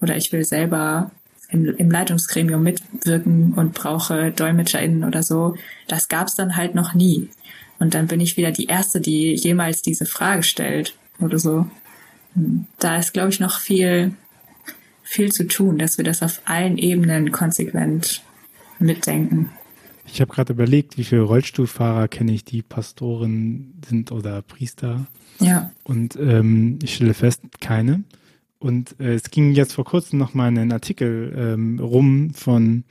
Oder 0.00 0.16
ich 0.16 0.32
will 0.32 0.44
selber 0.44 1.10
im, 1.50 1.66
im 1.76 1.90
Leitungsgremium 1.90 2.62
mitwirken 2.62 3.52
und 3.54 3.74
brauche 3.74 4.32
DolmetscherInnen 4.32 5.04
oder 5.04 5.22
so. 5.22 5.56
Das 5.88 6.08
gab's 6.08 6.34
dann 6.34 6.56
halt 6.56 6.74
noch 6.74 6.94
nie. 6.94 7.28
Und 7.78 7.94
dann 7.94 8.06
bin 8.06 8.20
ich 8.20 8.36
wieder 8.36 8.50
die 8.50 8.66
Erste, 8.66 9.00
die 9.00 9.34
jemals 9.34 9.82
diese 9.82 10.06
Frage 10.06 10.42
stellt 10.42 10.94
oder 11.20 11.38
so. 11.38 11.66
Da 12.78 12.96
ist, 12.96 13.12
glaube 13.12 13.30
ich, 13.30 13.40
noch 13.40 13.60
viel, 13.60 14.14
viel 15.02 15.32
zu 15.32 15.46
tun, 15.46 15.78
dass 15.78 15.98
wir 15.98 16.04
das 16.04 16.22
auf 16.22 16.42
allen 16.44 16.78
Ebenen 16.78 17.32
konsequent 17.32 18.22
mitdenken. 18.78 19.50
Ich 20.06 20.20
habe 20.20 20.32
gerade 20.32 20.52
überlegt, 20.52 20.98
wie 20.98 21.04
viele 21.04 21.22
Rollstuhlfahrer 21.22 22.08
kenne 22.08 22.32
ich, 22.32 22.44
die 22.44 22.62
Pastoren 22.62 23.74
sind 23.86 24.10
oder 24.10 24.42
Priester. 24.42 25.06
Ja. 25.38 25.70
Und 25.84 26.16
ähm, 26.16 26.78
ich 26.82 26.96
stelle 26.96 27.14
fest, 27.14 27.42
keine. 27.60 28.04
Und 28.58 28.96
äh, 29.00 29.14
es 29.14 29.30
ging 29.30 29.52
jetzt 29.52 29.72
vor 29.72 29.84
kurzem 29.84 30.18
noch 30.18 30.34
mal 30.34 30.48
einen 30.48 30.72
Artikel 30.72 31.34
ähm, 31.36 31.78
rum 31.78 32.30
von 32.34 32.84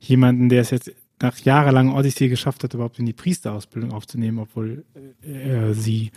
jemandem, 0.00 0.48
der 0.48 0.60
es 0.60 0.70
jetzt 0.70 0.92
nach 1.20 1.38
jahrelanger 1.38 1.94
Odyssee 1.94 2.28
geschafft 2.28 2.62
hat, 2.62 2.74
überhaupt 2.74 2.98
in 2.98 3.06
die 3.06 3.12
Priesterausbildung 3.12 3.92
aufzunehmen, 3.92 4.38
obwohl 4.38 4.84
äh, 5.22 5.50
er 5.50 5.74
sie 5.74 6.12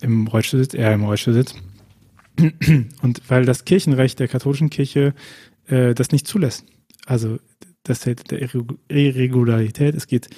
im 0.00 0.26
Rollstuhl 0.26 0.60
sitzt, 0.60 0.74
er 0.74 0.94
im 0.94 1.04
Rollstuhl 1.04 1.34
sitzt. 1.34 1.56
Und 3.02 3.22
weil 3.28 3.44
das 3.44 3.64
Kirchenrecht 3.64 4.18
der 4.18 4.28
katholischen 4.28 4.70
Kirche 4.70 5.14
äh, 5.66 5.94
das 5.94 6.10
nicht 6.10 6.26
zulässt. 6.26 6.64
Also 7.06 7.38
das 7.82 8.00
Feld 8.00 8.30
der 8.30 8.40
Irregularität. 8.88 9.94
Es 9.94 10.06
geht, 10.06 10.30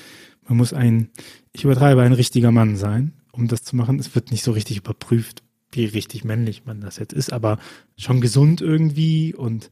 man 0.46 0.58
muss 0.58 0.72
ein, 0.72 1.10
ich 1.52 1.64
übertreibe, 1.64 2.02
ein 2.02 2.12
richtiger 2.12 2.50
Mann 2.50 2.76
sein, 2.76 3.12
um 3.32 3.48
das 3.48 3.62
zu 3.62 3.76
machen. 3.76 3.98
Es 3.98 4.14
wird 4.14 4.30
nicht 4.30 4.44
so 4.44 4.52
richtig 4.52 4.78
überprüft, 4.78 5.42
wie 5.72 5.84
richtig 5.84 6.24
männlich 6.24 6.64
man 6.64 6.80
das 6.80 6.98
jetzt 6.98 7.12
ist, 7.12 7.32
aber 7.32 7.58
schon 7.96 8.20
gesund 8.20 8.60
irgendwie 8.60 9.34
und 9.34 9.70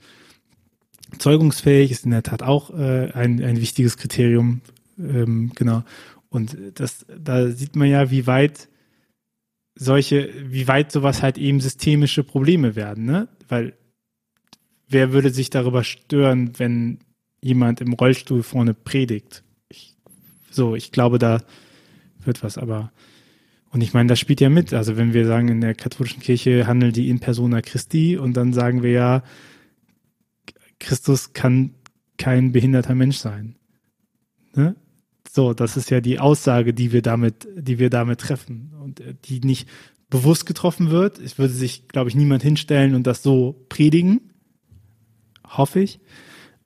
zeugungsfähig 1.18 1.90
ist 1.90 2.04
in 2.04 2.10
der 2.10 2.22
Tat 2.22 2.42
auch 2.42 2.70
äh, 2.70 3.10
ein, 3.12 3.42
ein 3.42 3.60
wichtiges 3.60 3.96
Kriterium. 3.96 4.60
Ähm, 4.98 5.52
genau. 5.54 5.82
Und 6.28 6.56
das, 6.74 7.06
da 7.16 7.48
sieht 7.50 7.76
man 7.76 7.88
ja, 7.88 8.10
wie 8.10 8.26
weit 8.26 8.68
solche, 9.74 10.32
wie 10.50 10.68
weit 10.68 10.92
sowas 10.92 11.22
halt 11.22 11.38
eben 11.38 11.60
systemische 11.60 12.24
Probleme 12.24 12.76
werden, 12.76 13.04
ne? 13.04 13.28
Weil 13.48 13.74
wer 14.88 15.12
würde 15.12 15.30
sich 15.30 15.50
darüber 15.50 15.84
stören, 15.84 16.58
wenn 16.58 16.98
jemand 17.40 17.80
im 17.80 17.92
Rollstuhl 17.92 18.42
vorne 18.42 18.74
predigt. 18.74 19.42
Ich, 19.68 19.96
so, 20.50 20.74
ich 20.74 20.92
glaube, 20.92 21.18
da 21.18 21.42
wird 22.24 22.42
was, 22.42 22.56
aber 22.58 22.92
und 23.74 23.80
ich 23.80 23.92
meine, 23.92 24.08
das 24.08 24.20
spielt 24.20 24.40
ja 24.40 24.48
mit. 24.48 24.72
Also 24.72 24.96
wenn 24.96 25.12
wir 25.14 25.26
sagen, 25.26 25.48
in 25.48 25.60
der 25.60 25.74
katholischen 25.74 26.22
Kirche 26.22 26.68
handelt 26.68 26.94
die 26.94 27.10
in 27.10 27.18
persona 27.18 27.60
Christi 27.60 28.16
und 28.16 28.36
dann 28.36 28.52
sagen 28.52 28.84
wir 28.84 28.92
ja, 28.92 29.24
Christus 30.78 31.32
kann 31.32 31.74
kein 32.16 32.52
behinderter 32.52 32.94
Mensch 32.94 33.16
sein. 33.16 33.56
Ne? 34.54 34.76
So, 35.34 35.52
das 35.52 35.76
ist 35.76 35.90
ja 35.90 36.00
die 36.00 36.20
Aussage, 36.20 36.72
die 36.74 36.92
wir 36.92 37.02
damit, 37.02 37.48
die 37.56 37.78
wir 37.78 37.90
damit 37.90 38.20
treffen 38.20 38.72
und 38.80 39.00
äh, 39.00 39.14
die 39.24 39.40
nicht 39.40 39.68
bewusst 40.08 40.46
getroffen 40.46 40.90
wird. 40.90 41.18
Es 41.18 41.38
würde 41.38 41.52
sich, 41.52 41.88
glaube 41.88 42.08
ich, 42.08 42.14
niemand 42.14 42.42
hinstellen 42.42 42.94
und 42.94 43.06
das 43.06 43.22
so 43.22 43.56
predigen, 43.68 44.20
hoffe 45.44 45.80
ich 45.80 46.00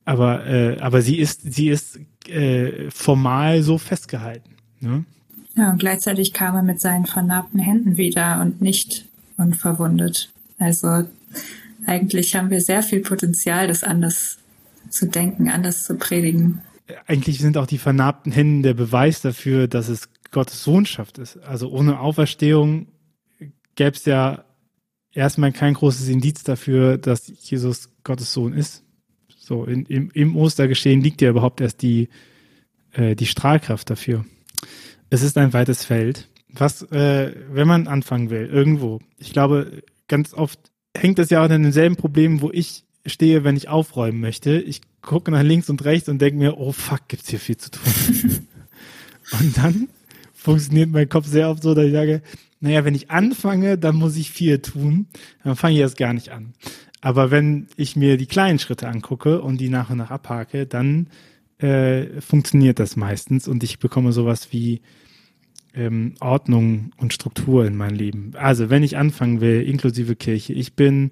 aber, 0.09 0.47
äh, 0.47 0.79
aber 0.81 1.03
sie 1.03 1.19
ist, 1.19 1.53
sie 1.53 1.69
ist 1.69 2.01
äh, 2.29 2.91
formal 2.91 3.63
so 3.63 3.77
festgehalten. 3.77 4.57
Ne? 4.81 5.05
Ja, 5.55 5.71
und 5.71 5.81
gleichzeitig 5.81 6.33
kam 6.33 6.57
er 6.57 6.63
mit 6.63 6.81
seinen 6.81 7.05
vernarbten 7.05 7.61
Händen 7.61 7.99
wieder 7.99 8.41
und 8.41 8.63
nicht 8.63 9.05
unverwundet. 9.37 10.31
Also 10.59 11.05
eigentlich 11.85 12.37
haben 12.37 12.49
wir 12.49 12.63
sehr 12.63 12.83
viel 12.83 13.01
Potenzial, 13.01 13.69
das 13.69 13.85
anders 13.85 14.39
zu 14.89 15.07
denken, 15.07 15.51
anders 15.51 15.85
zu 15.85 15.97
predigen. 15.97 16.63
Eigentlich 17.07 17.39
sind 17.39 17.57
auch 17.57 17.67
die 17.67 17.79
vernarbten 17.79 18.33
Hände 18.33 18.69
der 18.69 18.75
Beweis 18.75 19.21
dafür, 19.21 19.69
dass 19.69 19.89
es 19.89 20.09
Gottes 20.31 20.63
Sohnschaft 20.63 21.19
ist. 21.19 21.37
Also 21.39 21.71
ohne 21.71 22.01
Auferstehung 22.01 22.89
gäbe 23.75 23.97
es 23.97 24.05
ja 24.05 24.45
erstmal 25.13 25.53
kein 25.53 25.75
großes 25.75 26.09
Indiz 26.09 26.43
dafür, 26.45 26.99
dass 26.99 27.29
Jesus 27.29 27.91
Gottes 28.05 28.33
Sohn 28.33 28.53
ist. 28.53 28.85
So, 29.39 29.65
in, 29.65 29.87
im, 29.87 30.11
im 30.13 30.37
Ostergeschehen 30.37 31.01
liegt 31.01 31.23
ja 31.23 31.31
überhaupt 31.31 31.61
erst 31.61 31.83
die, 31.83 32.09
äh, 32.93 33.17
die 33.17 33.27
Strahlkraft 33.27 33.89
dafür. 33.89 34.25
Es 35.11 35.23
ist 35.23 35.39
ein 35.39 35.53
weites 35.53 35.85
Feld. 35.85 36.29
Was, 36.51 36.83
äh, 36.83 37.35
wenn 37.51 37.69
man 37.69 37.89
anfangen 37.89 38.31
will, 38.31 38.47
irgendwo. 38.47 39.01
Ich 39.19 39.33
glaube, 39.33 39.83
ganz 40.07 40.35
oft 40.35 40.59
hängt 40.97 41.19
das 41.19 41.31
ja 41.31 41.41
auch 41.41 41.51
an 41.51 41.63
denselben 41.63 41.97
Problemen, 41.97 42.41
wo 42.41 42.51
ich 42.51 42.85
stehe, 43.09 43.45
wenn 43.45 43.57
ich 43.57 43.69
aufräumen 43.69 44.21
möchte. 44.21 44.59
Ich 44.61 44.81
gucke 45.03 45.31
nach 45.31 45.43
links 45.43 45.71
und 45.71 45.85
rechts 45.85 46.09
und 46.09 46.21
denke 46.21 46.39
mir, 46.39 46.59
oh 46.59 46.73
fuck, 46.73 47.09
gibt's 47.09 47.29
hier 47.29 47.41
viel 47.41 47.57
zu 47.57 47.71
tun. 47.71 47.83
und 49.41 49.57
dann 49.57 49.89
funktioniert 50.35 50.91
mein 50.91 51.09
Kopf 51.09 51.27
sehr 51.27 51.51
oft 51.51 51.63
so, 51.63 51.75
dass 51.75 51.87
ich 51.87 51.93
sage, 51.93 52.23
naja, 52.61 52.85
wenn 52.85 52.95
ich 52.95 53.11
anfange, 53.11 53.79
dann 53.79 53.97
muss 53.97 54.17
ich 54.17 54.31
viel 54.31 54.59
tun. 54.61 55.07
Dann 55.45 55.57
fange 55.57 55.75
ich 55.75 55.81
erst 55.81 55.97
gar 55.97 56.13
nicht 56.13 56.31
an. 56.31 56.55
Aber 57.01 57.31
wenn 57.31 57.69
ich 57.77 57.97
mir 57.97 58.17
die 58.17 58.27
kleinen 58.27 58.59
Schritte 58.59 58.89
angucke 58.89 59.41
und 59.41 59.61
die 59.61 59.69
nach 59.69 59.91
und 59.91 59.99
nach 59.99 60.11
abhake, 60.11 60.67
dann 60.67 61.09
äh, 61.59 62.21
funktioniert 62.21 62.79
das 62.79 62.97
meistens 62.97 63.47
und 63.49 63.63
ich 63.63 63.79
bekomme 63.79 64.13
sowas 64.13 64.49
wie 64.53 64.81
ähm, 65.75 66.15
Ordnung 66.21 66.93
und 66.97 67.13
Struktur 67.13 67.65
in 67.67 67.77
mein 67.77 67.95
Leben. 67.95 68.33
Also 68.35 68.71
wenn 68.71 68.83
ich 68.83 68.97
anfangen 68.97 69.41
will, 69.41 69.63
inklusive 69.63 70.17
Kirche, 70.17 70.53
ich 70.53 70.75
bin 70.75 71.11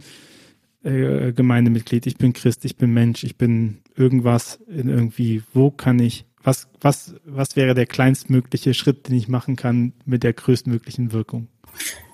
äh, 0.87 1.33
Gemeindemitglied, 1.33 2.07
ich 2.07 2.17
bin 2.17 2.33
Christ, 2.33 2.65
ich 2.65 2.77
bin 2.77 2.95
Mensch, 2.95 3.25
ich 3.25 3.37
bin 3.37 3.79
irgendwas 3.97 4.61
in 4.69 4.89
irgendwie, 4.89 5.43
wo 5.53 5.71
kann 5.71 5.99
ich, 5.99 6.25
was, 6.43 6.69
was, 6.81 7.15
was 7.25 7.57
wäre 7.57 7.75
der 7.75 7.87
kleinstmögliche 7.87 8.73
Schritt, 8.73 9.09
den 9.09 9.17
ich 9.17 9.29
machen 9.29 9.57
kann 9.57 9.93
mit 10.05 10.23
der 10.23 10.33
größtmöglichen 10.33 11.13
Wirkung? 11.13 11.49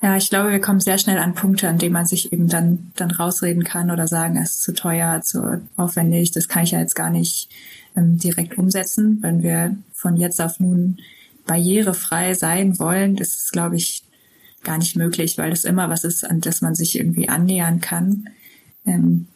Ja, 0.03 0.17
ich 0.17 0.31
glaube, 0.31 0.51
wir 0.51 0.61
kommen 0.61 0.81
sehr 0.81 0.99
schnell 0.99 1.19
an 1.19 1.35
Punkte, 1.35 1.69
an 1.69 1.79
denen 1.79 1.93
man 1.93 2.07
sich 2.07 2.33
eben 2.33 2.49
dann, 2.49 2.91
dann 2.97 3.11
rausreden 3.11 3.63
kann 3.63 3.91
oder 3.91 4.09
sagen, 4.09 4.37
es 4.37 4.53
ist 4.53 4.63
zu 4.63 4.75
teuer, 4.75 5.21
zu 5.23 5.61
aufwendig, 5.77 6.33
das 6.33 6.49
kann 6.49 6.65
ich 6.65 6.73
ja 6.73 6.81
jetzt 6.81 6.97
gar 6.97 7.11
nicht 7.11 7.49
ähm, 7.95 8.19
direkt 8.19 8.59
umsetzen. 8.59 9.19
Wenn 9.21 9.43
wir 9.43 9.77
von 9.93 10.17
jetzt 10.17 10.41
auf 10.41 10.59
nun 10.59 10.97
barrierefrei 11.47 12.35
sein 12.35 12.79
wollen, 12.79 13.17
ist 13.19 13.37
es, 13.37 13.51
glaube 13.51 13.77
ich, 13.77 14.03
gar 14.65 14.79
nicht 14.79 14.97
möglich, 14.97 15.39
weil 15.39 15.53
es 15.53 15.65
immer 15.65 15.91
was 15.91 16.05
ist, 16.05 16.25
an 16.25 16.41
das 16.41 16.63
man 16.63 16.75
sich 16.75 16.99
irgendwie 16.99 17.29
annähern 17.29 17.81
kann. 17.81 18.29
Ähm, 18.87 19.27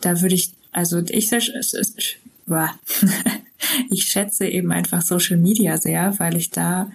da 0.00 0.20
würde 0.20 0.34
ich, 0.34 0.52
also 0.72 1.02
ich, 1.08 1.30
ich 3.90 4.04
schätze 4.04 4.46
eben 4.46 4.72
einfach 4.72 5.02
Social 5.02 5.36
Media 5.36 5.78
sehr, 5.78 6.18
weil 6.18 6.36
ich 6.36 6.50
da 6.50 6.90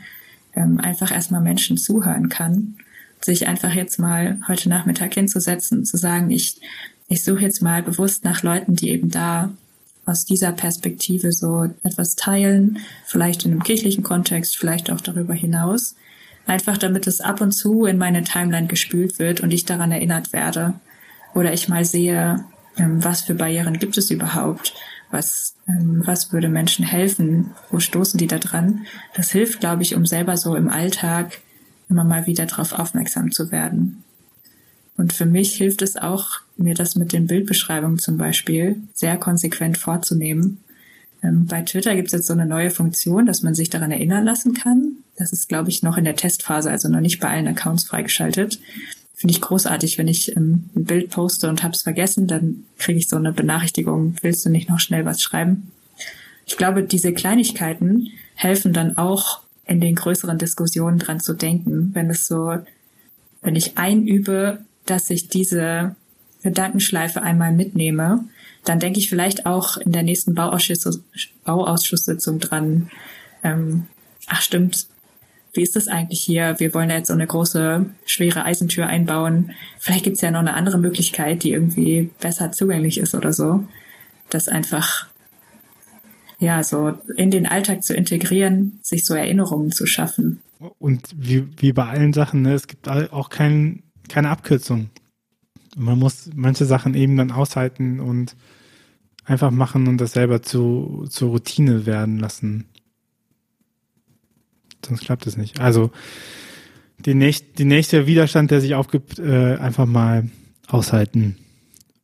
ähm, 0.55 0.79
einfach 0.79 1.11
erstmal 1.11 1.41
Menschen 1.41 1.77
zuhören 1.77 2.29
kann. 2.29 2.75
Sich 3.21 3.47
einfach 3.47 3.73
jetzt 3.73 3.99
mal 3.99 4.39
heute 4.47 4.69
Nachmittag 4.69 5.13
hinzusetzen, 5.13 5.85
zu 5.85 5.97
sagen, 5.97 6.31
ich, 6.31 6.59
ich 7.07 7.23
suche 7.23 7.41
jetzt 7.41 7.61
mal 7.61 7.83
bewusst 7.83 8.23
nach 8.23 8.43
Leuten, 8.43 8.75
die 8.75 8.89
eben 8.89 9.11
da 9.11 9.51
aus 10.05 10.25
dieser 10.25 10.51
Perspektive 10.51 11.31
so 11.31 11.69
etwas 11.83 12.15
teilen, 12.15 12.79
vielleicht 13.05 13.45
in 13.45 13.51
einem 13.51 13.63
kirchlichen 13.63 14.03
Kontext, 14.03 14.57
vielleicht 14.57 14.91
auch 14.91 15.01
darüber 15.01 15.33
hinaus. 15.33 15.95
Einfach 16.47 16.77
damit 16.77 17.05
es 17.05 17.21
ab 17.21 17.39
und 17.39 17.51
zu 17.51 17.85
in 17.85 17.97
meine 17.97 18.23
Timeline 18.23 18.67
gespült 18.67 19.19
wird 19.19 19.41
und 19.41 19.51
ich 19.51 19.65
daran 19.65 19.91
erinnert 19.91 20.33
werde. 20.33 20.73
Oder 21.33 21.53
ich 21.53 21.69
mal 21.69 21.85
sehe, 21.85 22.43
ähm, 22.77 23.03
was 23.03 23.21
für 23.21 23.35
Barrieren 23.35 23.79
gibt 23.79 23.97
es 23.97 24.11
überhaupt? 24.11 24.73
Was, 25.09 25.55
ähm, 25.67 26.01
was 26.05 26.31
würde 26.31 26.49
Menschen 26.49 26.85
helfen? 26.85 27.51
Wo 27.69 27.79
stoßen 27.79 28.17
die 28.17 28.27
da 28.27 28.39
dran? 28.39 28.85
Das 29.15 29.31
hilft, 29.31 29.59
glaube 29.59 29.83
ich, 29.83 29.95
um 29.95 30.05
selber 30.05 30.37
so 30.37 30.55
im 30.55 30.69
Alltag 30.69 31.39
immer 31.89 32.03
mal 32.03 32.25
wieder 32.27 32.45
darauf 32.45 32.73
aufmerksam 32.73 33.31
zu 33.31 33.51
werden. 33.51 34.03
Und 34.97 35.13
für 35.13 35.25
mich 35.25 35.55
hilft 35.55 35.81
es 35.81 35.97
auch, 35.97 36.41
mir 36.57 36.75
das 36.75 36.95
mit 36.95 37.11
den 37.11 37.27
Bildbeschreibungen 37.27 37.99
zum 37.99 38.17
Beispiel 38.17 38.77
sehr 38.93 39.17
konsequent 39.17 39.77
vorzunehmen. 39.77 40.59
Ähm, 41.23 41.45
bei 41.45 41.61
Twitter 41.61 41.95
gibt 41.95 42.07
es 42.07 42.13
jetzt 42.13 42.27
so 42.27 42.33
eine 42.33 42.45
neue 42.45 42.69
Funktion, 42.69 43.25
dass 43.25 43.41
man 43.41 43.55
sich 43.55 43.69
daran 43.69 43.91
erinnern 43.91 44.25
lassen 44.25 44.53
kann. 44.53 44.97
Das 45.17 45.33
ist, 45.33 45.49
glaube 45.49 45.69
ich, 45.69 45.83
noch 45.83 45.97
in 45.97 46.03
der 46.03 46.15
Testphase, 46.15 46.71
also 46.71 46.87
noch 46.87 46.99
nicht 46.99 47.19
bei 47.19 47.29
allen 47.29 47.47
Accounts 47.47 47.83
freigeschaltet. 47.83 48.59
Finde 49.21 49.35
ich 49.35 49.41
großartig, 49.41 49.99
wenn 49.99 50.07
ich 50.07 50.35
ähm, 50.35 50.71
ein 50.75 50.85
Bild 50.85 51.11
poste 51.11 51.47
und 51.47 51.61
habe 51.61 51.75
es 51.75 51.83
vergessen, 51.83 52.25
dann 52.25 52.63
kriege 52.79 52.97
ich 52.97 53.07
so 53.07 53.17
eine 53.17 53.31
Benachrichtigung, 53.31 54.15
willst 54.23 54.43
du 54.43 54.49
nicht 54.49 54.67
noch 54.67 54.79
schnell 54.79 55.05
was 55.05 55.21
schreiben? 55.21 55.71
Ich 56.47 56.57
glaube, 56.57 56.81
diese 56.81 57.13
Kleinigkeiten 57.13 58.07
helfen 58.33 58.73
dann 58.73 58.97
auch 58.97 59.41
in 59.67 59.79
den 59.79 59.93
größeren 59.93 60.39
Diskussionen 60.39 60.97
dran 60.97 61.19
zu 61.19 61.35
denken, 61.35 61.91
wenn 61.93 62.09
es 62.09 62.25
so, 62.25 62.57
wenn 63.43 63.55
ich 63.55 63.77
einübe, 63.77 64.65
dass 64.87 65.11
ich 65.11 65.27
diese 65.27 65.95
Gedankenschleife 66.41 67.21
einmal 67.21 67.51
mitnehme, 67.51 68.25
dann 68.63 68.79
denke 68.79 68.97
ich 68.97 69.07
vielleicht 69.07 69.45
auch 69.45 69.77
in 69.77 69.91
der 69.91 70.01
nächsten 70.01 70.33
Bauausschuss, 70.33 70.99
Bauausschusssitzung 71.45 72.39
dran, 72.39 72.89
ähm, 73.43 73.85
ach 74.25 74.41
stimmt, 74.41 74.87
wie 75.53 75.61
ist 75.61 75.75
das 75.75 75.87
eigentlich 75.87 76.21
hier? 76.21 76.55
Wir 76.59 76.73
wollen 76.73 76.89
ja 76.89 76.97
jetzt 76.97 77.07
so 77.07 77.13
eine 77.13 77.27
große, 77.27 77.85
schwere 78.05 78.45
Eisentür 78.45 78.87
einbauen. 78.87 79.51
Vielleicht 79.79 80.05
gibt's 80.05 80.21
ja 80.21 80.31
noch 80.31 80.39
eine 80.39 80.53
andere 80.53 80.77
Möglichkeit, 80.77 81.43
die 81.43 81.51
irgendwie 81.51 82.09
besser 82.21 82.51
zugänglich 82.51 82.97
ist 82.97 83.15
oder 83.15 83.33
so. 83.33 83.65
Das 84.29 84.47
einfach, 84.47 85.07
ja, 86.39 86.63
so 86.63 86.93
in 87.17 87.31
den 87.31 87.47
Alltag 87.47 87.83
zu 87.83 87.93
integrieren, 87.93 88.79
sich 88.81 89.05
so 89.05 89.13
Erinnerungen 89.13 89.71
zu 89.71 89.85
schaffen. 89.85 90.41
Und 90.79 91.09
wie, 91.17 91.47
wie 91.57 91.73
bei 91.73 91.85
allen 91.85 92.13
Sachen, 92.13 92.43
ne, 92.43 92.53
es 92.53 92.67
gibt 92.67 92.87
auch 92.87 93.29
kein, 93.29 93.83
keine 94.07 94.29
Abkürzung. 94.29 94.89
Man 95.75 95.99
muss 95.99 96.29
manche 96.33 96.65
Sachen 96.65 96.93
eben 96.93 97.17
dann 97.17 97.31
aushalten 97.31 97.99
und 97.99 98.35
einfach 99.25 99.51
machen 99.51 99.87
und 99.87 99.99
das 99.99 100.13
selber 100.13 100.41
zu, 100.41 101.07
zur 101.09 101.29
Routine 101.29 101.85
werden 101.85 102.19
lassen 102.19 102.70
sonst 104.85 105.01
klappt 105.01 105.27
es 105.27 105.37
nicht. 105.37 105.59
Also 105.59 105.91
die, 106.99 107.13
nächst, 107.13 107.57
die 107.57 107.65
nächste 107.65 108.07
Widerstand, 108.07 108.51
der 108.51 108.61
sich 108.61 108.75
aufgibt, 108.75 109.19
äh, 109.19 109.55
einfach 109.55 109.85
mal 109.85 110.29
aushalten 110.67 111.37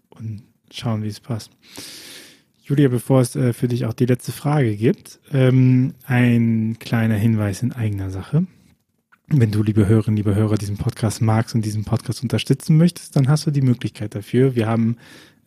und 0.10 0.44
schauen, 0.72 1.04
wie 1.04 1.08
es 1.08 1.20
passt. 1.20 1.52
Julia, 2.64 2.90
bevor 2.90 3.22
es 3.22 3.36
äh, 3.36 3.54
für 3.54 3.68
dich 3.68 3.86
auch 3.86 3.94
die 3.94 4.06
letzte 4.06 4.32
Frage 4.32 4.76
gibt, 4.76 5.20
ähm, 5.32 5.94
ein 6.06 6.78
kleiner 6.80 7.16
Hinweis 7.16 7.62
in 7.64 7.72
eigener 7.72 8.10
Sache. 8.10 8.46
Wenn 9.28 9.52
du, 9.52 9.64
liebe 9.64 9.88
Hörerinnen, 9.88 10.18
liebe 10.18 10.36
Hörer, 10.36 10.56
diesen 10.56 10.78
Podcast 10.78 11.22
magst 11.22 11.56
und 11.56 11.64
diesen 11.64 11.86
Podcast 11.86 12.24
unterstützen 12.24 12.78
möchtest, 12.78 13.16
dann 13.16 13.28
hast 13.28 13.46
du 13.46 13.52
die 13.52 13.62
Möglichkeit 13.62 14.16
dafür. 14.16 14.56
Wir 14.56 14.68
haben 14.68 14.98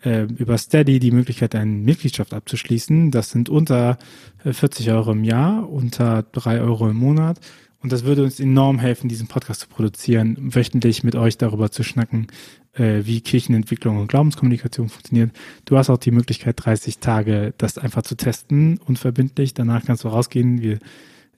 äh, 0.02 0.22
über 0.22 0.58
Steady 0.58 0.98
die 0.98 1.10
Möglichkeit, 1.10 1.54
eine 1.54 1.70
Mitgliedschaft 1.70 2.34
abzuschließen. 2.34 3.10
Das 3.10 3.30
sind 3.30 3.48
unter 3.48 3.98
40 4.44 4.86
äh, 4.86 4.90
Euro 4.92 5.12
im 5.12 5.24
Jahr, 5.24 5.68
unter 5.70 6.22
3 6.22 6.60
Euro 6.60 6.88
im 6.88 6.96
Monat. 6.96 7.40
Und 7.82 7.92
das 7.92 8.04
würde 8.04 8.24
uns 8.24 8.40
enorm 8.40 8.78
helfen, 8.78 9.08
diesen 9.08 9.26
Podcast 9.26 9.62
zu 9.62 9.68
produzieren, 9.68 10.36
wöchentlich 10.54 11.02
mit 11.02 11.16
euch 11.16 11.38
darüber 11.38 11.70
zu 11.70 11.82
schnacken, 11.82 12.26
äh, 12.74 13.00
wie 13.04 13.22
Kirchenentwicklung 13.22 13.98
und 13.98 14.08
Glaubenskommunikation 14.08 14.90
funktioniert. 14.90 15.30
Du 15.64 15.78
hast 15.78 15.88
auch 15.88 15.98
die 15.98 16.10
Möglichkeit, 16.10 16.56
30 16.64 16.98
Tage 16.98 17.54
das 17.56 17.78
einfach 17.78 18.02
zu 18.02 18.16
testen, 18.16 18.78
unverbindlich. 18.84 19.54
Danach 19.54 19.84
kannst 19.84 20.04
du 20.04 20.08
rausgehen. 20.08 20.60
Wir 20.60 20.78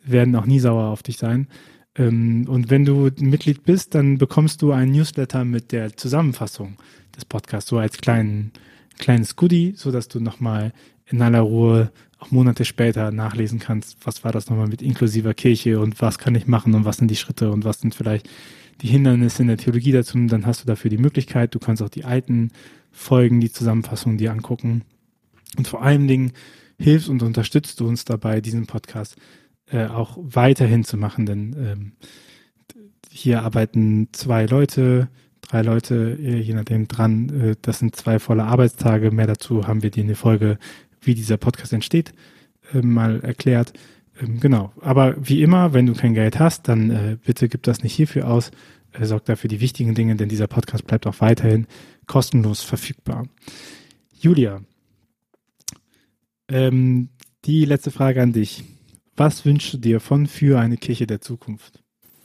werden 0.04 0.34
auch 0.34 0.46
nie 0.46 0.58
sauer 0.58 0.88
auf 0.88 1.04
dich 1.04 1.16
sein. 1.16 1.46
Ähm, 1.96 2.46
und 2.48 2.70
wenn 2.70 2.84
du 2.84 3.10
Mitglied 3.20 3.64
bist, 3.64 3.94
dann 3.94 4.18
bekommst 4.18 4.62
du 4.62 4.72
einen 4.72 4.92
Newsletter 4.92 5.44
mit 5.44 5.70
der 5.70 5.96
Zusammenfassung 5.96 6.76
des 7.16 7.24
Podcasts, 7.24 7.68
so 7.68 7.78
als 7.78 7.98
kleinen, 7.98 8.52
kleines 8.98 9.36
Goodie, 9.36 9.74
so 9.76 9.90
dass 9.90 10.08
du 10.08 10.20
nochmal 10.20 10.72
in 11.06 11.20
aller 11.22 11.40
Ruhe 11.40 11.92
auch 12.18 12.30
Monate 12.30 12.64
später 12.64 13.10
nachlesen 13.10 13.58
kannst, 13.58 13.96
was 14.04 14.22
war 14.24 14.32
das 14.32 14.48
nochmal 14.48 14.68
mit 14.68 14.80
inklusiver 14.80 15.34
Kirche 15.34 15.80
und 15.80 16.00
was 16.00 16.18
kann 16.18 16.34
ich 16.34 16.46
machen 16.46 16.74
und 16.74 16.84
was 16.84 16.98
sind 16.98 17.10
die 17.10 17.16
Schritte 17.16 17.50
und 17.50 17.64
was 17.64 17.80
sind 17.80 17.94
vielleicht 17.94 18.28
die 18.80 18.88
Hindernisse 18.88 19.42
in 19.42 19.48
der 19.48 19.56
Theologie 19.56 19.92
dazu. 19.92 20.16
Und 20.16 20.28
dann 20.28 20.46
hast 20.46 20.62
du 20.62 20.66
dafür 20.66 20.90
die 20.90 20.98
Möglichkeit, 20.98 21.54
du 21.54 21.58
kannst 21.58 21.82
auch 21.82 21.88
die 21.88 22.04
alten 22.04 22.50
Folgen, 22.90 23.40
die 23.40 23.50
Zusammenfassung 23.50 24.18
dir 24.18 24.32
angucken. 24.32 24.82
Und 25.56 25.68
vor 25.68 25.82
allen 25.82 26.06
Dingen 26.06 26.32
hilfst 26.78 27.08
und 27.08 27.22
unterstützt 27.22 27.80
du 27.80 27.88
uns 27.88 28.04
dabei, 28.04 28.40
diesen 28.40 28.66
Podcast 28.66 29.16
äh, 29.70 29.86
auch 29.86 30.18
weiterhin 30.20 30.84
zu 30.84 30.96
machen, 30.96 31.26
denn 31.26 31.56
ähm, 31.58 31.92
hier 33.10 33.42
arbeiten 33.42 34.08
zwei 34.12 34.46
Leute, 34.46 35.08
drei 35.42 35.62
Leute, 35.62 36.18
äh, 36.20 36.40
je 36.40 36.54
nachdem 36.54 36.88
dran. 36.88 37.28
Äh, 37.28 37.56
das 37.60 37.78
sind 37.78 37.94
zwei 37.94 38.18
volle 38.18 38.44
Arbeitstage. 38.44 39.10
Mehr 39.10 39.26
dazu 39.26 39.66
haben 39.66 39.82
wir 39.82 39.90
dir 39.90 40.00
in 40.00 40.06
der 40.08 40.16
Folge, 40.16 40.58
wie 41.00 41.14
dieser 41.14 41.36
Podcast 41.36 41.72
entsteht, 41.72 42.14
äh, 42.72 42.80
mal 42.80 43.20
erklärt. 43.20 43.72
Ähm, 44.20 44.40
genau. 44.40 44.72
Aber 44.80 45.14
wie 45.18 45.42
immer, 45.42 45.74
wenn 45.74 45.86
du 45.86 45.94
kein 45.94 46.14
Geld 46.14 46.38
hast, 46.38 46.68
dann 46.68 47.18
bitte 47.24 47.48
gib 47.48 47.62
das 47.64 47.82
nicht 47.82 47.94
hierfür 47.94 48.28
aus. 48.28 48.50
Sorg 49.00 49.24
dafür 49.24 49.48
die 49.48 49.60
wichtigen 49.60 49.94
Dinge, 49.94 50.16
denn 50.16 50.28
dieser 50.28 50.46
Podcast 50.46 50.86
bleibt 50.86 51.06
auch 51.06 51.20
weiterhin 51.20 51.66
kostenlos 52.06 52.62
verfügbar. 52.62 53.26
Julia, 54.20 54.60
ähm, 56.48 57.08
die 57.46 57.64
letzte 57.64 57.90
Frage 57.90 58.22
an 58.22 58.32
dich. 58.32 58.64
Was 59.16 59.44
wünschst 59.44 59.74
du 59.74 59.78
dir 59.78 60.00
von 60.00 60.26
für 60.26 60.58
eine 60.58 60.76
Kirche 60.76 61.06
der 61.06 61.20
Zukunft? 61.20 61.82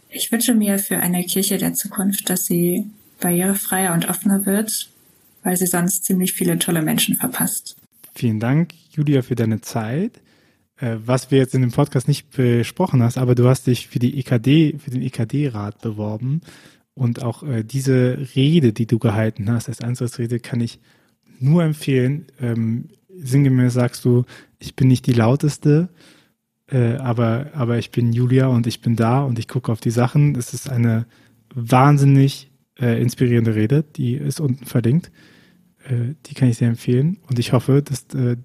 Ich 0.09 0.31
wünsche 0.31 0.53
mir 0.53 0.79
für 0.79 0.97
eine 0.97 1.23
Kirche 1.23 1.57
der 1.57 1.73
Zukunft, 1.73 2.29
dass 2.29 2.45
sie 2.45 2.89
barrierefreier 3.19 3.93
und 3.93 4.09
offener 4.09 4.45
wird, 4.45 4.89
weil 5.43 5.57
sie 5.57 5.67
sonst 5.67 6.05
ziemlich 6.05 6.33
viele 6.33 6.59
tolle 6.59 6.81
Menschen 6.81 7.15
verpasst. 7.15 7.75
Vielen 8.15 8.39
Dank, 8.39 8.73
Julia, 8.91 9.21
für 9.21 9.35
deine 9.35 9.61
Zeit. 9.61 10.19
Äh, 10.77 10.97
was 11.05 11.31
wir 11.31 11.39
jetzt 11.39 11.55
in 11.55 11.61
dem 11.61 11.71
Podcast 11.71 12.07
nicht 12.07 12.31
besprochen 12.31 13.01
hast, 13.01 13.17
aber 13.17 13.35
du 13.35 13.47
hast 13.47 13.67
dich 13.67 13.87
für 13.87 13.99
die 13.99 14.19
EKD, 14.19 14.77
für 14.77 14.91
den 14.91 15.01
EKD-Rat 15.01 15.81
beworben 15.81 16.41
und 16.93 17.23
auch 17.23 17.43
äh, 17.43 17.63
diese 17.63 18.17
Rede, 18.35 18.73
die 18.73 18.85
du 18.85 18.99
gehalten 18.99 19.51
hast, 19.51 19.69
als 19.69 19.81
Antrittsrede, 19.81 20.39
kann 20.39 20.61
ich 20.61 20.79
nur 21.39 21.63
empfehlen. 21.63 22.25
Ähm, 22.39 22.89
sinngemäß 23.09 23.73
sagst 23.73 24.05
du, 24.05 24.25
ich 24.59 24.75
bin 24.75 24.87
nicht 24.87 25.05
die 25.07 25.13
lauteste, 25.13 25.89
äh, 26.69 26.95
aber, 26.95 27.51
aber 27.53 27.77
ich 27.77 27.91
bin 27.91 28.13
Julia 28.13 28.47
und 28.47 28.67
ich 28.67 28.81
bin 28.81 28.95
da 28.95 29.21
und 29.23 29.39
ich 29.39 29.47
gucke 29.47 29.71
auf 29.71 29.79
die 29.79 29.91
Sachen. 29.91 30.35
Es 30.35 30.53
ist 30.53 30.69
eine 30.69 31.05
wahnsinnig 31.53 32.46
äh, 32.79 33.01
inspirierende 33.01 33.55
Rede, 33.55 33.83
die 33.83 34.15
ist 34.15 34.39
unten 34.39 34.65
verlinkt. 34.65 35.11
äh, 35.85 36.15
die 36.25 36.33
kann 36.33 36.49
ich 36.49 36.57
sehr 36.57 36.69
empfehlen. 36.69 37.17
Und 37.27 37.39
ich 37.39 37.53
hoffe, 37.53 37.81
dass 37.81 38.05
äh, 38.13 38.37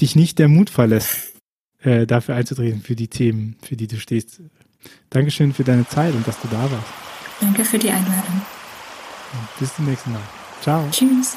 dich 0.00 0.16
nicht 0.16 0.38
der 0.38 0.48
Mut 0.48 0.70
verlässt, 0.70 1.34
äh, 1.80 2.06
dafür 2.06 2.34
einzutreten, 2.34 2.80
für 2.80 2.96
die 2.96 3.08
Themen, 3.08 3.56
für 3.62 3.76
die 3.76 3.86
du 3.86 3.98
stehst. 3.98 4.42
Dankeschön 5.10 5.52
für 5.52 5.64
deine 5.64 5.86
Zeit 5.86 6.14
und 6.14 6.26
dass 6.26 6.40
du 6.40 6.48
da 6.48 6.70
warst. 6.70 6.86
Danke 7.40 7.64
für 7.64 7.78
die 7.78 7.90
Einladung. 7.90 8.42
Bis 9.58 9.74
zum 9.74 9.86
nächsten 9.86 10.12
Mal. 10.12 10.22
Ciao. 10.62 10.88
Tschüss. 10.90 11.36